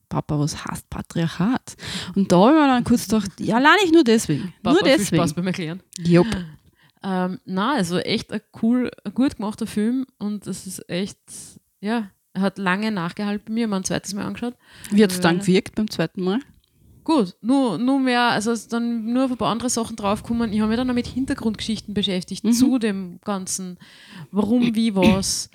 Papa, 0.09 0.39
was 0.39 0.65
heißt 0.65 0.89
Patriarchat? 0.91 1.77
Und 2.15 2.31
da 2.31 2.37
habe 2.39 2.51
ich 2.55 2.61
mir 2.61 2.67
dann 2.69 2.85
kurz 2.85 3.05
gedacht, 3.09 3.31
ja, 3.41 3.57
allein 3.57 3.77
nicht 3.83 3.93
nur 3.95 4.05
deswegen. 4.05 4.53
Papa, 4.63 4.73
nur 4.75 4.79
viel 4.89 4.97
deswegen. 4.99 5.17
Spaß 5.23 5.35
beim 5.35 5.47
Erklären. 5.47 5.83
Jupp. 5.99 6.27
Ähm, 7.03 7.41
na, 7.45 7.73
also 7.75 7.99
echt 7.99 8.33
ein 8.33 8.41
cool, 8.63 8.91
ein 9.05 9.15
gut 9.15 9.37
gemachter 9.37 9.67
Film 9.67 10.07
und 10.19 10.47
es 10.47 10.67
ist 10.67 10.89
echt, 10.89 11.19
ja, 11.81 12.11
er 12.33 12.41
hat 12.41 12.59
lange 12.59 12.91
nachgehalten 12.91 13.45
bei 13.47 13.53
mir, 13.53 13.69
mir 13.69 13.77
ein 13.77 13.85
zweites 13.85 14.13
Mal 14.15 14.25
angeschaut. 14.25 14.55
Wie 14.91 15.03
hat 15.03 15.13
es 15.13 15.21
dann 15.21 15.37
Weil- 15.39 15.47
gewirkt 15.47 15.75
beim 15.75 15.91
zweiten 15.91 16.23
Mal? 16.23 16.41
Gut, 17.05 17.37
nur, 17.41 17.79
nur 17.79 18.01
mehr, 18.01 18.23
also 18.31 18.51
es 18.51 18.63
ist 18.63 18.73
dann 18.73 19.05
nur 19.13 19.27
auf 19.27 19.31
ein 19.31 19.37
paar 19.37 19.53
andere 19.53 19.71
Sachen 19.71 19.95
draufgekommen. 19.95 20.53
Ich 20.53 20.59
habe 20.59 20.71
mich 20.71 20.77
dann 20.77 20.91
auch 20.91 20.95
mit 20.95 21.07
Hintergrundgeschichten 21.07 21.95
beschäftigt 21.95 22.43
Mhm. 22.43 22.53
zu 22.53 22.79
dem 22.81 23.21
Ganzen. 23.25 23.79
Warum, 24.33 24.75
wie, 24.75 24.97
was. 24.97 25.51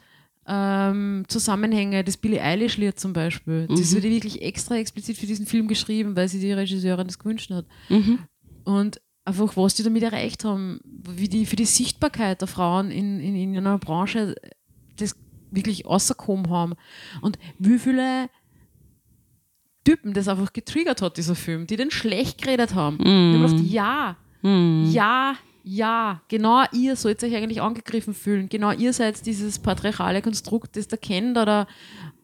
Ähm, 0.53 1.23
Zusammenhänge, 1.29 2.03
das 2.03 2.17
Billie 2.17 2.41
Eilish-Lied 2.43 2.99
zum 2.99 3.13
Beispiel. 3.13 3.67
Das 3.69 3.91
Mhm. 3.91 3.95
wurde 3.95 4.09
wirklich 4.09 4.41
extra 4.41 4.75
explizit 4.75 5.15
für 5.17 5.25
diesen 5.25 5.45
Film 5.45 5.69
geschrieben, 5.69 6.15
weil 6.17 6.27
sie 6.27 6.39
die 6.41 6.51
Regisseurin 6.51 7.07
das 7.07 7.17
gewünscht 7.19 7.49
hat. 7.51 7.65
Mhm. 7.87 8.19
Und 8.65 8.99
einfach, 9.23 9.55
was 9.55 9.75
die 9.75 9.83
damit 9.83 10.03
erreicht 10.03 10.43
haben, 10.43 10.81
wie 10.83 11.29
die 11.29 11.45
für 11.45 11.55
die 11.55 11.63
Sichtbarkeit 11.65 12.41
der 12.41 12.49
Frauen 12.49 12.91
in, 12.91 13.21
in, 13.21 13.35
in 13.35 13.57
einer 13.57 13.77
Branche 13.77 14.35
das 14.97 15.15
wirklich 15.51 15.85
rausgekommen 15.85 16.49
haben. 16.49 16.73
Und 17.21 17.39
wie 17.57 17.79
viele 17.79 18.27
Typen 19.83 20.13
das 20.13 20.27
einfach 20.27 20.53
getriggert 20.53 21.01
hat, 21.01 21.17
dieser 21.17 21.35
Film, 21.35 21.65
die 21.65 21.75
den 21.75 21.91
schlecht 21.91 22.41
geredet 22.41 22.75
haben. 22.75 22.97
Und 22.97 23.35
ich 23.35 23.41
hab 23.41 23.49
gedacht, 23.51 23.69
ja, 23.71 24.17
Mhm. 24.43 24.89
ja, 24.91 25.35
ja, 25.63 26.21
genau 26.27 26.63
ihr 26.71 26.95
sollt 26.95 27.23
euch 27.23 27.35
eigentlich 27.35 27.61
angegriffen 27.61 28.13
fühlen. 28.13 28.49
Genau 28.49 28.71
ihr 28.71 28.93
seid 28.93 29.25
dieses 29.25 29.59
patriarchale 29.59 30.21
Konstrukt, 30.21 30.75
das 30.75 30.87
da 30.87 30.97
kennt 30.97 31.37
oder 31.37 31.67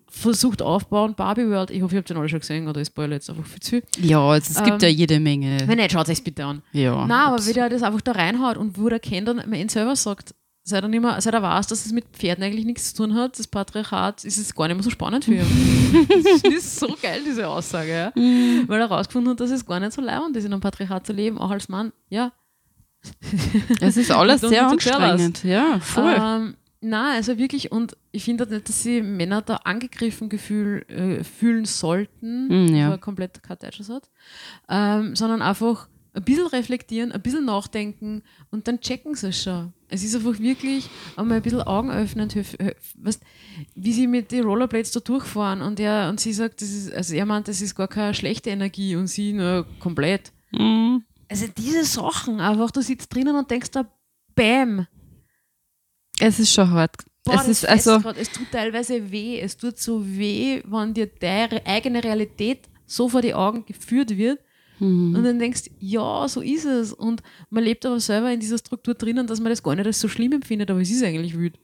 versucht 0.10 0.62
aufbauen, 0.62 1.16
Barbie 1.16 1.48
World. 1.50 1.70
Ich 1.70 1.82
hoffe, 1.82 1.96
ihr 1.96 2.00
habt 2.00 2.10
den 2.10 2.18
alle 2.18 2.30
schon 2.30 2.40
gesehen 2.40 2.68
oder 2.68 2.82
ich 2.82 2.88
spoilere 2.88 3.16
jetzt 3.16 3.30
einfach 3.30 3.46
viel 3.46 3.60
zu 3.60 3.70
viel. 3.70 3.84
Ja, 4.00 4.36
es, 4.36 4.50
es 4.50 4.58
gibt 4.64 4.82
Ähm, 4.82 4.90
ja 4.90 4.96
jede 4.96 5.20
Menge. 5.20 5.58
Wenn 5.68 5.78
nicht, 5.78 5.92
schaut 5.92 6.10
euch 6.10 6.24
bitte 6.24 6.46
an. 6.46 6.62
Ja, 6.72 7.06
Nein, 7.06 7.12
aber 7.12 7.46
wie 7.46 7.54
der 7.54 7.70
das 7.70 7.84
einfach 7.84 8.02
da 8.02 8.14
reinhaut 8.14 8.58
und 8.58 8.78
wo 8.80 8.90
der 8.90 9.00
kennt 9.00 9.30
und 9.30 9.38
man 9.38 9.54
ihn 9.54 9.70
selber 9.70 9.96
sagt, 9.96 10.34
seit 10.64 10.84
er, 10.84 10.90
nicht 10.90 11.02
mehr, 11.02 11.20
seit 11.22 11.34
er 11.34 11.42
weiß, 11.42 11.68
dass 11.68 11.86
es 11.86 11.92
mit 11.92 12.06
Pferden 12.14 12.44
eigentlich 12.44 12.66
nichts 12.66 12.94
zu 12.94 13.04
tun 13.04 13.16
hat, 13.16 13.38
das 13.38 13.48
Patriarchat, 13.48 14.24
ist 14.26 14.38
es 14.38 14.54
gar 14.54 14.68
nicht 14.68 14.76
mehr 14.76 14.84
so 14.84 14.90
spannend 14.90 15.26
für 15.26 15.36
ihn. 15.36 15.46
das 16.24 16.42
ist 16.52 16.80
so 16.80 16.88
geil, 17.02 17.22
diese 17.26 17.48
Aussage, 17.48 17.92
ja. 17.92 18.12
Weil 18.16 18.80
er 18.82 18.90
herausgefunden 18.90 19.32
hat, 19.32 19.40
dass 19.40 19.52
es 19.52 19.66
gar 19.66 19.80
nicht 19.80 19.94
so 19.94 20.02
leibend 20.02 20.36
ist, 20.36 20.46
in 20.46 20.52
einem 20.52 20.62
Patriarchat 20.62 21.06
zu 21.06 21.14
leben, 21.14 21.38
auch 21.38 21.52
als 21.52 21.70
Mann. 21.70 21.94
Ja, 22.10 22.32
es 23.82 23.98
ist 23.98 24.12
alles 24.12 24.42
sehr 24.42 24.68
anstrengend. 24.68 25.44
Ja, 25.44 25.80
voll. 25.80 26.16
Ähm, 26.20 26.56
nein, 26.82 27.16
also 27.16 27.38
wirklich, 27.38 27.72
und 27.72 27.96
ich 28.12 28.24
finde 28.24 28.44
halt 28.44 28.52
nicht, 28.52 28.70
dass 28.70 28.84
sie 28.84 29.02
Männer 29.02 29.42
da 29.42 29.58
angegriffen 29.58 30.30
gefühl, 30.30 30.86
äh, 30.90 31.24
fühlen 31.24 31.66
sollten, 31.66 32.48
Mm, 32.72 32.76
ja. 32.76 32.98
komplett 32.98 33.42
kein 33.44 33.58
Deutsches 33.60 33.90
hat, 33.90 34.10
ähm, 34.70 35.16
sondern 35.16 35.42
einfach 35.42 35.88
ein 36.14 36.24
bisschen 36.24 36.48
reflektieren, 36.48 37.12
ein 37.12 37.22
bisschen 37.22 37.46
nachdenken 37.46 38.24
und 38.50 38.68
dann 38.68 38.80
checken 38.82 39.14
sie 39.14 39.28
es 39.28 39.44
schon. 39.44 39.72
Es 39.88 40.04
ist 40.04 40.16
einfach 40.16 40.40
wirklich 40.40 40.90
einmal 41.16 41.38
ein 41.38 41.44
bisschen 41.44 41.62
höf- 41.62 42.58
weißt, 42.96 43.22
wie 43.76 43.94
sie 43.94 44.08
mit 44.08 44.32
den 44.32 44.44
Rollerblades 44.44 44.92
da 44.92 45.00
durchfahren 45.00 45.62
und 45.62 45.80
er 45.80 46.10
und 46.10 46.20
sie 46.20 46.34
sagt, 46.34 46.62
das 46.62 46.70
ist, 46.72 46.92
also 46.92 47.14
er 47.14 47.26
meint, 47.28 47.48
das 47.48 47.62
ist 47.62 47.76
gar 47.76 47.88
keine 47.88 48.16
schlechte 48.16 48.50
Energie 48.50 48.96
und 48.96 49.06
sie 49.08 49.32
nur 49.34 49.68
komplett. 49.80 50.32
Mhm. 50.52 51.04
Also 51.30 51.46
diese 51.58 51.84
Sachen, 51.84 52.40
einfach, 52.40 52.72
du 52.72 52.82
sitzt 52.82 53.14
drinnen 53.14 53.36
und 53.36 53.50
denkst 53.52 53.72
da, 53.72 53.92
bam, 54.36 54.88
Es 56.20 56.40
ist 56.40 56.54
schon 56.54 56.70
hart. 56.72 56.96
Boah, 57.26 57.42
es 57.42 57.48
ist 57.50 57.68
also, 57.68 58.00
grad. 58.00 58.18
es 58.18 58.32
tut 58.32 58.50
teilweise 58.52 59.12
weh. 59.12 59.40
Es 59.40 59.58
tut 59.58 59.78
so 59.78 60.02
weh, 60.06 60.62
wenn 60.66 60.94
dir 60.94 61.08
deine 61.08 61.66
eigene 61.66 62.02
Realität 62.04 62.70
so 62.86 63.10
vor 63.10 63.22
die 63.22 63.34
Augen 63.34 63.66
geführt 63.66 64.16
wird 64.18 64.40
Mhm. 64.80 65.16
und 65.16 65.24
dann 65.24 65.40
denkst, 65.40 65.72
ja, 65.80 66.28
so 66.30 66.40
ist 66.42 66.64
es. 66.66 66.94
Und 66.94 67.24
man 67.50 67.64
lebt 67.64 67.84
aber 67.86 68.00
selber 68.00 68.32
in 68.32 68.40
dieser 68.40 68.60
Struktur 68.60 68.94
drinnen, 68.94 69.26
dass 69.28 69.40
man 69.40 69.50
das 69.50 69.64
gar 69.64 69.76
nicht 69.76 69.88
als 69.88 70.00
so 70.00 70.08
schlimm 70.08 70.32
empfindet, 70.34 70.70
aber 70.70 70.80
es 70.82 70.92
ist 70.92 71.04
eigentlich 71.04 71.36
wütend. 71.36 71.60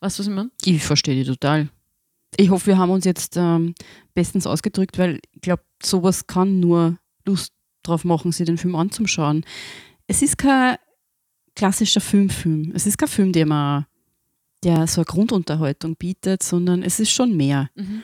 Weißt 0.00 0.18
du, 0.18 0.20
was 0.22 0.28
ich 0.28 0.34
meine? 0.34 0.50
ich 0.64 0.82
verstehe 0.84 1.14
die 1.16 1.24
total. 1.28 1.70
Ich 2.36 2.50
hoffe, 2.50 2.66
wir 2.66 2.78
haben 2.78 2.90
uns 2.90 3.06
jetzt 3.06 3.36
ähm, 3.38 3.74
bestens 4.14 4.46
ausgedrückt, 4.46 4.98
weil 4.98 5.18
ich 5.32 5.40
glaube, 5.40 5.62
sowas 5.82 6.26
kann 6.26 6.60
nur 6.60 6.98
Lust 7.24 7.54
drauf 7.88 8.04
machen, 8.04 8.32
sich 8.32 8.46
den 8.46 8.58
Film 8.58 8.74
anzuschauen. 8.74 9.44
Es 10.06 10.22
ist 10.22 10.38
kein 10.38 10.76
klassischer 11.54 12.00
Filmfilm. 12.00 12.72
Es 12.74 12.86
ist 12.86 12.98
kein 12.98 13.08
Film, 13.08 13.32
der 13.32 13.46
man 13.46 13.86
der 14.64 14.86
so 14.86 15.00
eine 15.00 15.06
Grundunterhaltung 15.06 15.96
bietet, 15.96 16.42
sondern 16.42 16.82
es 16.82 16.98
ist 16.98 17.10
schon 17.10 17.36
mehr. 17.36 17.70
Mhm. 17.74 18.02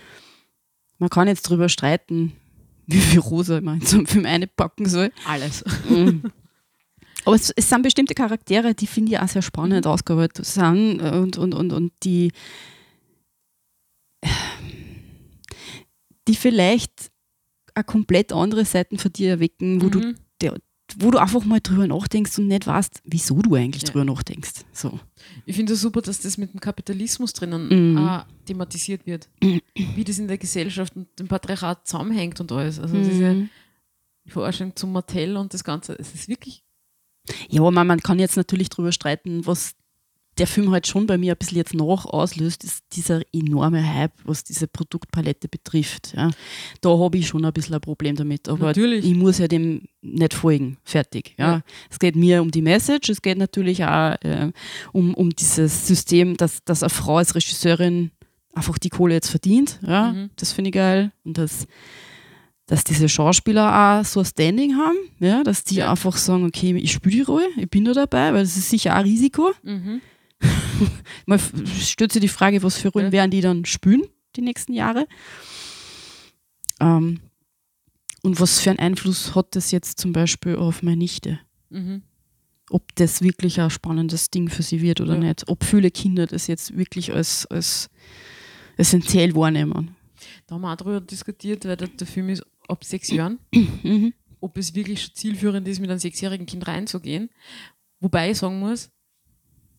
Man 0.99 1.11
kann 1.11 1.29
jetzt 1.29 1.43
drüber 1.43 1.69
streiten, 1.69 2.33
wie 2.87 3.01
viel 3.01 3.21
Rosa 3.21 3.61
man 3.61 3.81
in 3.81 3.87
so 3.87 3.97
einen 3.97 4.07
Film 4.07 4.27
einpacken 4.27 4.87
soll. 4.87 5.11
Alles. 5.27 5.65
Mhm. 5.89 6.31
Aber 7.25 7.37
es, 7.37 7.51
es 7.51 7.69
sind 7.71 7.83
bestimmte 7.83 8.15
Charaktere, 8.15 8.75
die 8.75 8.87
finde 8.87 9.13
ich 9.13 9.19
auch 9.19 9.29
sehr 9.29 9.41
spannend 9.41 9.87
ausgearbeitet 9.87 10.45
sind 10.45 11.01
und, 11.01 11.39
und, 11.39 11.55
und, 11.55 11.73
und 11.73 11.93
die, 12.03 12.33
die 16.29 16.35
vielleicht 16.35 17.11
eine 17.75 17.85
komplett 17.85 18.33
andere 18.33 18.65
Seiten 18.65 18.99
von 18.99 19.13
dir 19.13 19.31
erwecken, 19.31 19.83
wo, 19.83 19.89
du, 19.89 19.99
Mhm. 20.01 20.15
der, 20.41 20.55
wo 20.99 21.11
du 21.11 21.19
einfach 21.19 21.45
mal 21.45 21.61
drüber 21.61 21.87
nachdenkst 21.87 22.39
und 22.39 22.49
nicht 22.49 22.67
weißt, 22.67 23.01
wieso 23.05 23.41
du 23.43 23.55
eigentlich 23.55 23.83
Ja. 23.83 23.89
drüber 23.91 24.05
nachdenkst. 24.05 24.53
So. 24.73 24.99
Ich 25.47 25.57
finde 25.57 25.73
es 25.73 25.81
super, 25.81 26.03
dass 26.03 26.21
das 26.21 26.39
mit 26.39 26.53
dem 26.53 26.61
Kapitalismus 26.61 27.33
drinnen 27.33 27.93
Mhm. 27.93 27.99
auch 27.99 28.27
thematisiert 28.45 29.07
wird. 29.07 29.29
Wie 29.97 30.05
das 30.05 30.19
in 30.19 30.29
der 30.29 30.39
Gesellschaft 30.39 30.95
und 30.97 31.09
dem 31.19 31.27
Patriarchat 31.29 31.87
zusammenhängt 31.87 32.41
und 32.41 32.53
alles. 32.53 32.79
Also 32.79 32.97
diese 33.03 33.35
Mhm. 33.35 33.51
Forschung 34.27 34.75
zum 34.77 34.93
Mattel 34.93 35.37
und 35.37 35.53
das 35.53 35.65
Ganze. 35.65 35.95
Es 35.99 36.15
ist 36.15 36.29
wirklich 36.29 36.63
Ja, 37.49 37.63
man, 37.71 37.87
man 37.87 38.01
kann 38.01 38.19
jetzt 38.19 38.37
natürlich 38.37 38.69
drüber 38.69 38.93
streiten, 38.93 39.47
was 39.47 39.75
der 40.39 40.47
Film 40.47 40.71
halt 40.73 40.87
schon 40.87 41.07
bei 41.07 41.17
mir 41.19 41.33
ein 41.33 41.39
bisschen 41.39 41.59
jetzt 41.59 41.75
noch 41.75 42.07
auslöst, 42.07 42.65
ist 42.65 42.83
dieser 42.93 43.23
enorme 43.33 43.87
Hype, 43.95 44.13
was 44.25 44.43
diese 44.45 44.67
Produktpalette 44.67 45.49
betrifft. 45.49 46.13
Ja. 46.17 46.31
Da 46.81 46.99
habe 46.99 47.19
ich 47.19 47.29
schon 47.29 47.45
ein 47.45 47.53
bisschen 47.53 47.75
ein 47.75 47.81
Problem 47.81 48.17
damit. 48.17 48.49
Aber 48.49 48.67
Natürlich. 48.67 49.05
ich 49.05 49.15
muss 49.15 49.39
ja 49.39 49.47
dem 49.49 49.83
nicht 50.03 50.35
folgen. 50.35 50.77
Fertig. 50.85 51.35
Ja. 51.39 51.53
Ja. 51.55 51.63
Es 51.91 51.99
geht 51.99 52.17
mir 52.17 52.43
um 52.43 52.51
die 52.51 52.63
Message, 52.63 53.09
es 53.11 53.23
geht 53.23 53.39
natürlich 53.39 53.85
auch 53.85 54.17
äh, 54.23 54.51
um, 54.93 55.15
um 55.15 55.31
dieses 55.31 55.87
System, 55.87 56.37
dass, 56.37 56.65
dass 56.65 56.83
eine 56.83 56.91
Frau 56.91 57.19
als 57.19 57.35
Regisseurin 57.35 58.11
einfach 58.55 58.79
die 58.79 58.89
Kohle 58.91 59.15
jetzt 59.15 59.31
verdient. 59.31 59.79
Ja. 59.87 60.13
Mhm. 60.13 60.31
Das 60.37 60.53
finde 60.53 60.71
ich 60.71 60.75
geil. 60.75 61.13
Und 61.25 61.39
dass, 61.39 61.67
dass 62.67 62.83
diese 62.85 63.09
Schauspieler 63.09 64.01
auch 64.01 64.05
so 64.05 64.21
ein 64.21 64.27
Standing 64.27 64.77
haben, 64.77 64.97
ja, 65.21 65.43
dass 65.45 65.65
die 65.65 65.77
Ja. 65.77 65.91
einfach 65.91 66.17
sagen, 66.17 66.45
okay, 66.45 66.75
ich 66.77 66.93
spiele 66.93 67.17
die 67.17 67.23
Rolle, 67.23 67.47
ich 67.57 67.69
bin 67.71 67.85
da 67.85 67.93
dabei, 67.93 68.33
weil 68.33 68.43
das 68.43 68.57
ist 68.57 68.71
sicher 68.71 68.93
auch 68.95 68.99
ein 68.99 69.05
Risiko. 69.05 69.53
Mhm. 69.63 70.01
Man 71.27 71.39
sich 71.39 71.97
die 71.97 72.29
Frage, 72.29 72.63
was 72.63 72.77
für 72.79 72.89
Rollen 72.89 73.07
Ja. 73.07 73.13
werden 73.13 73.31
die 73.31 73.41
dann 73.41 73.65
spielen 73.65 74.03
die 74.37 74.43
nächsten 74.43 74.73
Jahre. 74.73 75.07
Ähm, 76.81 77.21
und 78.23 78.41
was 78.41 78.61
für 78.61 78.71
einen 78.71 78.79
Einfluss 78.79 79.35
hat 79.35 79.55
das 79.55 79.71
jetzt 79.71 80.01
zum 80.01 80.13
Beispiel 80.13 80.57
auf 80.57 80.83
meine 80.83 80.97
Nichte? 80.97 81.39
Mhm. 81.71 82.03
Ob 82.71 82.95
das 82.97 83.21
wirklich 83.23 83.61
ein 83.61 83.71
spannendes 83.71 84.31
Ding 84.31 84.49
für 84.49 84.63
sie 84.63 84.81
wird 84.81 85.01
oder 85.01 85.15
Ja. 85.15 85.21
nicht. 85.21 85.49
Ob 85.49 85.65
viele 85.65 85.91
Kinder 85.91 86.27
das 86.27 86.47
jetzt 86.47 86.77
wirklich 86.77 87.13
als, 87.13 87.47
als 87.47 87.91
essentiell 88.77 89.35
wahrnehmen. 89.35 89.95
Da 90.47 90.55
haben 90.55 90.63
wir 90.63 90.73
auch 90.73 90.77
darüber 90.77 91.01
diskutiert, 91.01 91.65
weil 91.67 91.77
der, 91.77 91.89
der 91.89 92.07
Film 92.07 92.31
ist 92.31 92.43
ab 92.67 92.83
sechs 92.85 93.09
Jahren, 93.13 93.39
Mhm. 93.55 94.15
ob 94.41 94.57
es 94.57 94.75
wirklich 94.75 95.03
schon 95.03 95.15
zielführend 95.15 95.69
ist, 95.69 95.81
mit 95.81 95.91
einem 95.91 95.99
sechsjährigen 96.01 96.47
Kind 96.47 96.67
reinzugehen. 96.67 97.29
Wobei 98.01 98.31
ich 98.31 98.39
sagen 98.39 98.59
muss, 98.59 98.91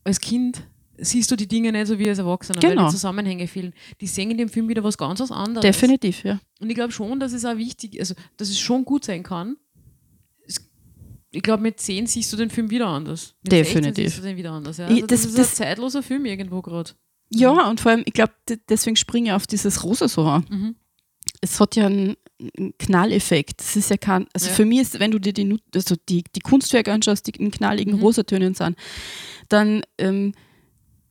als 0.03 0.19
Kind 0.19 0.67
siehst 0.97 1.29
du 1.31 1.35
die 1.35 1.47
Dinge 1.47 1.71
nicht 1.71 1.87
so 1.87 1.97
wie 1.99 2.07
als 2.09 2.19
Erwachsener, 2.19 2.61
weil 2.61 2.69
Genau. 2.71 2.85
die 2.87 2.91
Zusammenhänge 2.93 3.47
fehlen. 3.47 3.73
Die 4.01 4.07
sehen 4.07 4.31
in 4.31 4.37
dem 4.37 4.49
Film 4.49 4.67
wieder 4.69 4.83
was 4.83 4.97
ganz 4.97 5.19
was 5.19 5.31
anderes. 5.31 5.61
Definitiv, 5.63 6.23
ja. 6.23 6.39
Und 6.61 6.69
ich 6.69 6.75
glaube 6.75 6.91
schon, 6.93 7.19
dass 7.19 7.33
es 7.33 7.43
auch 7.45 7.57
wichtig, 7.57 7.99
also 7.99 8.13
dass 8.37 8.49
es 8.49 8.59
schon 8.59 8.85
gut 8.85 9.03
sein 9.05 9.23
kann. 9.23 9.57
Es, 10.47 10.57
ich 11.31 11.41
glaube, 11.43 11.63
mit 11.63 11.79
10 11.79 12.07
siehst 12.07 12.31
du 12.31 12.37
den 12.37 12.49
Film 12.49 12.69
wieder 12.69 12.87
anders. 12.87 13.35
Mit 13.43 13.51
16 13.51 13.75
Definitiv. 13.83 14.05
siehst 14.13 14.17
du 14.23 14.27
den 14.27 14.37
wieder 14.37 14.51
anders. 14.51 14.77
Ja. 14.77 14.85
Ich- 14.89 15.03
Also 15.03 15.07
das, 15.07 15.21
das- 15.23 15.25
ist 15.31 15.37
das- 15.37 15.51
ein 15.51 15.55
zeitloser 15.67 16.03
Film 16.03 16.25
irgendwo 16.25 16.61
gerade. 16.61 16.91
Ja, 17.29 17.69
und 17.69 17.81
vor 17.81 17.91
allem, 17.91 18.03
ich 18.05 18.13
glaube, 18.13 18.33
deswegen 18.69 18.95
springe 18.95 19.29
ich 19.29 19.33
auf 19.33 19.47
dieses 19.47 19.83
Rosa 19.83 20.07
so 20.07 20.23
an. 20.25 20.45
Mhm. 20.49 20.75
Es 21.41 21.59
hat 21.59 21.75
ja 21.75 21.87
einen, 21.87 22.15
einen 22.57 22.77
Knalleffekt. 22.77 23.59
Das 23.59 23.75
ist 23.75 23.89
ja 23.89 23.97
kein, 23.97 24.27
also 24.33 24.47
Ja. 24.47 24.53
für 24.53 24.65
mich 24.65 24.79
ist, 24.79 24.99
wenn 24.99 25.11
du 25.11 25.19
dir 25.19 25.33
die, 25.33 25.57
also 25.73 25.95
die, 26.07 26.23
die 26.23 26.39
Kunstwerke 26.39 26.93
anschaust, 26.93 27.25
die 27.27 27.31
in 27.31 27.49
knalligen 27.51 27.95
Mhm. 27.95 28.01
Rosatönen 28.01 28.53
sind, 28.53 28.77
dann, 29.49 29.81
ähm, 29.97 30.33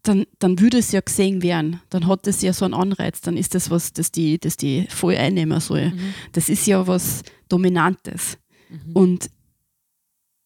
dann, 0.04 0.26
dann 0.38 0.60
würde 0.60 0.78
es 0.78 0.92
ja 0.92 1.00
gesehen 1.00 1.42
werden. 1.42 1.80
Dann 1.90 2.06
hat 2.06 2.26
es 2.26 2.42
ja 2.42 2.52
so 2.52 2.64
einen 2.64 2.74
Anreiz. 2.74 3.20
Dann 3.20 3.36
ist 3.36 3.54
das 3.54 3.70
was, 3.70 3.92
das 3.92 4.12
die, 4.12 4.38
das 4.38 4.56
die 4.56 4.86
voll 4.88 5.16
einnehmen 5.16 5.60
soll. 5.60 5.90
Mhm. 5.90 6.14
Das 6.32 6.48
ist 6.48 6.66
ja 6.66 6.86
was 6.86 7.22
Dominantes. 7.48 8.38
Mhm. 8.70 8.92
Und 8.92 9.30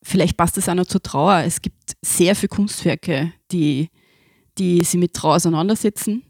vielleicht 0.03 0.37
passt 0.37 0.57
das 0.57 0.69
auch 0.69 0.75
noch 0.75 0.87
zur 0.87 1.03
Trauer. 1.03 1.43
Es 1.45 1.61
gibt 1.61 1.97
sehr 2.03 2.35
viele 2.35 2.49
Kunstwerke, 2.49 3.33
die, 3.51 3.89
die 4.57 4.83
sich 4.83 4.99
mit 4.99 5.13
Trauer 5.15 5.37
auseinandersetzen. 5.37 6.23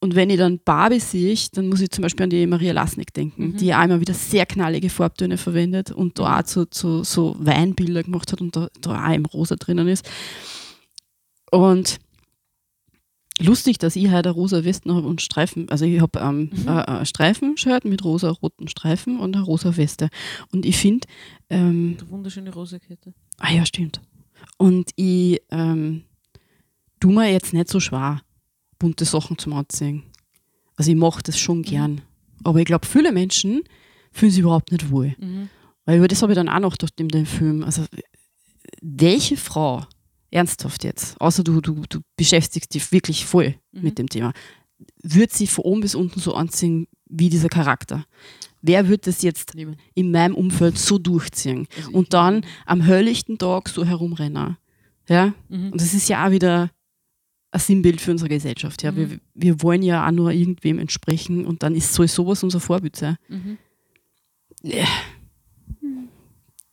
Und 0.00 0.14
wenn 0.16 0.28
ich 0.28 0.36
dann 0.36 0.60
Barbie 0.62 1.00
sehe, 1.00 1.34
dann 1.52 1.68
muss 1.68 1.80
ich 1.80 1.90
zum 1.90 2.02
Beispiel 2.02 2.24
an 2.24 2.30
die 2.30 2.46
Maria 2.46 2.72
Lasnik 2.72 3.14
denken, 3.14 3.52
Mhm. 3.52 3.56
die 3.56 3.66
ja 3.66 3.82
immer 3.82 4.00
wieder 4.00 4.12
sehr 4.12 4.44
knallige 4.44 4.90
Farbtöne 4.90 5.38
verwendet 5.38 5.92
und 5.92 6.18
da 6.18 6.40
auch 6.40 6.42
zu, 6.42 6.66
zu 6.66 7.04
so 7.04 7.36
Weinbilder 7.38 8.02
gemacht 8.02 8.30
hat 8.32 8.42
und 8.42 8.54
da, 8.54 8.68
da 8.82 9.08
auch 9.08 9.14
im 9.14 9.24
Rosa 9.24 9.56
drinnen 9.56 9.88
ist. 9.88 10.04
Und 11.50 12.00
lustig, 13.40 13.78
dass 13.78 13.96
ich 13.96 14.10
heute 14.10 14.30
rosa 14.30 14.64
Westen 14.64 14.92
habe 14.94 15.06
und 15.06 15.20
Streifen. 15.22 15.68
Also 15.68 15.84
ich 15.84 16.00
habe 16.00 16.20
ähm, 16.20 16.50
Mhm. 16.52 16.68
ein, 16.68 17.06
Streifenshirt 17.06 17.84
mit 17.84 18.04
rosa-roten 18.04 18.68
Streifen 18.68 19.18
und 19.18 19.34
eine 19.34 19.44
rosa 19.44 19.76
Weste. 19.76 20.08
Und 20.52 20.64
ich 20.66 20.76
finde, 20.76 21.06
ähm, 21.50 21.96
Die 22.00 22.08
wunderschöne 22.10 22.52
Rosekette. 22.52 23.12
ah 23.38 23.52
ja, 23.52 23.66
stimmt. 23.66 24.00
Und 24.58 24.90
ich 24.96 25.40
ähm, 25.50 26.02
tu 27.00 27.10
mir 27.10 27.30
jetzt 27.32 27.52
nicht 27.52 27.68
so 27.68 27.80
schwer, 27.80 28.20
bunte 28.78 29.04
Sachen 29.04 29.36
zum 29.38 29.52
Anziehen. 29.54 30.02
Also 30.76 30.90
ich 30.90 30.96
mache 30.96 31.22
das 31.22 31.38
schon 31.38 31.62
gern. 31.62 32.00
Aber 32.44 32.58
ich 32.58 32.66
glaube, 32.66 32.86
viele 32.86 33.10
Menschen 33.12 33.62
fühlen 34.12 34.30
sich 34.32 34.40
überhaupt 34.40 34.70
nicht 34.70 34.90
wohl. 34.90 35.14
Mhm. 35.18 35.48
Weil 35.86 35.98
über 35.98 36.08
das 36.08 36.22
habe 36.22 36.32
ich 36.32 36.36
dann 36.36 36.48
auch 36.48 36.60
noch 36.60 36.76
durch 36.76 36.92
den, 36.92 37.08
den 37.08 37.26
Film. 37.26 37.62
Also, 37.64 37.84
welche 38.80 39.36
Frau, 39.36 39.84
ernsthaft 40.34 40.84
jetzt, 40.84 41.20
außer 41.20 41.44
du, 41.44 41.60
du, 41.60 41.82
du 41.88 42.00
beschäftigst 42.16 42.74
dich 42.74 42.90
wirklich 42.92 43.24
voll 43.24 43.54
Mhm. 43.72 43.82
mit 43.82 43.98
dem 43.98 44.08
Thema, 44.08 44.32
wird 45.02 45.32
sie 45.32 45.46
von 45.46 45.64
oben 45.64 45.80
bis 45.80 45.94
unten 45.94 46.20
so 46.20 46.34
anziehen 46.34 46.86
wie 47.06 47.28
dieser 47.28 47.48
Charakter? 47.48 48.04
Wer 48.60 48.88
wird 48.88 49.06
das 49.06 49.22
jetzt 49.22 49.54
Niemand. 49.54 49.78
in 49.94 50.10
meinem 50.10 50.34
Umfeld 50.34 50.78
so 50.78 50.98
durchziehen? 50.98 51.66
Also 51.76 51.90
Und 51.92 52.12
dann 52.14 52.44
am 52.66 52.80
helllichten 52.80 53.36
Tag 53.38 53.68
so 53.68 53.84
herumrennen. 53.84 54.56
Ja? 55.08 55.34
Mhm. 55.48 55.72
Und 55.72 55.80
das 55.80 55.92
ist 55.94 56.08
ja 56.08 56.26
auch 56.26 56.30
wieder 56.30 56.70
ein 57.50 57.60
Sinnbild 57.60 58.00
für 58.00 58.10
unsere 58.10 58.28
Gesellschaft. 58.30 58.82
Ja? 58.82 58.90
Mhm. 58.92 58.96
Wir, 58.96 59.20
wir 59.34 59.62
wollen 59.62 59.82
ja 59.82 60.06
auch 60.06 60.10
nur 60.12 60.32
irgendwem 60.32 60.78
entsprechen 60.78 61.44
und 61.46 61.62
dann 61.62 61.74
ist 61.74 61.92
sowas 61.94 62.42
unser 62.42 62.58
Vorbild. 62.60 63.00
Mhm. 63.28 63.58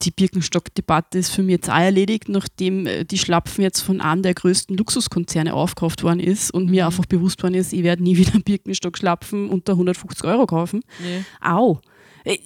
Die 0.04 0.12
Birkenstock-Debatte 0.12 1.18
ist 1.20 1.30
für 1.30 1.44
mich 1.44 1.54
jetzt 1.54 1.70
auch 1.70 1.76
erledigt, 1.80 2.30
nachdem 2.30 2.86
äh, 2.88 3.06
die 3.06 3.18
Schlapfen 3.18 3.64
jetzt 3.64 3.82
von 3.82 4.02
einem 4.02 4.22
der 4.24 4.34
größten 4.34 4.76
Luxuskonzerne 4.78 5.54
aufgekauft 5.54 6.04
worden 6.04 6.20
ist 6.20 6.52
und 6.52 6.70
mir 6.70 6.84
Mhm. 6.84 6.88
einfach 6.88 7.06
bewusst 7.06 7.42
worden 7.44 7.56
ist, 7.56 7.74
ich 7.74 7.84
werde 7.84 8.04
nie 8.04 8.18
wieder 8.18 8.40
Birkenstock-Schlapfen 8.40 9.50
unter 9.50 9.74
150 9.74 10.24
Euro 10.26 10.46
kaufen. 10.48 10.82
Nee. 11.02 11.24
Au! 11.42 11.80
Äh, 12.24 12.38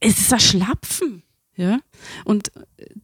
Es 0.00 0.18
ist 0.20 0.32
ein 0.32 0.40
Schlapfen. 0.40 1.22
Ja? 1.56 1.78
Und 2.24 2.50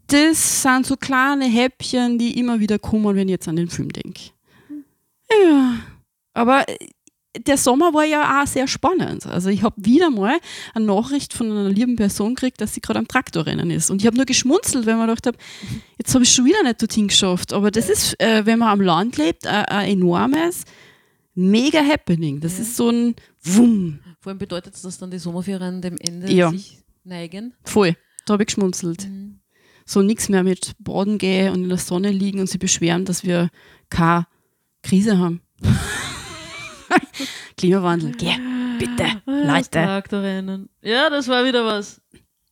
das 0.06 0.62
sind 0.62 0.86
so 0.86 0.96
kleine 0.96 1.44
Häppchen, 1.44 2.18
die 2.18 2.38
immer 2.38 2.58
wieder 2.60 2.78
kommen, 2.78 3.14
wenn 3.14 3.28
ich 3.28 3.32
jetzt 3.32 3.48
an 3.48 3.56
den 3.56 3.68
Film 3.68 3.90
denke. 3.90 4.30
Ja, 5.30 5.74
aber 6.32 6.68
äh, 6.68 6.76
der 7.40 7.56
Sommer 7.58 7.92
war 7.94 8.04
ja 8.04 8.42
auch 8.42 8.46
sehr 8.46 8.66
spannend. 8.68 9.26
Also 9.26 9.48
ich 9.50 9.62
habe 9.62 9.74
wieder 9.84 10.10
mal 10.10 10.38
eine 10.74 10.84
Nachricht 10.86 11.32
von 11.32 11.50
einer 11.50 11.68
lieben 11.68 11.96
Person 11.96 12.34
gekriegt, 12.34 12.60
dass 12.60 12.74
sie 12.74 12.80
gerade 12.80 12.98
am 12.98 13.08
Traktorrennen 13.08 13.70
ist. 13.70 13.90
Und 13.90 14.00
ich 14.00 14.06
habe 14.06 14.16
nur 14.16 14.26
geschmunzelt, 14.26 14.86
weil 14.86 14.96
man 14.96 15.08
gedacht 15.08 15.26
habe, 15.26 15.38
jetzt 15.98 16.14
habe 16.14 16.24
ich 16.24 16.32
schon 16.32 16.44
wieder 16.44 16.62
nicht 16.62 16.80
dorthin 16.80 17.08
geschafft. 17.08 17.52
Aber 17.52 17.70
das 17.70 17.88
ist, 17.88 18.18
äh, 18.20 18.46
wenn 18.46 18.58
man 18.58 18.68
am 18.68 18.80
Land 18.80 19.16
lebt, 19.16 19.46
ein, 19.46 19.64
ein 19.66 19.88
enormes, 19.90 20.64
mega 21.34 21.80
Happening. 21.84 22.40
Das 22.40 22.56
Ja. 22.56 22.62
ist 22.62 22.76
so 22.76 22.90
ein 22.90 23.14
Wumm. 23.42 24.00
Vor 24.20 24.30
allem 24.30 24.38
bedeutet 24.38 24.74
das, 24.74 24.82
dass 24.82 24.98
dann 24.98 25.10
die 25.10 25.18
Sommerferien 25.18 25.80
dem 25.82 25.96
Ende 25.98 26.32
Ja. 26.32 26.50
sich 26.50 26.78
neigen. 27.04 27.54
Voll. 27.64 27.94
Da 28.26 28.32
habe 28.32 28.42
ich 28.42 28.48
geschmunzelt. 28.48 29.08
Mhm. 29.08 29.40
So 29.84 30.02
nichts 30.02 30.28
mehr 30.28 30.42
mit 30.42 30.72
Baden 30.80 31.16
gehen 31.18 31.52
und 31.52 31.62
in 31.62 31.68
der 31.68 31.78
Sonne 31.78 32.10
liegen 32.10 32.40
und 32.40 32.48
sie 32.48 32.58
beschweren, 32.58 33.04
dass 33.04 33.22
wir 33.22 33.50
keine 33.88 34.26
Krise 34.82 35.18
haben. 35.18 35.42
Klimawandel, 37.66 38.12
geh, 38.12 38.32
bitte, 38.78 39.22
Das 39.26 39.46
Leute. 39.46 39.70
Traktorrennen. 39.70 40.68
Ja, 40.82 41.10
das 41.10 41.28
war 41.28 41.44
wieder 41.44 41.64
was. 41.64 42.00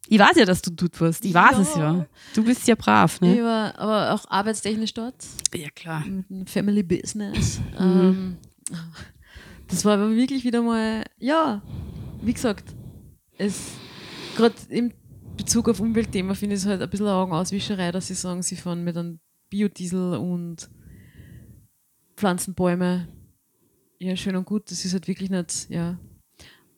Ich 0.06 0.18
weiß 0.18 0.36
ja, 0.36 0.44
dass 0.44 0.60
du 0.60 0.70
dort 0.70 1.00
warst. 1.00 1.24
Ich 1.24 1.32
weiß 1.32 1.52
Ja. 1.52 1.60
es 1.62 1.74
ja. 1.76 2.06
Du 2.34 2.44
bist 2.44 2.66
ja 2.68 2.74
brav, 2.74 3.14
Ich 3.16 3.20
ne? 3.22 3.42
war 3.42 3.78
aber 3.78 4.12
auch 4.14 4.30
arbeitstechnisch 4.30 4.92
dort. 4.92 5.14
Ja, 5.54 5.70
klar. 5.70 6.04
Family 6.46 6.82
Business. 6.82 7.60
Mhm. 7.78 7.84
Ähm, 8.00 8.36
das 9.68 9.84
war 9.84 9.94
aber 9.94 10.10
wirklich 10.14 10.44
wieder 10.44 10.60
mal, 10.62 11.04
ja, 11.18 11.62
wie 12.22 12.34
gesagt, 12.34 12.64
es 13.38 13.72
gerade 14.36 14.54
im 14.68 14.92
Bezug 15.36 15.68
auf 15.68 15.80
Umweltthema 15.80 16.34
finde 16.34 16.54
ich 16.56 16.62
es 16.62 16.66
halt 16.66 16.82
ein 16.82 16.90
bisschen 16.90 17.06
eine 17.06 17.16
Augenauswischerei, 17.16 17.90
dass 17.90 18.06
sie 18.08 18.14
sagen, 18.14 18.42
sie 18.42 18.56
fahren 18.56 18.84
mit 18.84 18.96
einem 18.96 19.20
Biodiesel 19.50 20.14
und 20.16 20.68
Pflanzenbäume. 22.16 23.08
Ja, 23.98 24.16
schön 24.16 24.36
und 24.36 24.44
gut, 24.44 24.70
das 24.70 24.84
ist 24.84 24.92
halt 24.92 25.08
wirklich 25.08 25.30
nicht, 25.30 25.68
ja. 25.70 25.96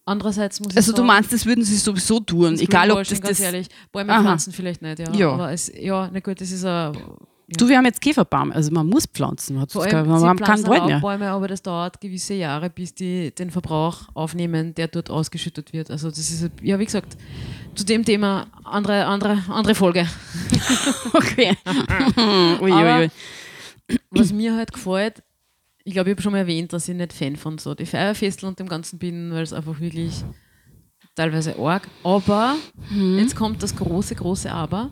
Andererseits 0.05 0.61
muss 0.61 0.73
ich 0.73 0.77
Also 0.77 0.93
du 0.93 0.99
sagen, 0.99 1.09
meinst, 1.09 1.33
das 1.33 1.45
würden 1.45 1.65
sie 1.65 1.77
sowieso 1.77 2.21
tun, 2.21 2.53
das 2.53 2.61
egal 2.61 2.91
ob 2.93 2.99
das 2.99 3.21
ganz 3.21 3.39
das... 3.39 3.41
ehrlich, 3.41 3.69
Bäume 3.91 4.13
Aha. 4.13 4.23
pflanzen 4.23 4.53
vielleicht 4.53 4.83
nicht, 4.83 5.01
ja. 5.01 5.13
Ja. 5.13 5.33
Aber 5.33 5.53
es, 5.53 5.73
ja, 5.75 6.09
na 6.13 6.21
gut, 6.21 6.41
das 6.41 6.53
ist 6.53 6.65
ein 6.65 6.97
Du, 7.49 7.69
wir 7.69 7.77
haben 7.77 7.85
jetzt 7.85 8.01
Käferbaum, 8.01 8.51
also 8.51 8.73
man 8.73 8.89
muss 8.89 9.07
pflanzen. 9.07 9.61
Hat 9.61 9.71
Vor 9.71 9.85
allem, 9.85 10.09
wir 10.09 10.19
sie 10.19 10.27
haben 10.27 10.37
keinen 10.37 10.47
pflanzen 10.47 10.67
Wald 10.67 10.87
mehr. 10.87 10.97
Laubbäume, 10.97 11.29
aber 11.29 11.47
das 11.47 11.63
dauert 11.63 12.01
gewisse 12.01 12.35
Jahre, 12.35 12.71
bis 12.71 12.93
die 12.93 13.33
den 13.33 13.53
Verbrauch 13.53 14.09
aufnehmen, 14.15 14.75
der 14.75 14.89
dort 14.89 15.11
ausgeschüttet 15.11 15.73
wird. 15.73 15.89
Also 15.93 16.09
das 16.09 16.19
ist, 16.19 16.51
ja 16.61 16.77
wie 16.81 16.85
gesagt, 16.85 17.17
zu 17.77 17.85
dem 17.85 18.05
Thema 18.05 18.49
andere, 18.65 19.07
andere, 19.07 19.45
andere 19.49 19.75
Folge. 19.75 20.07
Okay. 21.13 21.57
ui, 22.61 22.73
ui, 22.73 22.83
ui. 22.83 23.11
Was 24.11 24.33
mir 24.33 24.57
halt 24.57 24.73
gefällt, 24.73 25.23
ich 25.87 25.93
glaube, 25.93 26.11
ich 26.11 26.15
habe 26.17 26.23
schon 26.23 26.33
mal 26.33 26.39
erwähnt, 26.39 26.73
dass 26.73 26.89
ich 26.89 26.97
nicht 26.97 27.13
Fan 27.13 27.37
von 27.37 27.59
so 27.59 27.73
die 27.75 27.87
Feierfestel 27.87 28.49
und 28.49 28.59
dem 28.59 28.69
Ganzen 28.69 28.99
bin, 28.99 29.31
weil 29.31 29.45
es 29.45 29.53
einfach 29.53 29.79
wirklich 29.79 30.25
teilweise 31.15 31.57
arg. 31.61 31.89
Aber 32.03 32.57
Mhm. 32.91 33.19
jetzt 33.21 33.37
kommt 33.37 33.63
das 33.63 33.77
große, 33.77 34.17
große 34.17 34.51
Aber. 34.51 34.91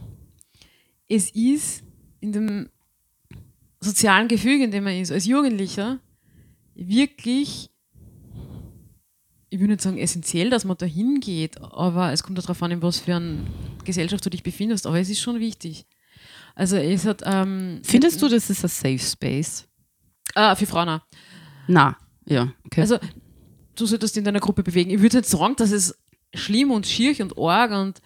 Es 1.09 1.31
ist 1.33 1.83
in 2.21 2.31
dem 2.31 2.69
sozialen 3.81 4.29
Gefüge, 4.29 4.65
in 4.65 4.71
dem 4.71 4.85
man 4.85 4.95
ist, 4.95 5.11
als 5.11 5.27
Jugendlicher, 5.27 5.99
wirklich, 6.77 7.71
ich 9.51 9.59
will 9.59 9.67
nicht 9.67 9.81
sagen 9.83 9.99
essentiell, 9.99 10.49
dass 10.49 10.65
man 10.65 10.77
da 10.79 10.87
hingeht, 10.87 11.61
aber 11.61 12.13
es 12.13 12.23
kommt 12.23 12.39
darauf 12.39 12.63
an, 12.63 12.71
in 12.71 12.83
was 12.83 13.01
für 13.01 13.17
einer 13.17 13.39
Gesellschaft 13.85 14.25
du 14.25 14.31
dich 14.31 14.45
befindest, 14.45 14.87
aber 14.87 15.01
es 15.01 15.11
ist 15.11 15.21
schon 15.21 15.41
wichtig. 15.41 15.87
Also 16.55 16.77
es 16.77 17.05
hat... 17.05 17.23
Ähm, 17.27 17.81
Findest 17.83 18.23
du, 18.23 18.29
das 18.29 18.49
ist 18.49 18.65
ein 18.65 18.69
Safe 18.69 18.99
Space? 18.99 19.67
Ah, 20.35 20.55
für 20.57 20.67
Frauen 20.67 20.89
auch. 20.89 21.01
Na, 21.69 21.97
ja, 22.27 22.53
okay. 22.67 22.81
Also, 22.81 22.99
du 23.77 23.87
solltest 23.87 24.15
dich 24.15 24.21
in 24.21 24.25
deiner 24.25 24.41
Gruppe 24.41 24.63
bewegen. 24.63 24.91
Ich 24.91 25.01
würde 25.01 25.19
nicht 25.19 25.29
sagen, 25.29 25.55
dass 25.57 25.71
es 25.71 25.97
schlimm 26.35 26.71
und 26.71 26.87
schier 26.87 27.15
und 27.21 27.39
arg 27.39 27.71
und 27.71 28.01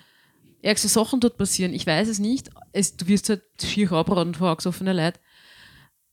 ärgste 0.63 0.89
Sachen 0.89 1.21
dort 1.21 1.37
passieren. 1.39 1.73
Ich 1.73 1.87
weiß 1.87 2.09
es 2.09 2.19
nicht. 2.19 2.51
Es, 2.73 2.97
du 2.97 3.07
wirst 3.07 3.29
halt 3.29 3.43
schier 3.63 3.93
abraten 3.93 4.35
vor 4.35 4.51
angesoffene 4.51 4.93
Leute. 4.93 5.21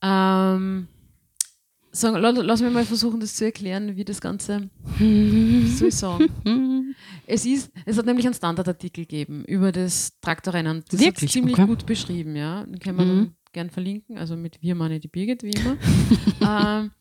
Ähm, 0.02 0.88
sagen, 1.92 2.18
lass, 2.18 2.38
lass 2.38 2.62
mich 2.62 2.72
mal 2.74 2.86
versuchen, 2.86 3.20
das 3.20 3.36
zu 3.36 3.46
erklären, 3.46 3.96
wie 3.96 4.06
das 4.06 4.22
Ganze, 4.22 4.70
wie 4.98 5.68
soll 5.76 5.88
ich 5.88 5.96
sagen? 5.96 6.96
Es, 7.26 7.46
ist, 7.46 7.72
es 7.86 7.98
hat 7.98 8.06
nämlich 8.06 8.26
einen 8.26 8.36
Standardartikel 8.36 9.06
gegeben 9.06 9.44
über 9.46 9.72
das 9.72 10.14
Traktorrennen. 10.22 10.84
Das 10.90 11.02
ist 11.02 11.30
ziemlich 11.30 11.56
Okay. 11.58 11.66
gut 11.68 11.86
beschrieben, 11.86 12.36
ja. 12.36 12.64
Den 12.66 12.80
können 12.80 12.98
wir 12.98 13.06
Mhm. 13.06 13.32
Gern 13.56 13.70
verlinken. 13.72 14.18
Also 14.18 14.36
mit 14.36 14.62
wir 14.62 14.76
meine 14.76 15.00
die 15.00 15.08
Birgit, 15.08 15.42
wie 15.44 15.52
immer. 15.52 15.78
ähm, 16.82 16.92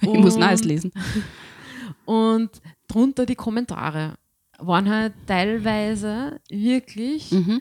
Ich 0.00 0.18
muss 0.18 0.36
Neues 0.36 0.62
lesen. 0.64 0.92
Und 2.04 2.50
drunter 2.88 3.26
die 3.26 3.34
Kommentare 3.34 4.14
waren 4.58 4.88
halt 4.88 5.14
teilweise 5.26 6.40
wirklich, 6.50 7.30
Mhm. 7.32 7.60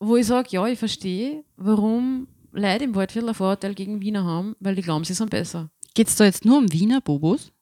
wo 0.00 0.16
ich 0.16 0.26
sage, 0.26 0.48
ja, 0.52 0.66
ich 0.66 0.78
verstehe, 0.78 1.44
warum 1.56 2.28
Leute 2.52 2.84
im 2.84 2.94
Waldviertel 2.94 3.30
ein 3.30 3.34
Vorurteil 3.34 3.74
gegen 3.74 4.00
Wiener 4.00 4.24
haben, 4.24 4.54
weil 4.60 4.74
die 4.74 4.82
glauben, 4.82 5.04
sie 5.04 5.14
sind 5.14 5.30
besser. 5.30 5.70
Geht 5.94 6.08
es 6.08 6.16
da 6.16 6.24
jetzt 6.24 6.44
nur 6.44 6.58
um 6.58 6.72
Wiener 6.72 7.00
Bobos? 7.00 7.52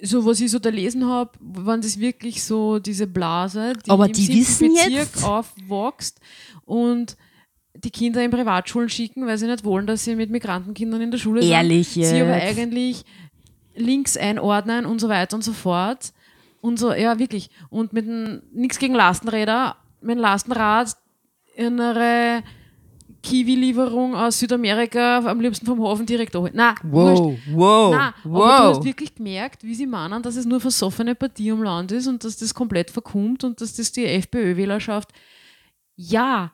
so 0.00 0.24
was 0.24 0.40
ich 0.40 0.48
so 0.52 0.60
da 0.60 0.68
lesen 0.70 1.04
habe, 1.06 1.32
waren 1.40 1.80
das 1.80 1.98
wirklich 1.98 2.44
so 2.44 2.78
diese 2.78 3.08
Blase, 3.08 3.72
die 3.84 3.90
Aber 3.90 4.06
im 4.06 4.12
die 4.12 4.28
wissen 4.28 4.68
Bezirk 4.72 4.90
jetzt- 4.92 5.24
aufwächst 5.24 6.20
und 6.64 7.16
die 7.84 7.90
Kinder 7.90 8.22
in 8.22 8.30
Privatschulen 8.30 8.88
schicken, 8.88 9.26
weil 9.26 9.38
sie 9.38 9.46
nicht 9.46 9.64
wollen, 9.64 9.86
dass 9.86 10.04
sie 10.04 10.16
mit 10.16 10.30
Migrantenkindern 10.30 11.00
in 11.00 11.10
der 11.10 11.18
Schule 11.18 11.42
Ehrlich 11.42 11.88
sind. 11.88 12.04
Sie 12.04 12.20
aber 12.20 12.42
jetzt? 12.42 12.58
eigentlich 12.58 13.04
links 13.76 14.16
einordnen 14.16 14.86
und 14.86 15.00
so 15.00 15.08
weiter 15.08 15.36
und 15.36 15.44
so 15.44 15.52
fort. 15.52 16.12
Und 16.60 16.78
so, 16.78 16.92
ja, 16.92 17.18
wirklich. 17.18 17.50
Und 17.70 17.92
mit 17.92 18.06
nichts 18.52 18.78
gegen 18.78 18.94
Lastenräder, 18.94 19.76
mit 20.00 20.16
dem 20.16 20.20
Lastenrad 20.20 20.96
eine 21.56 22.42
Kiwi-Lieferung 23.22 24.14
aus 24.14 24.38
Südamerika 24.38 25.18
am 25.18 25.40
liebsten 25.40 25.66
vom 25.66 25.82
Hafen 25.82 26.06
direkt 26.06 26.34
holen. 26.34 26.52
Na, 26.54 26.74
wurscht. 26.82 27.40
wow, 27.52 27.94
Nein, 27.94 28.12
aber 28.24 28.38
du 28.38 28.76
hast 28.76 28.84
wirklich 28.84 29.14
gemerkt, 29.14 29.64
wie 29.64 29.74
sie 29.74 29.86
meinen, 29.86 30.22
dass 30.22 30.36
es 30.36 30.46
nur 30.46 30.60
versoffene 30.60 31.14
Partie 31.14 31.52
um 31.52 31.62
Land 31.62 31.92
ist 31.92 32.06
und 32.06 32.22
dass 32.24 32.36
das 32.36 32.54
komplett 32.54 32.90
verkummt 32.90 33.44
und 33.44 33.60
dass 33.60 33.74
das 33.74 33.92
die 33.92 34.06
FPÖ-Wählerschaft, 34.06 35.10
ja, 35.96 36.52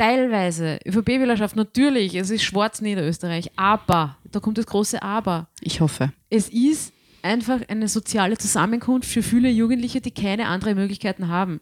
teilweise, 0.00 0.78
ÖVP-Wählerschaft 0.86 1.56
natürlich, 1.56 2.14
es 2.14 2.30
ist 2.30 2.42
schwarz 2.42 2.80
Niederösterreich, 2.80 3.50
aber, 3.56 4.16
da 4.30 4.40
kommt 4.40 4.56
das 4.56 4.66
große 4.66 5.02
Aber, 5.02 5.48
Ich 5.60 5.80
hoffe. 5.80 6.12
es 6.30 6.48
ist 6.48 6.94
einfach 7.22 7.60
eine 7.68 7.86
soziale 7.86 8.38
Zusammenkunft 8.38 9.10
für 9.10 9.22
viele 9.22 9.50
Jugendliche, 9.50 10.00
die 10.00 10.10
keine 10.10 10.46
anderen 10.46 10.76
Möglichkeiten 10.76 11.28
haben. 11.28 11.60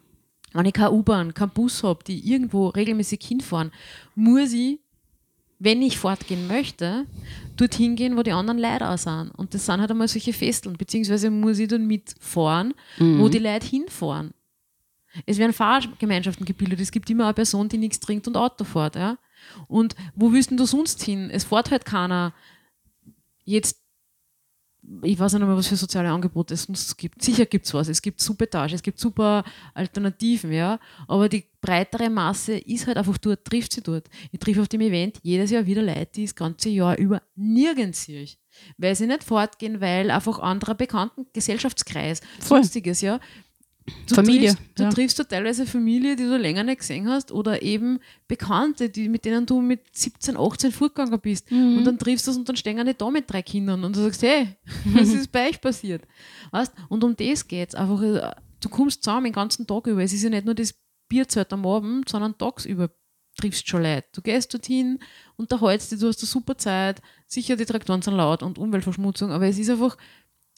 Wenn 0.53 0.65
ich 0.65 0.73
keine 0.73 0.93
U-Bahn, 0.93 1.33
keinen 1.33 1.49
Bus 1.49 1.83
habe, 1.83 2.03
die 2.05 2.31
irgendwo 2.31 2.69
regelmäßig 2.69 3.19
hinfahren, 3.21 3.71
muss 4.15 4.53
ich, 4.53 4.79
wenn 5.59 5.81
ich 5.81 5.97
fortgehen 5.97 6.47
möchte, 6.47 7.05
dorthin 7.57 7.97
gehen, 7.97 8.15
wo 8.15 8.23
die 8.23 8.31
anderen 8.31 8.57
Leute 8.57 8.89
auch 8.89 8.97
sind. 8.97 9.31
Und 9.35 9.53
das 9.53 9.65
sind 9.65 9.81
halt 9.81 9.91
einmal 9.91 10.07
solche 10.07 10.31
Festeln, 10.31 10.77
beziehungsweise 10.77 11.29
muss 11.29 11.59
ich 11.59 11.67
dann 11.67 11.85
mitfahren, 11.85 12.73
wo 12.97 13.27
die 13.27 13.39
Leute 13.39 13.67
hinfahren. 13.67 14.31
Es 15.25 15.37
werden 15.37 15.53
Fahrgemeinschaften 15.53 16.45
gebildet. 16.45 16.79
Es 16.79 16.91
gibt 16.91 17.09
immer 17.09 17.25
eine 17.25 17.33
Person, 17.33 17.69
die 17.69 17.77
nichts 17.77 17.99
trinkt 17.99 18.27
und 18.27 18.37
Auto 18.37 18.63
fährt. 18.63 18.95
Ja? 18.95 19.17
Und 19.67 19.95
wo 20.15 20.31
willst 20.31 20.51
denn 20.51 20.57
du 20.57 20.65
sonst 20.65 21.03
hin? 21.03 21.29
Es 21.31 21.45
fährt 21.45 21.71
halt 21.71 21.85
keiner 21.85 22.33
jetzt 23.43 23.79
ich 25.03 25.19
weiß 25.19 25.33
nicht 25.33 25.45
mehr, 25.45 25.55
was 25.55 25.67
für 25.67 25.75
soziale 25.75 26.09
Angebote 26.09 26.53
es 26.53 26.63
sonst 26.63 26.97
gibt. 26.97 27.21
Sicher 27.21 27.45
gibt 27.45 27.65
es 27.65 27.73
was. 27.73 27.89
Es 27.89 28.01
gibt 28.01 28.19
Supertage, 28.19 28.75
es 28.75 28.81
gibt 28.81 28.99
super 28.99 29.43
Alternativen, 29.73 30.51
ja. 30.51 30.79
Aber 31.07 31.29
die 31.29 31.45
breitere 31.61 32.09
Masse 32.09 32.57
ist 32.57 32.87
halt 32.87 32.97
einfach 32.97 33.17
dort, 33.17 33.45
trifft 33.45 33.73
sie 33.73 33.81
dort. 33.81 34.09
Ich 34.31 34.39
treffe 34.39 34.61
auf 34.61 34.67
dem 34.67 34.81
Event 34.81 35.19
jedes 35.21 35.51
Jahr 35.51 35.65
wieder 35.65 35.81
Leute, 35.81 36.09
die 36.15 36.25
das 36.25 36.35
ganze 36.35 36.69
Jahr 36.69 36.97
über 36.97 37.21
nirgends 37.35 38.03
sehe 38.03 38.23
ich. 38.23 38.39
Weil 38.77 38.95
sie 38.95 39.05
nicht 39.05 39.23
fortgehen, 39.23 39.79
weil 39.79 40.09
einfach 40.09 40.39
anderer 40.39 40.75
bekannten 40.75 41.27
Gesellschaftskreis, 41.33 42.21
Voll. 42.39 42.63
sonstiges, 42.63 43.01
ja. 43.01 43.19
Du 44.07 44.15
Familie, 44.15 44.49
Triffst, 44.49 44.69
du 44.75 44.83
ja. 44.83 44.89
triffst 44.89 45.19
du 45.19 45.23
teilweise 45.23 45.65
Familie, 45.65 46.15
die 46.15 46.23
du 46.23 46.37
länger 46.37 46.63
nicht 46.63 46.79
gesehen 46.79 47.07
hast 47.07 47.31
oder 47.31 47.61
eben 47.61 47.99
Bekannte, 48.27 48.89
die, 48.89 49.09
mit 49.09 49.25
denen 49.25 49.45
du 49.45 49.61
mit 49.61 49.81
17, 49.91 50.37
18 50.37 50.71
fortgegangen 50.71 51.19
bist. 51.19 51.51
Mhm. 51.51 51.77
Und 51.77 51.85
dann 51.85 51.97
triffst 51.97 52.27
du 52.27 52.31
es 52.31 52.37
und 52.37 52.47
dann 52.47 52.55
stehen 52.55 52.79
eine 52.79 52.93
da 52.93 53.09
mit 53.09 53.29
drei 53.29 53.41
Kindern 53.41 53.83
und 53.83 53.95
du 53.95 54.01
sagst, 54.01 54.21
hey, 54.23 54.55
was 54.85 55.09
ist 55.09 55.31
bei 55.31 55.49
euch 55.49 55.61
passiert? 55.61 56.03
Weißt? 56.51 56.73
Und 56.89 57.03
um 57.03 57.15
das 57.15 57.47
geht 57.47 57.69
es. 57.69 57.75
Einfach, 57.75 58.01
äh, 58.01 58.31
du 58.61 58.69
kommst 58.69 59.03
zusammen 59.03 59.25
den 59.25 59.33
ganzen 59.33 59.65
Tag 59.67 59.87
über. 59.87 60.03
Es 60.03 60.13
ist 60.13 60.23
ja 60.23 60.29
nicht 60.29 60.45
nur 60.45 60.55
das 60.55 60.73
Bierzeit 61.07 61.51
am 61.53 61.65
Abend, 61.65 62.09
sondern 62.09 62.37
tagsüber 62.37 62.89
triffst 63.39 63.67
schon 63.67 63.83
Leute. 63.83 64.07
Du 64.13 64.21
gehst 64.21 64.53
dorthin, 64.53 64.99
unterhältst 65.37 65.91
dich, 65.91 65.99
du 65.99 66.07
hast 66.07 66.21
eine 66.21 66.27
super 66.27 66.57
Zeit. 66.57 67.01
Sicher, 67.25 67.55
die 67.55 67.65
Traktoren 67.65 68.01
sind 68.01 68.15
laut 68.15 68.43
und 68.43 68.57
Umweltverschmutzung, 68.57 69.31
aber 69.31 69.47
es 69.47 69.57
ist 69.57 69.69
einfach, 69.69 69.97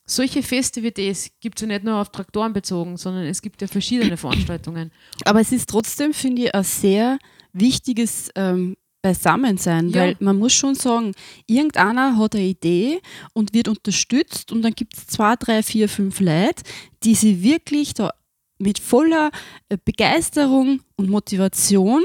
solche 0.05 0.43
Feste 0.43 0.83
wie 0.83 0.91
das 0.91 1.29
gibt 1.39 1.57
es 1.57 1.61
ja 1.61 1.67
nicht 1.67 1.83
nur 1.83 1.95
auf 1.97 2.09
Traktoren 2.11 2.53
bezogen, 2.53 2.97
sondern 2.97 3.25
es 3.25 3.41
gibt 3.41 3.61
ja 3.61 3.67
verschiedene 3.67 4.17
Veranstaltungen. 4.17 4.91
Aber 5.25 5.39
es 5.41 5.51
ist 5.51 5.69
trotzdem, 5.69 6.13
finde 6.13 6.43
ich, 6.43 6.55
ein 6.55 6.63
sehr 6.63 7.17
wichtiges 7.53 8.29
ähm, 8.35 8.75
Beisammensein, 9.01 9.89
Ja. 9.89 10.01
weil 10.01 10.17
man 10.19 10.37
muss 10.37 10.53
schon 10.53 10.75
sagen, 10.75 11.13
irgendeiner 11.47 12.17
hat 12.17 12.35
eine 12.35 12.45
Idee 12.45 12.99
und 13.33 13.53
wird 13.53 13.67
unterstützt 13.67 14.51
und 14.51 14.61
dann 14.61 14.73
gibt 14.73 14.95
es 14.95 15.07
zwei, 15.07 15.35
drei, 15.35 15.63
vier, 15.63 15.89
fünf 15.89 16.19
Leute, 16.19 16.63
die 17.03 17.15
sich 17.15 17.41
wirklich 17.41 17.93
da 17.95 18.11
mit 18.59 18.77
voller 18.77 19.31
äh, 19.69 19.77
Begeisterung 19.83 20.81
und 20.97 21.09
Motivation 21.09 22.03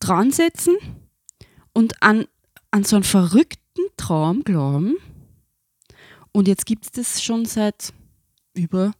dran 0.00 0.30
setzen 0.30 0.76
und 1.74 2.02
an, 2.02 2.26
an 2.70 2.84
so 2.84 2.96
einen 2.96 3.04
verrückten 3.04 3.82
Traum 3.98 4.44
glauben. 4.44 4.96
Und 6.38 6.46
jetzt 6.46 6.66
gibt 6.66 6.84
es 6.84 6.92
das 6.92 7.20
schon 7.22 7.46
seit 7.46 7.92
über 8.54 8.92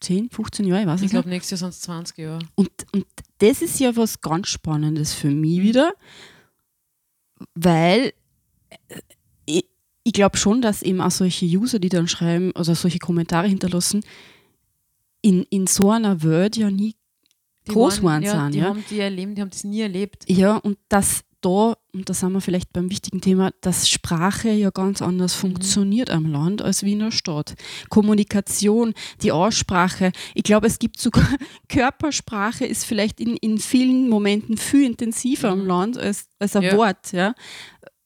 10, 0.00 0.30
15 0.30 0.66
Jahren, 0.66 0.80
ich 0.80 0.86
weiß 0.86 1.02
Ich 1.02 1.10
glaube, 1.10 1.28
nächstes 1.28 1.60
Jahr 1.60 1.70
sind 1.70 1.76
es 1.76 1.80
20 1.82 2.16
Jahre. 2.18 2.38
Und, 2.54 2.70
und 2.94 3.04
das 3.38 3.60
ist 3.60 3.78
ja 3.80 3.94
was 3.96 4.22
ganz 4.22 4.48
Spannendes 4.48 5.12
für 5.12 5.28
mich 5.30 5.58
Mhm. 5.58 5.62
wieder, 5.62 5.92
weil 7.54 8.14
äh, 8.88 9.00
ich, 9.44 9.66
ich 10.04 10.12
glaube 10.14 10.38
schon, 10.38 10.62
dass 10.62 10.80
eben 10.82 11.02
auch 11.02 11.10
solche 11.10 11.44
User, 11.44 11.78
die 11.78 11.90
dann 11.90 12.08
schreiben, 12.08 12.50
also 12.56 12.72
solche 12.72 12.98
Kommentare 12.98 13.46
hinterlassen, 13.46 14.02
in, 15.20 15.42
in 15.50 15.66
so 15.66 15.90
einer 15.90 16.22
Welt 16.22 16.56
ja 16.56 16.70
nie 16.70 16.96
Die 17.66 17.72
groß 17.72 18.02
waren, 18.02 18.22
ja, 18.22 18.40
sind. 18.44 18.54
Die 18.54 18.58
Ja? 18.60 18.64
haben 18.68 18.82
die 18.88 19.00
erleben, 19.00 19.34
die 19.34 19.42
haben 19.42 19.50
das 19.50 19.64
nie 19.64 19.82
erlebt. 19.82 20.24
ja, 20.30 20.56
und 20.56 20.78
dass 20.88 21.20
da, 21.42 21.76
und 21.92 22.08
da 22.08 22.14
sind 22.14 22.32
wir 22.32 22.40
vielleicht 22.40 22.72
beim 22.72 22.90
wichtigen 22.90 23.20
Thema, 23.20 23.50
dass 23.60 23.88
Sprache 23.88 24.50
ja 24.50 24.70
ganz 24.70 25.02
anders 25.02 25.34
Mhm. 25.36 25.40
funktioniert 25.40 26.10
am 26.10 26.26
Land 26.26 26.62
als 26.62 26.82
wie 26.82 26.92
in 26.92 27.00
der 27.00 27.10
Stadt. 27.10 27.54
Kommunikation, 27.88 28.94
die 29.22 29.32
Aussprache. 29.32 30.12
Ich 30.34 30.42
glaube, 30.44 30.66
es 30.66 30.78
gibt 30.78 31.00
sogar 31.00 31.26
Körpersprache 31.68 32.64
ist 32.66 32.84
vielleicht 32.84 33.20
in, 33.20 33.36
in 33.36 33.58
vielen 33.58 34.08
Momenten 34.08 34.56
viel 34.56 34.84
intensiver 34.86 35.50
am 35.50 35.60
Mhm. 35.62 35.66
Land 35.66 35.98
als, 35.98 36.26
als 36.38 36.56
ein 36.56 36.62
Ja. 36.62 36.76
Wort. 36.76 37.12
Ja? 37.12 37.34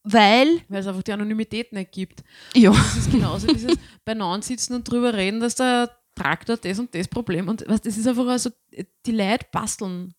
Weil, 0.03 0.61
Weil 0.69 0.81
es 0.81 0.87
einfach 0.87 1.03
die 1.03 1.13
Anonymität 1.13 1.73
nicht 1.73 1.93
gibt. 1.93 2.23
ja, 2.55 2.71
Das 2.73 2.97
ist 2.97 3.11
genauso 3.11 3.47
dieses 3.47 3.77
beieinander 4.05 4.43
sitzen 4.47 4.75
und 4.75 4.85
drüber 4.91 5.15
reden, 5.15 5.41
dass 5.41 5.55
der 5.55 5.91
Traktor 6.15 6.57
das 6.59 6.79
und 6.79 6.95
das 6.95 7.09
Problem 7.09 7.49
und 7.49 7.65
was 7.67 7.81
das 7.81 7.97
ist 7.97 8.07
einfach 8.07 8.27
also 8.27 8.51
die 9.07 9.13
Leute 9.13 9.47
basteln. 9.51 10.15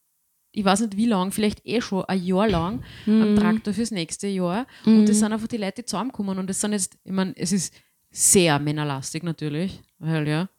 Ich 0.55 0.65
weiß 0.65 0.81
nicht 0.81 0.97
wie 0.97 1.05
lang, 1.05 1.31
vielleicht 1.31 1.65
eh 1.65 1.81
schon 1.81 2.05
ein 2.05 2.23
Jahr 2.23 2.47
lang 2.47 2.83
am 3.05 3.33
Mhm. 3.33 3.35
Traktor 3.37 3.73
fürs 3.73 3.91
nächste 3.91 4.27
Jahr. 4.27 4.65
Und 4.85 5.07
das 5.07 5.19
sind 5.19 5.31
einfach 5.33 5.47
die 5.47 5.57
Leute, 5.57 5.81
die 5.81 5.85
zusammenkommen. 5.85 6.37
Und 6.39 6.49
das 6.49 6.61
sind 6.61 6.71
jetzt, 6.73 6.97
ich 7.03 7.11
meine, 7.11 7.33
es 7.37 7.51
ist 7.51 7.73
sehr 8.11 8.57
männerlastig 8.59 9.23
natürlich, 9.23 9.81
weil 9.99 10.27
ja. 10.27 10.49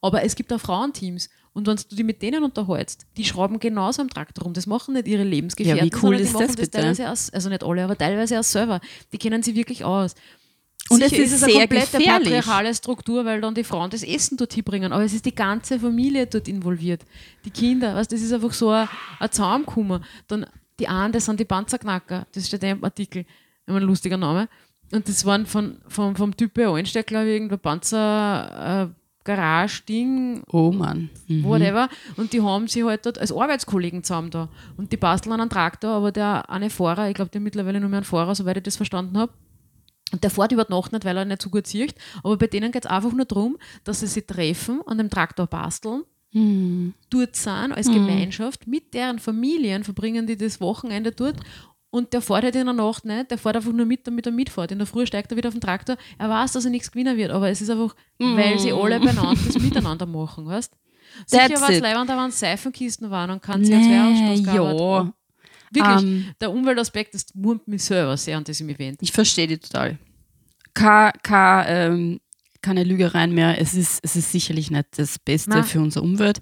Aber 0.00 0.22
es 0.22 0.34
gibt 0.34 0.52
auch 0.52 0.60
Frauenteams. 0.60 1.28
Und 1.52 1.66
wenn 1.66 1.76
du 1.76 1.96
die 1.96 2.04
mit 2.04 2.22
denen 2.22 2.44
unterhältst, 2.44 3.06
die 3.16 3.24
schrauben 3.24 3.58
genauso 3.58 4.02
am 4.02 4.08
Traktor 4.08 4.44
rum. 4.44 4.52
Das 4.54 4.68
machen 4.68 4.94
nicht 4.94 5.08
ihre 5.08 5.24
Lebensgefährten, 5.24 5.84
Ja, 5.88 5.92
wie 5.92 5.98
cool 6.06 6.14
ist 6.14 6.32
machen 6.32 6.46
das 6.46 6.54
bitte? 6.56 6.70
teilweise 6.70 7.10
aus, 7.10 7.28
also 7.30 7.48
nicht 7.48 7.64
alle, 7.64 7.82
aber 7.82 7.98
teilweise 7.98 8.38
auch 8.38 8.44
selber. 8.44 8.80
Die 9.12 9.18
kennen 9.18 9.42
sie 9.42 9.56
wirklich 9.56 9.84
aus. 9.84 10.14
Und 10.88 11.02
Sicher 11.04 11.22
es 11.22 11.32
ist 11.32 11.44
eine 11.44 11.52
sehr 11.52 11.60
komplette 11.60 11.98
gefährlich. 11.98 12.24
patriarchale 12.24 12.74
Struktur, 12.74 13.24
weil 13.24 13.40
dann 13.40 13.54
die 13.54 13.62
Frauen 13.62 13.90
das 13.90 14.02
Essen 14.02 14.36
dorthin 14.36 14.64
bringen. 14.64 14.92
Aber 14.92 15.04
es 15.04 15.12
ist 15.12 15.24
die 15.24 15.34
ganze 15.34 15.78
Familie 15.78 16.26
dort 16.26 16.48
involviert. 16.48 17.02
Die 17.44 17.50
Kinder, 17.50 17.94
weißt, 17.94 18.10
das 18.10 18.20
ist 18.20 18.32
einfach 18.32 18.52
so 18.52 18.70
ein, 18.70 18.88
ein 19.20 19.30
Zusammenkommen. 19.30 20.04
Dann 20.26 20.46
die 20.80 20.88
einen, 20.88 21.12
das 21.12 21.26
sind 21.26 21.38
die 21.38 21.44
Panzerknacker. 21.44 22.26
Das 22.32 22.46
steht 22.46 22.64
im 22.64 22.82
Artikel. 22.82 23.24
Immer 23.66 23.78
ein 23.78 23.84
lustiger 23.84 24.16
Name. 24.16 24.48
Und 24.90 25.08
das 25.08 25.24
waren 25.24 25.46
von, 25.46 25.78
vom, 25.86 26.16
vom 26.16 26.36
Typ 26.36 26.54
bei 26.54 26.68
Einsteck, 26.68 27.06
glaube 27.06 27.28
ich, 27.28 27.34
irgendein 27.34 27.60
Panzer, 27.60 28.88
äh, 28.88 29.00
Garage-Ding, 29.22 30.42
oh 30.50 30.72
Mann. 30.72 31.10
Mhm. 31.28 31.44
whatever. 31.44 31.88
Und 32.16 32.32
die 32.32 32.40
haben 32.40 32.66
sich 32.66 32.82
halt 32.82 33.04
dort 33.06 33.18
als 33.18 33.30
Arbeitskollegen 33.30 34.02
zusammen 34.02 34.30
da. 34.30 34.48
Und 34.76 34.90
die 34.90 34.96
basteln 34.96 35.32
an 35.34 35.40
einem 35.40 35.50
Traktor, 35.50 35.90
aber 35.90 36.10
der 36.10 36.48
eine 36.50 36.70
Fahrer, 36.70 37.08
ich 37.08 37.14
glaube, 37.14 37.30
der 37.30 37.40
mittlerweile 37.40 37.78
nur 37.78 37.90
mehr 37.90 37.98
einen 37.98 38.04
Fahrer, 38.04 38.34
soweit 38.34 38.56
ich 38.56 38.62
das 38.64 38.76
verstanden 38.76 39.18
habe. 39.18 39.32
Und 40.12 40.22
der 40.24 40.30
fährt 40.30 40.52
über 40.52 40.64
die 40.64 40.72
Nacht 40.72 40.92
nicht, 40.92 41.04
weil 41.04 41.16
er 41.16 41.24
nicht 41.24 41.42
so 41.42 41.50
gut 41.50 41.66
sieht. 41.66 41.94
Aber 42.24 42.36
bei 42.36 42.46
denen 42.48 42.72
geht 42.72 42.84
es 42.84 42.90
einfach 42.90 43.12
nur 43.12 43.24
darum, 43.26 43.56
dass 43.84 44.00
sie 44.00 44.06
sich 44.06 44.26
treffen, 44.26 44.80
an 44.86 44.98
dem 44.98 45.10
Traktor 45.10 45.46
basteln, 45.46 46.02
Mhm. 46.32 46.94
dort 47.10 47.34
sind, 47.34 47.72
als 47.72 47.88
Gemeinschaft, 47.94 48.66
mit 48.68 48.94
deren 48.94 49.18
Familien 49.18 49.82
verbringen 49.82 50.26
die 50.28 50.36
das 50.36 50.60
Wochenende 50.60 51.10
dort. 51.12 51.36
Und 51.92 52.12
der 52.12 52.22
fährt 52.22 52.44
halt 52.44 52.54
in 52.54 52.66
der 52.66 52.72
Nacht 52.74 53.04
nicht, 53.04 53.32
der 53.32 53.38
fährt 53.38 53.56
einfach 53.56 53.72
nur 53.72 53.84
mit, 53.84 54.06
damit 54.06 54.24
er 54.26 54.30
mitfährt. 54.32 54.70
In 54.70 54.78
der 54.78 54.86
Früh 54.86 55.06
steigt 55.06 55.32
er 55.32 55.36
wieder 55.36 55.48
auf 55.48 55.54
den 55.54 55.60
Traktor. 55.60 55.96
Er 56.18 56.28
weiß, 56.30 56.52
dass 56.52 56.64
er 56.64 56.70
nichts 56.70 56.92
gewinnen 56.92 57.16
wird, 57.16 57.32
aber 57.32 57.48
es 57.50 57.60
ist 57.60 57.68
einfach, 57.70 57.96
weil 58.36 58.60
sie 58.60 58.72
alle 58.72 59.00
beieinander 59.00 59.34
das 59.44 59.58
miteinander 59.60 60.06
machen, 60.06 60.46
weißt 60.46 60.72
Sicher 61.26 61.60
war 61.60 61.70
es 61.70 61.80
leibend, 61.80 62.08
da 62.08 62.16
waren 62.16 62.30
Seifenkisten 62.30 63.10
waren 63.10 63.30
und 63.32 63.42
kein 63.42 63.64
CO2-Ausstoß 63.64 64.44
gab. 64.44 64.54
ja. 64.54 65.12
Wirklich, 65.70 66.02
Ähm, 66.02 66.34
der 66.40 66.50
Umweltaspekt, 66.50 67.14
das 67.14 67.26
wurmt 67.34 67.68
mich 67.68 67.84
selber 67.84 68.16
sehr 68.16 68.36
an 68.36 68.44
diesem 68.44 68.68
Event. 68.68 68.98
Ich 69.00 69.12
verstehe 69.12 69.46
die 69.46 69.58
total. 69.58 69.98
Kein, 70.74 71.12
kein, 71.22 71.64
ähm, 71.68 72.20
keine 72.62 72.84
Lügereien 72.84 73.32
mehr. 73.32 73.60
Es 73.60 73.74
ist, 73.74 74.00
es 74.02 74.16
ist 74.16 74.32
sicherlich 74.32 74.70
nicht 74.70 74.86
das 74.96 75.18
Beste 75.18 75.50
Nein. 75.50 75.64
für 75.64 75.80
unsere 75.80 76.04
Umwelt. 76.04 76.40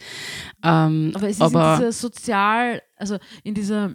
Ähm, 0.62 1.12
Aber 1.14 1.28
es 1.28 1.36
ist 1.36 1.42
aber 1.42 1.74
in 1.74 1.78
dieser 1.80 1.92
sozial, 1.92 2.82
also 2.96 3.18
in 3.44 3.54
dieser 3.54 3.94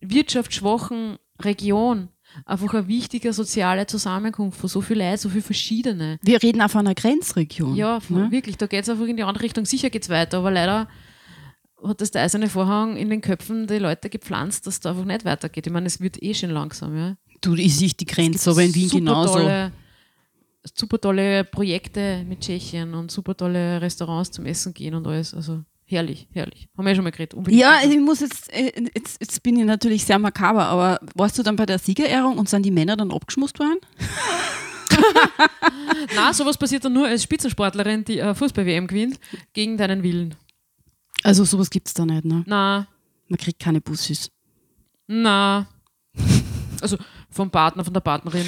wirtschaftsschwachen 0.00 1.18
Region 1.40 2.08
einfach 2.44 2.74
eine 2.74 2.88
wichtige 2.88 3.32
soziale 3.32 3.86
Zusammenkunft 3.86 4.60
von 4.60 4.68
so 4.68 4.80
viel 4.80 4.98
Leid, 4.98 5.20
so 5.20 5.28
viel 5.28 5.42
verschiedene. 5.42 6.18
wir 6.22 6.42
reden 6.42 6.60
auch 6.60 6.70
von 6.70 6.80
einer 6.80 6.94
Grenzregion. 6.94 7.74
Ja, 7.74 8.00
von, 8.00 8.24
ne? 8.24 8.30
wirklich, 8.30 8.56
da 8.58 8.66
geht 8.66 8.82
es 8.82 8.88
einfach 8.88 9.06
in 9.06 9.16
die 9.16 9.22
andere 9.22 9.44
Richtung. 9.44 9.64
Sicher 9.64 9.90
geht 9.90 10.02
es 10.02 10.08
weiter, 10.08 10.38
aber 10.38 10.50
leider 10.50 10.88
hat 11.86 12.00
das 12.00 12.10
der 12.10 12.22
eiserne 12.22 12.48
Vorhang 12.48 12.96
in 12.96 13.10
den 13.10 13.20
Köpfen 13.20 13.66
der 13.66 13.80
Leute 13.80 14.10
gepflanzt, 14.10 14.66
dass 14.66 14.80
da 14.80 14.90
einfach 14.90 15.04
nicht 15.04 15.24
weitergeht. 15.24 15.66
Ich 15.66 15.72
meine, 15.72 15.86
es 15.86 16.00
wird 16.00 16.22
eh 16.22 16.34
schon 16.34 16.50
langsam. 16.50 16.96
Ja. 16.96 17.16
Du, 17.40 17.54
ich 17.54 17.76
sehe 17.76 17.90
die 17.90 18.06
Es 18.06 18.14
Grenze, 18.14 18.50
aber 18.50 18.62
in 18.62 18.74
Wien 18.74 18.88
super 18.88 19.00
genauso. 19.00 19.32
Tolle, 19.34 19.72
super 20.74 21.00
tolle 21.00 21.44
Projekte 21.44 22.24
mit 22.28 22.40
Tschechien 22.40 22.94
und 22.94 23.10
super 23.10 23.36
tolle 23.36 23.80
Restaurants 23.80 24.30
zum 24.30 24.46
Essen 24.46 24.74
gehen 24.74 24.94
und 24.94 25.06
alles. 25.06 25.34
Also 25.34 25.62
herrlich, 25.84 26.28
herrlich. 26.32 26.68
Haben 26.76 26.84
wir 26.84 26.90
ja 26.90 26.96
schon 26.96 27.04
mal 27.04 27.10
geredet. 27.10 27.34
Unbedingt. 27.34 27.60
Ja, 27.60 27.78
ich 27.84 27.98
muss 27.98 28.20
jetzt, 28.20 28.52
äh, 28.52 28.72
jetzt, 28.94 29.20
jetzt 29.20 29.42
bin 29.42 29.58
ich 29.58 29.64
natürlich 29.64 30.04
sehr 30.04 30.18
makaber, 30.18 30.66
aber 30.66 30.98
warst 31.14 31.38
du 31.38 31.42
dann 31.42 31.56
bei 31.56 31.66
der 31.66 31.78
Siegerehrung 31.78 32.38
und 32.38 32.48
sind 32.48 32.64
die 32.64 32.70
Männer 32.70 32.96
dann 32.96 33.12
abgeschmust 33.12 33.58
worden? 33.58 33.78
Na, 36.16 36.32
sowas 36.32 36.58
passiert 36.58 36.84
dann 36.84 36.92
nur 36.92 37.06
als 37.06 37.22
Spitzensportlerin, 37.22 38.04
die 38.04 38.18
äh, 38.18 38.34
Fußball-WM 38.34 38.86
gewinnt, 38.86 39.20
gegen 39.52 39.76
deinen 39.76 40.02
Willen. 40.02 40.34
Also 41.24 41.44
sowas 41.44 41.70
gibt 41.70 41.88
es 41.88 41.94
da 41.94 42.04
nicht, 42.06 42.24
ne? 42.24 42.44
Na, 42.46 42.86
Man 43.28 43.38
kriegt 43.38 43.58
keine 43.60 43.80
Bussis. 43.80 44.30
na. 45.06 45.66
Also 46.80 46.96
vom 47.30 47.50
Partner, 47.50 47.84
von 47.84 47.92
der 47.92 48.00
Partnerin. 48.00 48.46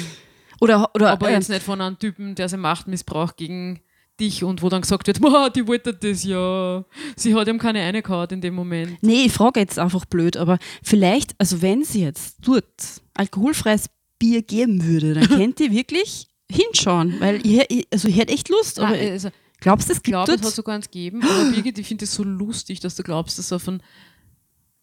Oder, 0.61 0.89
oder 0.95 1.11
Aber 1.11 1.29
äh, 1.29 1.33
jetzt 1.33 1.49
nicht 1.49 1.63
von 1.63 1.81
einem 1.81 1.99
Typen, 1.99 2.33
der 2.33 2.47
seine 2.47 2.61
Macht 2.61 2.87
missbraucht 2.87 3.35
gegen 3.35 3.81
dich 4.21 4.43
und 4.45 4.61
wo 4.61 4.69
dann 4.69 4.81
gesagt 4.81 5.07
wird, 5.07 5.19
"Boah, 5.21 5.49
die 5.49 5.67
wollte 5.67 5.93
das 5.93 6.23
ja. 6.23 6.85
Sie 7.17 7.35
hat 7.35 7.49
ihm 7.49 7.57
keine 7.59 7.81
eine 7.81 8.01
gehauen 8.01 8.29
in 8.29 8.39
dem 8.41 8.53
Moment. 8.55 8.97
Nee, 9.03 9.23
ich 9.25 9.33
frage 9.33 9.59
jetzt 9.59 9.77
einfach 9.77 10.05
blöd, 10.05 10.37
aber 10.37 10.59
vielleicht, 10.81 11.35
also 11.39 11.61
wenn 11.61 11.83
sie 11.83 12.03
jetzt 12.03 12.37
dort 12.47 13.01
alkoholfreies 13.15 13.87
Bier 14.17 14.43
geben 14.43 14.85
würde, 14.85 15.13
dann 15.15 15.27
könnt 15.27 15.59
ihr 15.59 15.71
wirklich 15.71 16.27
hinschauen, 16.49 17.19
weil 17.19 17.45
ich, 17.45 17.65
ich- 17.69 17.87
also 17.91 18.07
ich 18.07 18.15
hätte 18.17 18.31
echt 18.33 18.47
Lust, 18.47 18.79
aber 18.79 18.91
Nein, 18.91 19.11
also, 19.11 19.29
glaubst 19.61 19.87
du, 19.87 19.93
es 19.93 19.99
ich 19.99 20.03
gibt 20.03 20.13
glaube, 20.13 20.33
es 20.33 20.41
hat 20.43 20.53
sogar 20.53 20.75
eins 20.75 20.91
gegeben, 20.91 21.23
aber 21.23 21.51
Birgit, 21.51 21.79
ich 21.79 21.87
finde 21.87 22.03
es 22.03 22.13
so 22.13 22.23
lustig, 22.23 22.81
dass 22.81 22.95
du 22.95 23.03
glaubst, 23.03 23.39
dass 23.39 23.53
auf 23.53 23.67
einem 23.67 23.79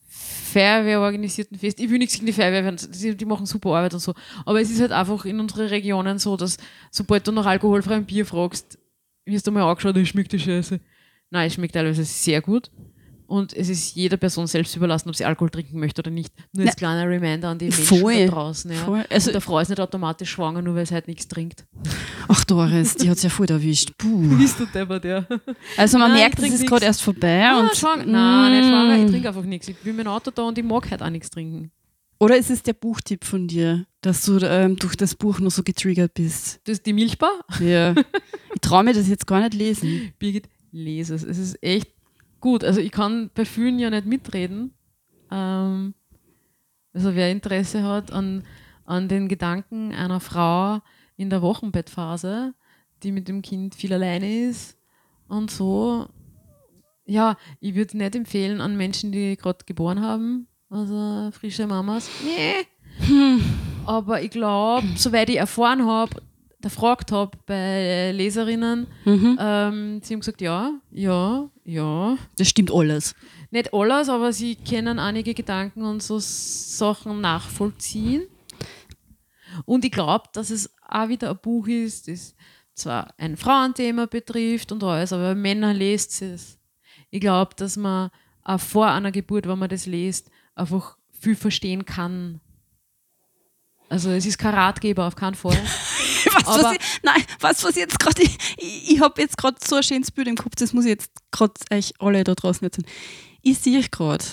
Feuerwehr 0.08 1.00
organisierten 1.00 1.58
Fest, 1.58 1.78
ich 1.78 1.90
will 1.90 1.98
nichts 1.98 2.14
gegen 2.14 2.26
die 2.26 2.32
Feuerwehr, 2.32 2.72
die, 2.72 3.14
die 3.14 3.24
machen 3.26 3.44
super 3.44 3.70
Arbeit 3.70 3.92
und 3.92 4.00
so, 4.00 4.14
aber 4.46 4.60
es 4.62 4.70
ist 4.70 4.80
halt 4.80 4.92
einfach 4.92 5.26
in 5.26 5.38
unseren 5.38 5.66
Regionen 5.66 6.18
so, 6.18 6.38
dass 6.38 6.56
sobald 6.90 7.26
du 7.26 7.32
nach 7.32 7.44
alkoholfreiem 7.44 8.06
Bier 8.06 8.24
fragst, 8.24 8.78
wirst 9.26 9.46
du 9.46 9.50
mal 9.50 9.68
angeschaut, 9.68 9.96
es 9.96 10.08
schmeckt 10.08 10.32
die 10.32 10.38
Scheiße. 10.38 10.80
Nein, 11.30 11.46
es 11.46 11.54
schmeckt 11.54 11.74
teilweise 11.74 12.04
sehr 12.04 12.40
gut. 12.40 12.70
Und 13.28 13.52
es 13.52 13.68
ist 13.68 13.94
jeder 13.94 14.16
Person 14.16 14.46
selbst 14.46 14.74
überlassen, 14.74 15.10
ob 15.10 15.14
sie 15.14 15.26
Alkohol 15.26 15.50
trinken 15.50 15.78
möchte 15.78 16.00
oder 16.00 16.10
nicht. 16.10 16.32
Nur 16.54 16.66
als 16.66 16.76
kleiner 16.76 17.06
Reminder 17.06 17.50
an 17.50 17.58
die 17.58 17.66
Menschen 17.66 17.84
Voll, 18.00 18.24
da 18.26 18.32
draußen. 18.32 18.72
Ja. 18.72 18.78
voll. 18.78 19.04
Also- 19.10 19.28
Und 19.28 19.34
der 19.34 19.40
Frau 19.42 19.58
ist 19.60 19.68
nicht 19.68 19.80
automatisch 19.80 20.30
schwanger, 20.30 20.62
nur 20.62 20.74
weil 20.74 20.86
sie 20.86 20.94
halt 20.94 21.08
nichts 21.08 21.28
trinkt. 21.28 21.66
Ach 22.26 22.42
Doris, 22.46 22.94
die 22.96 23.10
hat 23.10 23.18
es 23.18 23.22
ja 23.24 23.28
voll 23.28 23.44
erwischt. 23.50 23.90
Puh. 23.98 24.28
Bist 24.38 24.58
du 24.58 24.64
deppert, 24.64 25.04
ja. 25.04 25.26
Also 25.76 25.98
man 25.98 26.10
Nein, 26.12 26.20
merkt, 26.20 26.38
es 26.38 26.54
ist 26.54 26.66
gerade 26.66 26.86
erst 26.86 27.02
vorbei. 27.02 27.44
Ah, 27.46 27.60
und, 27.60 27.76
schwanger. 27.76 28.06
Nein, 28.06 28.52
nicht 28.60 28.68
schwanger, 28.68 28.96
ich 28.96 29.04
Mm. 29.04 29.10
trinke 29.10 29.28
einfach 29.28 29.44
nichts. 29.44 29.68
Ich 29.68 29.76
bin 29.76 29.94
mit 29.96 30.06
dem 30.06 30.10
Auto 30.10 30.30
da 30.30 30.42
und 30.44 30.56
ich 30.56 30.64
mag 30.64 30.90
halt 30.90 31.02
auch 31.02 31.10
nichts 31.10 31.28
trinken. 31.28 31.70
Oder 32.20 32.36
ist 32.38 32.50
es 32.50 32.62
der 32.62 32.72
Buchtipp 32.72 33.24
von 33.24 33.46
dir, 33.46 33.84
dass 34.00 34.24
du 34.24 34.38
ähm, 34.42 34.76
durch 34.76 34.96
das 34.96 35.14
Buch 35.14 35.38
noch 35.38 35.50
so 35.50 35.62
getriggert 35.62 36.14
bist? 36.14 36.60
Das 36.64 36.78
ist 36.78 36.86
die 36.86 36.94
Milchbar. 36.94 37.30
Ja. 37.60 37.92
ich 38.54 38.60
traue 38.62 38.84
mir 38.84 38.94
das 38.94 39.06
jetzt 39.06 39.26
gar 39.26 39.40
nicht 39.40 39.52
lesen. 39.54 40.12
Birgit, 40.18 40.48
lese 40.72 41.14
es. 41.14 41.22
Es 41.24 41.36
ist 41.38 41.62
echt 41.62 41.88
gut. 42.40 42.64
Also 42.64 42.80
ich 42.80 42.90
kann 42.90 43.30
bei 43.34 43.44
vielen 43.44 43.78
ja 43.78 43.90
nicht 43.90 44.06
mitreden. 44.06 44.72
Ähm, 45.30 45.94
also 46.92 47.14
wer 47.14 47.30
Interesse 47.30 47.82
hat 47.82 48.12
an, 48.12 48.44
an 48.84 49.08
den 49.08 49.28
Gedanken 49.28 49.92
einer 49.92 50.20
Frau 50.20 50.80
in 51.16 51.30
der 51.30 51.42
Wochenbettphase, 51.42 52.54
die 53.02 53.12
mit 53.12 53.28
dem 53.28 53.42
Kind 53.42 53.74
viel 53.74 53.92
alleine 53.92 54.48
ist 54.48 54.76
und 55.28 55.50
so. 55.50 56.08
Ja, 57.04 57.36
ich 57.60 57.74
würde 57.74 57.96
nicht 57.96 58.14
empfehlen 58.14 58.60
an 58.60 58.76
Menschen, 58.76 59.12
die 59.12 59.36
gerade 59.36 59.64
geboren 59.64 60.00
haben, 60.00 60.46
also 60.68 61.30
frische 61.32 61.66
Mamas. 61.66 62.10
Nee. 62.24 62.66
Aber 63.86 64.22
ich 64.22 64.30
glaube, 64.30 64.86
soweit 64.96 65.30
ich 65.30 65.36
erfahren 65.36 65.86
habe, 65.86 66.20
gefragt 66.60 67.12
habe 67.12 67.36
bei 67.46 68.10
Leserinnen, 68.12 68.86
Mhm. 69.04 69.38
ähm, 69.40 70.00
sie 70.02 70.14
haben 70.14 70.20
gesagt, 70.20 70.40
ja, 70.40 70.72
ja, 70.90 71.48
ja. 71.64 72.18
Das 72.36 72.48
stimmt 72.48 72.72
alles. 72.72 73.14
Nicht 73.50 73.72
alles, 73.72 74.08
aber 74.08 74.32
sie 74.32 74.56
können 74.56 74.98
einige 74.98 75.34
Gedanken 75.34 75.82
und 75.84 76.02
so 76.02 76.18
Sachen 76.18 77.20
nachvollziehen. 77.20 78.26
Und 79.64 79.84
ich 79.84 79.90
glaube, 79.92 80.24
dass 80.32 80.50
es 80.50 80.70
auch 80.88 81.08
wieder 81.08 81.30
ein 81.30 81.38
Buch 81.40 81.66
ist, 81.68 82.08
das 82.08 82.34
zwar 82.74 83.12
ein 83.18 83.36
Frauenthema 83.36 84.06
betrifft 84.06 84.70
und 84.72 84.82
alles, 84.84 85.12
aber 85.12 85.34
Männer 85.34 85.72
lest 85.74 86.22
es. 86.22 86.58
Ich 87.10 87.20
glaube, 87.20 87.54
dass 87.56 87.76
man 87.76 88.10
auch 88.44 88.60
vor 88.60 88.86
einer 88.88 89.10
Geburt, 89.12 89.46
wenn 89.48 89.58
man 89.58 89.68
das 89.68 89.86
liest, 89.86 90.30
einfach 90.54 90.96
viel 91.12 91.34
verstehen 91.34 91.84
kann. 91.84 92.40
Also 93.88 94.10
es 94.10 94.26
ist 94.26 94.38
kein 94.38 94.54
Ratgeber 94.54 95.06
auf 95.06 95.16
keinen 95.16 95.34
Fall. 95.34 95.56
Was, 96.44 96.46
Aber- 96.48 96.62
was 96.64 96.72
ich, 96.74 96.80
nein, 97.02 97.22
was, 97.40 97.64
was 97.64 97.74
jetzt 97.76 97.98
gerade, 97.98 98.22
ich, 98.22 98.36
ich, 98.56 98.92
ich 98.92 99.00
habe 99.00 99.20
jetzt 99.20 99.36
gerade 99.36 99.56
so 99.66 99.76
ein 99.76 99.82
schönes 99.82 100.10
Bild 100.10 100.28
im 100.28 100.36
Kopf, 100.36 100.54
das 100.56 100.72
muss 100.72 100.84
ich 100.84 100.90
jetzt 100.90 101.10
gerade 101.30 101.54
euch 101.72 101.92
alle 101.98 102.24
da 102.24 102.34
draußen 102.34 102.64
erzählen. 102.64 102.86
Ich 103.42 103.58
sehe 103.58 103.82
gerade 103.90 104.24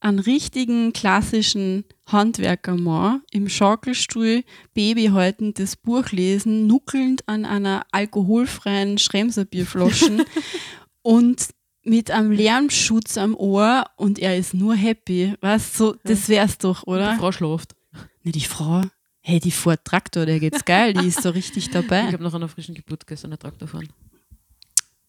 einen 0.00 0.18
richtigen 0.18 0.92
klassischen 0.92 1.84
Handwerkermann 2.06 3.22
im 3.30 3.48
Schaukelstuhl, 3.48 4.44
Baby 4.74 5.06
haltend, 5.06 5.58
das 5.58 5.76
Buch 5.76 6.10
lesen, 6.10 6.66
nuckelnd 6.66 7.26
an 7.26 7.44
einer 7.46 7.86
alkoholfreien 7.92 8.98
Schremser-Bierflaschen 8.98 10.22
und 11.02 11.48
mit 11.84 12.10
einem 12.10 12.32
Lärmschutz 12.32 13.16
am 13.18 13.34
Ohr 13.34 13.84
und 13.96 14.18
er 14.18 14.36
ist 14.36 14.52
nur 14.54 14.74
happy. 14.74 15.34
Weißt 15.40 15.74
du, 15.80 15.84
so, 15.84 15.96
das 16.04 16.28
wär's 16.28 16.58
doch, 16.58 16.84
Die 16.84 16.90
oder? 16.90 17.16
Frau 17.16 17.32
schläft. 17.32 17.74
Ne, 18.22 18.32
die 18.32 18.40
Frau, 18.40 18.82
hey, 19.26 19.40
die 19.40 19.50
fährt 19.50 19.84
Traktor, 19.84 20.26
der 20.26 20.38
geht's 20.38 20.64
geil, 20.64 20.92
die 20.92 21.06
ist 21.08 21.22
so 21.22 21.30
richtig 21.30 21.64
Ich 21.66 21.70
dabei. 21.70 22.12
habe 22.12 22.22
nach 22.22 22.34
einer 22.34 22.48
frischen 22.48 22.74
Geburt 22.74 23.06
gestern 23.06 23.32
einen 23.32 23.38
Traktor 23.38 23.66
fahren. 23.66 23.88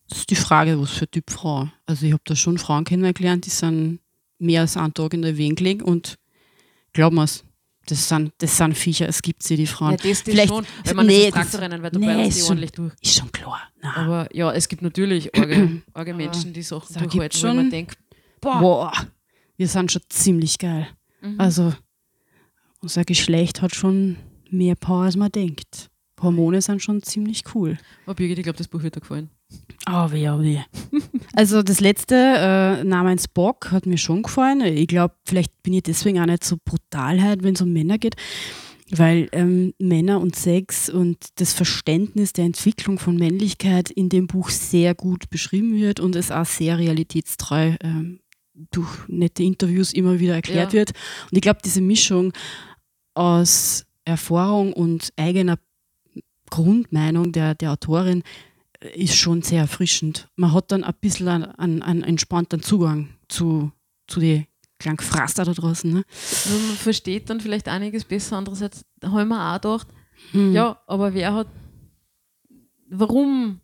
Das 0.08 0.20
ist 0.20 0.30
die 0.30 0.36
Frage, 0.36 0.80
was 0.80 0.92
für 0.92 1.10
Typ 1.10 1.30
Frau. 1.30 1.68
Also 1.86 2.06
ich 2.06 2.14
habe 2.14 2.22
da 2.26 2.36
schon 2.36 2.58
Frauen 2.58 2.86
kennengelernt, 2.86 3.46
die 3.46 3.50
sind 3.50 4.00
mehr 4.40 4.62
als 4.62 4.78
einen 4.78 4.94
Tag 4.94 5.14
in 5.14 5.22
der 5.22 5.36
Wehen 5.38 5.56
gelegen 5.56 5.82
und 5.82 6.18
glaub 6.94 7.12
mir's, 7.12 7.44
das 7.88 8.08
sind, 8.10 8.32
das 8.40 8.56
sind 8.58 8.76
Viecher, 8.76 9.08
es 9.08 9.22
gibt 9.22 9.44
sie, 9.44 9.58
die 9.58 9.68
Frauen. 9.68 9.92
Ja, 9.92 9.98
das, 9.98 10.06
das 10.06 10.22
Vielleicht- 10.22 10.50
schon, 10.54 10.66
wenn 10.86 10.96
man 10.96 11.06
nee, 11.08 11.18
nee, 11.18 11.32
das 11.32 11.34
Traktorrennen, 11.52 11.84
weil 11.84 11.92
da 11.92 12.00
nee, 12.00 12.28
ist 12.28 12.36
sie 12.36 12.40
schon- 12.42 12.50
ordentlich 12.52 12.72
durch. 12.72 12.94
Ist 13.02 13.16
schon 13.18 13.32
klar. 13.32 13.62
Na, 13.82 13.96
Aber 13.98 14.36
ja, 14.36 14.52
es 14.54 14.68
gibt 14.70 14.82
natürlich 14.82 15.36
arge, 15.38 15.82
arge 15.94 16.14
Menschen, 16.14 16.54
die 16.54 16.62
Sachen 16.64 16.88
durchhalten, 16.94 17.20
gibt's 17.20 17.44
wo 17.44 17.48
man 17.48 17.58
schon- 17.58 17.70
denkt, 17.70 17.98
boah, 18.42 18.60
boah, 18.60 18.92
wir 19.58 19.68
sind 19.68 19.92
schon 19.92 20.02
ziemlich 20.10 20.58
geil. 20.58 20.88
Mhm. 21.22 21.40
Also 21.40 21.74
unser 22.86 23.04
Geschlecht 23.04 23.64
hat 23.64 23.74
schon 23.74 24.16
mehr 24.52 24.76
Power, 24.76 25.06
als 25.06 25.16
man 25.16 25.32
denkt. 25.32 25.90
Hormone 26.22 26.62
sind 26.62 26.84
schon 26.84 27.02
ziemlich 27.02 27.42
cool. 27.56 27.80
oh, 28.06 28.14
Birgit, 28.14 28.38
ich 28.38 28.44
glaube, 28.44 28.60
das 28.60 28.68
Buch 28.68 28.84
wird 28.84 28.96
dir 28.96 29.00
gefallen. 29.02 29.32
Oh, 29.90 30.12
weh, 30.12 30.30
oh, 30.30 30.40
weh. 30.40 30.60
Also 31.34 31.64
das 31.64 31.80
letzte, 31.82 32.16
äh, 32.16 32.84
Namens 32.84 33.28
Bock, 33.28 33.72
hat 33.72 33.88
mir 33.88 33.98
schon 33.98 34.22
gefallen. 34.22 34.62
Ich 34.62 34.86
glaube, 34.88 35.16
vielleicht 35.26 35.52
bin 35.64 35.74
ich 35.74 35.82
deswegen 35.84 36.20
auch 36.20 36.28
nicht 36.28 36.44
so 36.44 36.58
brutal 36.64 37.22
halt, 37.24 37.42
wenn 37.42 37.56
es 37.56 37.62
um 37.62 37.74
Männer 37.74 37.98
geht. 37.98 38.16
Weil 38.92 39.30
ähm, 39.32 39.74
Männer 39.80 40.22
und 40.22 40.36
Sex 40.36 40.88
und 40.90 41.18
das 41.40 41.54
Verständnis 41.54 42.34
der 42.34 42.46
Entwicklung 42.46 43.00
von 43.00 43.16
Männlichkeit 43.18 43.90
in 43.90 44.10
dem 44.10 44.28
Buch 44.28 44.50
sehr 44.50 44.94
gut 44.94 45.32
beschrieben 45.32 45.74
wird 45.76 46.00
und 46.00 46.16
es 46.16 46.30
auch 46.30 46.46
sehr 46.46 46.78
realitätstreu 46.78 47.74
ähm, 47.82 48.20
durch 48.72 48.90
nette 49.08 49.42
Interviews 49.44 49.92
immer 49.92 50.20
wieder 50.20 50.36
erklärt 50.36 50.72
Ja. 50.72 50.80
wird. 50.80 50.92
Und 51.32 51.36
ich 51.36 51.42
glaube, 51.42 51.60
diese 51.66 51.82
Mischung 51.82 52.32
aus 53.16 53.86
Erfahrung 54.06 54.74
und 54.74 55.12
eigener 55.18 55.58
Grundmeinung 56.50 57.32
der, 57.32 57.56
der 57.56 57.72
Autorin 57.72 58.24
äh, 58.82 59.02
ist 59.02 59.16
schon 59.16 59.42
sehr 59.42 59.62
erfrischend. 59.62 60.30
Man 60.36 60.54
hat 60.54 60.72
dann 60.72 60.84
ein 60.84 60.94
bisschen 61.02 61.28
einen, 61.28 61.82
einen, 61.82 62.04
entspannten 62.04 62.62
Zugang 62.62 63.10
zu, 63.28 63.72
zu 64.08 64.20
den 64.20 64.46
kleinen 64.78 65.00
Fraster 65.00 65.44
da 65.46 65.54
draußen. 65.54 65.92
Ne? 65.92 66.04
Also 66.12 66.60
man 66.68 66.76
versteht 66.78 67.30
dann 67.30 67.40
vielleicht 67.42 67.68
einiges 67.68 68.04
besser. 68.06 68.38
Andererseits 68.38 68.86
habe 69.04 69.22
ich 69.24 69.28
mir 69.28 69.42
auch 69.52 69.56
gedacht, 69.56 69.88
Hm. 70.32 70.54
ja, 70.54 70.80
aber 70.88 71.14
wer 71.14 71.34
hat, 71.34 71.48
warum 72.90 73.60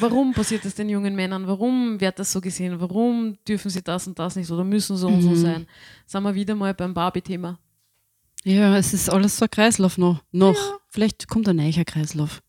warum 0.00 0.32
passiert 0.34 0.64
das 0.64 0.74
den 0.74 0.88
jungen 0.88 1.14
Männern? 1.14 1.46
Warum 1.46 2.00
wird 2.00 2.18
das 2.18 2.32
so 2.32 2.40
gesehen? 2.40 2.80
Warum 2.80 3.36
dürfen 3.46 3.70
sie 3.70 3.82
das 3.82 4.06
und 4.06 4.18
das 4.18 4.36
nicht 4.36 4.50
oder 4.50 4.64
müssen 4.64 4.96
so 4.96 5.08
und 5.08 5.22
so 5.22 5.30
Mhm. 5.30 5.36
sein? 5.36 5.66
Sind 6.06 6.22
wir 6.24 6.34
wieder 6.34 6.54
mal 6.54 6.74
beim 6.74 6.92
Barbie-Thema. 6.92 7.58
Ja, 8.44 8.76
es 8.76 8.94
ist 8.94 9.10
alles 9.10 9.36
so 9.36 9.44
ein 9.44 9.50
Kreislauf 9.50 9.98
noch. 9.98 10.22
noch. 10.32 10.56
Vielleicht 10.88 11.28
kommt 11.28 11.48
ein 11.48 11.56
neuer 11.56 11.84
Kreislauf. 11.84 12.42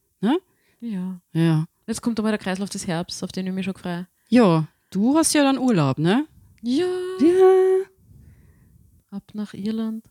Ja. 0.79 1.21
Ja. 1.33 1.65
Jetzt 1.85 2.01
kommt 2.01 2.17
einmal 2.19 2.31
der 2.31 2.39
Kreislauf 2.39 2.69
des 2.69 2.87
Herbst, 2.87 3.23
auf 3.23 3.31
den 3.31 3.45
ich 3.47 3.53
mich 3.53 3.65
schon 3.65 3.75
freue. 3.75 4.07
Ja, 4.29 4.67
du 4.89 5.15
hast 5.17 5.33
ja 5.33 5.43
dann 5.43 5.57
Urlaub, 5.59 5.99
ne? 5.99 6.25
Ja. 6.63 6.85
Ja. 7.19 7.85
Ab 9.11 9.23
nach 9.33 9.53
Irland. 9.53 10.05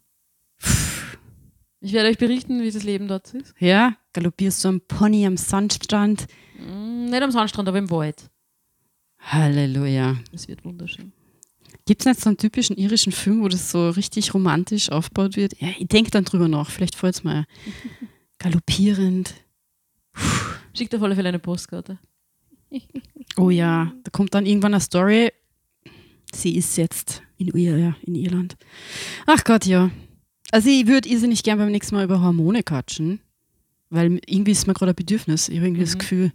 Ich 1.80 1.92
werde 1.94 2.10
euch 2.10 2.18
berichten, 2.18 2.60
wie 2.60 2.70
das 2.70 2.82
Leben 2.82 3.08
dort 3.08 3.32
ist. 3.32 3.54
Ja, 3.58 3.96
galoppierst 4.12 4.62
du 4.64 4.68
am 4.68 4.80
Pony 4.82 5.26
am 5.26 5.38
Sandstrand. 5.38 6.26
Mm, 6.58 7.06
Nicht 7.06 7.22
am 7.22 7.30
Sandstrand, 7.30 7.68
aber 7.68 7.78
im 7.78 7.90
Wald. 7.90 8.30
Halleluja. 9.18 10.16
Es 10.32 10.46
wird 10.46 10.62
wunderschön. 10.64 11.12
Gibt 11.90 12.02
es 12.02 12.06
nicht 12.06 12.20
so 12.20 12.30
einen 12.30 12.36
typischen 12.36 12.76
irischen 12.76 13.10
Film, 13.10 13.42
wo 13.42 13.48
das 13.48 13.72
so 13.72 13.90
richtig 13.90 14.32
romantisch 14.32 14.92
aufgebaut 14.92 15.34
wird? 15.34 15.60
Ja, 15.60 15.70
ich 15.76 15.88
denke 15.88 16.12
dann 16.12 16.24
drüber 16.24 16.46
nach. 16.46 16.70
Vielleicht 16.70 17.02
es 17.02 17.24
mal. 17.24 17.46
Galoppierend. 18.38 19.34
Schickt 20.72 20.94
auf 20.94 21.02
alle 21.02 21.16
Fälle 21.16 21.30
eine 21.30 21.40
Postkarte. 21.40 21.98
Oh 23.36 23.50
ja, 23.50 23.92
da 24.04 24.10
kommt 24.12 24.34
dann 24.34 24.46
irgendwann 24.46 24.72
eine 24.72 24.80
Story. 24.80 25.32
Sie 26.32 26.54
ist 26.54 26.76
jetzt 26.76 27.22
in, 27.38 27.48
Ir 27.48 27.76
ja, 27.76 27.96
in 28.02 28.14
Irland. 28.14 28.56
Ach 29.26 29.42
Gott, 29.42 29.66
ja. 29.66 29.90
Also 30.52 30.70
ich 30.70 30.86
würde 30.86 31.08
irrsinnig 31.08 31.42
gern 31.42 31.58
beim 31.58 31.72
nächsten 31.72 31.96
Mal 31.96 32.04
über 32.04 32.20
Hormone 32.20 32.62
quatschen, 32.62 33.18
weil 33.88 34.20
irgendwie 34.26 34.52
ist 34.52 34.68
mir 34.68 34.74
gerade 34.74 34.92
ein 34.92 34.94
Bedürfnis. 34.94 35.48
Ich 35.48 35.56
habe 35.56 35.66
irgendwie 35.66 35.82
das 35.82 35.96
Mhm. 35.96 35.98
Gefühl, 35.98 36.32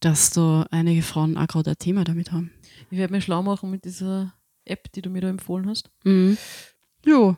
dass 0.00 0.30
da 0.30 0.66
einige 0.70 1.02
Frauen 1.02 1.36
auch 1.36 1.48
gerade 1.48 1.72
ein 1.72 1.78
Thema 1.78 2.04
damit 2.04 2.32
haben. 2.32 2.50
Ich 2.90 2.96
werde 2.96 3.12
mir 3.12 3.20
schlau 3.20 3.42
machen 3.42 3.70
mit 3.70 3.84
dieser 3.84 4.32
App, 4.70 4.90
die 4.92 5.02
du 5.02 5.10
mir 5.10 5.20
da 5.20 5.28
empfohlen 5.28 5.68
hast. 5.68 5.90
Mhm. 6.04 6.36
Ja. 7.04 7.36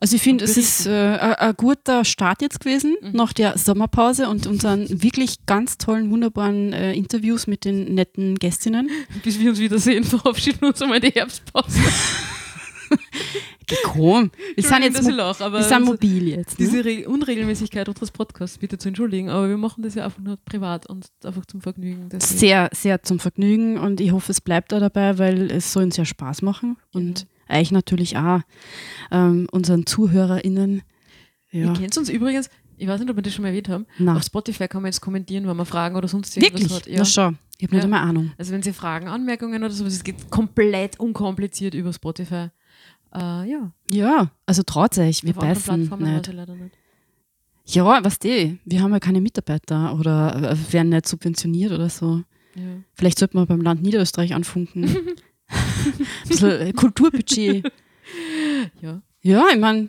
Also 0.00 0.16
ich 0.16 0.22
finde, 0.22 0.44
es 0.44 0.58
ist 0.58 0.86
äh, 0.86 0.90
ein 1.38 1.54
guter 1.56 2.04
Start 2.04 2.42
jetzt 2.42 2.60
gewesen 2.60 2.96
Mhm. 3.00 3.12
nach 3.12 3.32
der 3.32 3.56
Sommerpause 3.56 4.28
und 4.28 4.46
unseren 4.46 4.86
wirklich 5.02 5.46
ganz 5.46 5.78
tollen, 5.78 6.10
wunderbaren 6.10 6.72
äh, 6.74 6.92
Interviews 6.92 7.46
mit 7.46 7.64
den 7.64 7.94
netten 7.94 8.34
Gästinnen. 8.34 8.90
Bis 9.24 9.38
wir 9.38 9.48
uns 9.50 9.58
wiedersehen, 9.58 10.04
verabschieden 10.04 10.60
wir 10.60 10.68
uns 10.68 10.82
einmal 10.82 10.98
in 11.02 11.10
die 11.10 11.18
Herbstpause. 11.18 11.78
Komm, 13.84 14.30
wir 14.54 14.64
sind 14.64 14.82
jetzt 14.82 15.10
lache, 15.10 15.44
aber 15.44 15.58
wir 15.58 15.64
sind 15.64 15.72
also 15.74 15.86
mobil 15.92 16.28
jetzt. 16.28 16.58
Ne? 16.58 16.66
diese 16.66 16.84
Re 16.84 17.08
Unregelmäßigkeit 17.08 17.88
unseres 17.88 18.10
Podcasts 18.10 18.58
bitte 18.58 18.78
zu 18.78 18.88
entschuldigen, 18.88 19.28
aber 19.28 19.48
wir 19.48 19.56
machen 19.58 19.82
das 19.82 19.94
ja 19.94 20.04
einfach 20.04 20.20
nur 20.20 20.36
privat 20.44 20.86
und 20.88 21.06
einfach 21.24 21.44
zum 21.46 21.60
Vergnügen. 21.60 22.08
deswegen. 22.10 22.38
Sehr, 22.38 22.70
sehr 22.72 23.02
zum 23.02 23.18
Vergnügen 23.20 23.78
und 23.78 24.00
ich 24.00 24.12
hoffe, 24.12 24.32
es 24.32 24.40
bleibt 24.40 24.72
da 24.72 24.80
dabei, 24.80 25.18
weil 25.18 25.50
es 25.50 25.72
soll 25.72 25.84
uns 25.84 25.96
ja 25.96 26.04
Spaß 26.04 26.42
machen 26.42 26.76
und 26.92 27.26
euch 27.48 27.70
natürlich 27.72 28.16
auch, 28.16 28.40
ähm, 29.10 29.46
unseren 29.52 29.86
ZuhörerInnen. 29.86 30.82
Ja, 31.50 31.66
Ihr 31.66 31.72
kennt 31.72 31.96
uns 31.96 32.08
übrigens, 32.10 32.50
ich 32.76 32.86
weiß 32.86 33.00
nicht, 33.00 33.10
ob 33.10 33.16
wir 33.16 33.22
das 33.22 33.32
schon 33.34 33.42
mal 33.42 33.48
erwähnt 33.48 33.68
haben, 33.68 33.86
na, 33.98 34.16
auf 34.16 34.22
Spotify 34.22 34.68
kann 34.68 34.82
man 34.82 34.90
jetzt 34.90 35.00
kommentieren, 35.00 35.46
wenn 35.48 35.56
man 35.56 35.66
Fragen 35.66 35.96
oder 35.96 36.08
sonst 36.08 36.36
irgendwas 36.36 36.60
wirklich? 36.62 36.76
hat. 36.76 36.86
Ja. 36.86 36.98
Na 36.98 37.04
schau, 37.04 37.30
ich 37.58 37.64
habe 37.66 37.74
nicht 37.74 37.78
Ja. 37.78 37.84
einmal 37.84 38.02
Ahnung. 38.02 38.32
Also 38.38 38.52
wenn 38.52 38.62
Sie 38.62 38.72
Fragen, 38.72 39.08
Anmerkungen 39.08 39.62
oder 39.64 39.72
sowas, 39.72 39.94
es 39.94 40.04
geht 40.04 40.30
komplett 40.30 41.00
unkompliziert 41.00 41.74
über 41.74 41.92
Spotify. 41.92 42.48
Äh, 43.14 43.50
ja, 43.50 43.72
Ja, 43.90 44.30
also 44.46 44.62
traut 44.62 44.96
euch, 44.98 45.24
wir 45.24 45.30
auf 45.30 45.36
beißen 45.42 45.80
nicht. 45.98 46.26
leider 46.32 46.54
nicht. 46.54 46.74
Ja, 47.66 48.02
was 48.04 48.18
die? 48.18 48.58
Wir 48.64 48.80
haben 48.82 48.92
ja 48.92 49.00
keine 49.00 49.20
Mitarbeiter 49.20 49.94
oder 49.98 50.52
äh, 50.52 50.72
werden 50.72 50.88
nicht 50.90 51.06
subventioniert 51.06 51.72
oder 51.72 51.88
so. 51.90 52.22
Ja. 52.54 52.62
Vielleicht 52.94 53.18
sollten 53.18 53.38
wir 53.38 53.46
beim 53.46 53.60
Land 53.60 53.82
Niederösterreich 53.82 54.34
anfunken. 54.34 54.84
Ein 55.48 56.28
bisschen 56.28 56.50
äh, 56.60 56.72
Kulturbudget. 56.72 57.70
ja, 58.80 59.02
Ja, 59.22 59.46
ich 59.52 59.58
meine, 59.58 59.88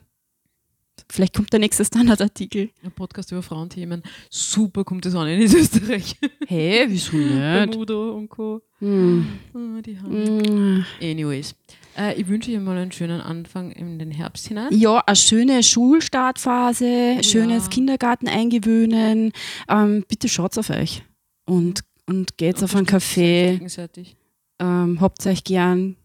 vielleicht 1.11 1.35
kommt 1.35 1.51
der 1.51 1.59
nächste 1.59 1.83
Standardartikel. 1.85 2.69
ein 2.83 2.91
Podcast 2.91 3.31
über 3.31 3.41
Frauenthemen. 3.41 4.03
Super 4.29 4.83
kommt 4.83 5.05
das 5.05 5.15
an 5.15 5.27
in 5.27 5.41
Österreich. 5.41 6.15
Hey, 6.47 6.85
wieso 6.87 7.17
nicht? 7.17 7.75
Udo 7.75 8.15
und 8.15 8.29
Co. 8.29 8.61
Hm. 8.79 9.27
Ah, 9.53 9.81
die 9.81 9.99
haben. 9.99 10.45
Hm. 10.45 10.85
Anyways. 11.01 11.55
Äh, 11.97 12.19
ich 12.19 12.27
wünsche 12.27 12.51
Ihnen 12.51 12.63
mal 12.63 12.77
einen 12.77 12.91
schönen 12.91 13.19
Anfang 13.21 13.71
in 13.71 13.99
den 13.99 14.11
Herbst 14.11 14.47
hinein. 14.47 14.67
Ja, 14.71 15.03
eine 15.05 15.15
schöne 15.15 15.63
Schulstartphase, 15.63 17.15
Oh 17.19 17.23
schönes 17.23 17.63
ja. 17.65 17.69
Kindergarten 17.69 18.27
eingewöhnen. 18.27 19.31
Ähm, 19.67 20.05
bitte 20.07 20.29
schaut 20.29 20.57
auf 20.57 20.69
euch 20.69 21.03
und, 21.45 21.81
und 22.05 22.37
geht 22.37 22.63
auf 22.63 22.75
einen 22.75 22.85
Café. 22.85 23.51
Gegenseitig. 23.53 24.15
Ähm, 24.59 24.99
habt 25.01 25.25
euch 25.25 25.43
gern, 25.43 25.95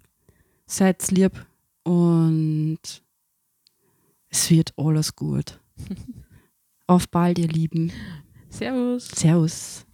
seid 0.67 1.11
lieb 1.11 1.33
und 1.85 2.79
es 4.35 4.51
wird 4.51 4.75
alles 4.77 5.15
gut. 5.15 5.61
Auf 6.89 7.09
bald, 7.09 7.39
ihr 7.39 7.47
Lieben. 7.47 7.93
Servus. 8.49 9.09
Servus. 9.09 9.87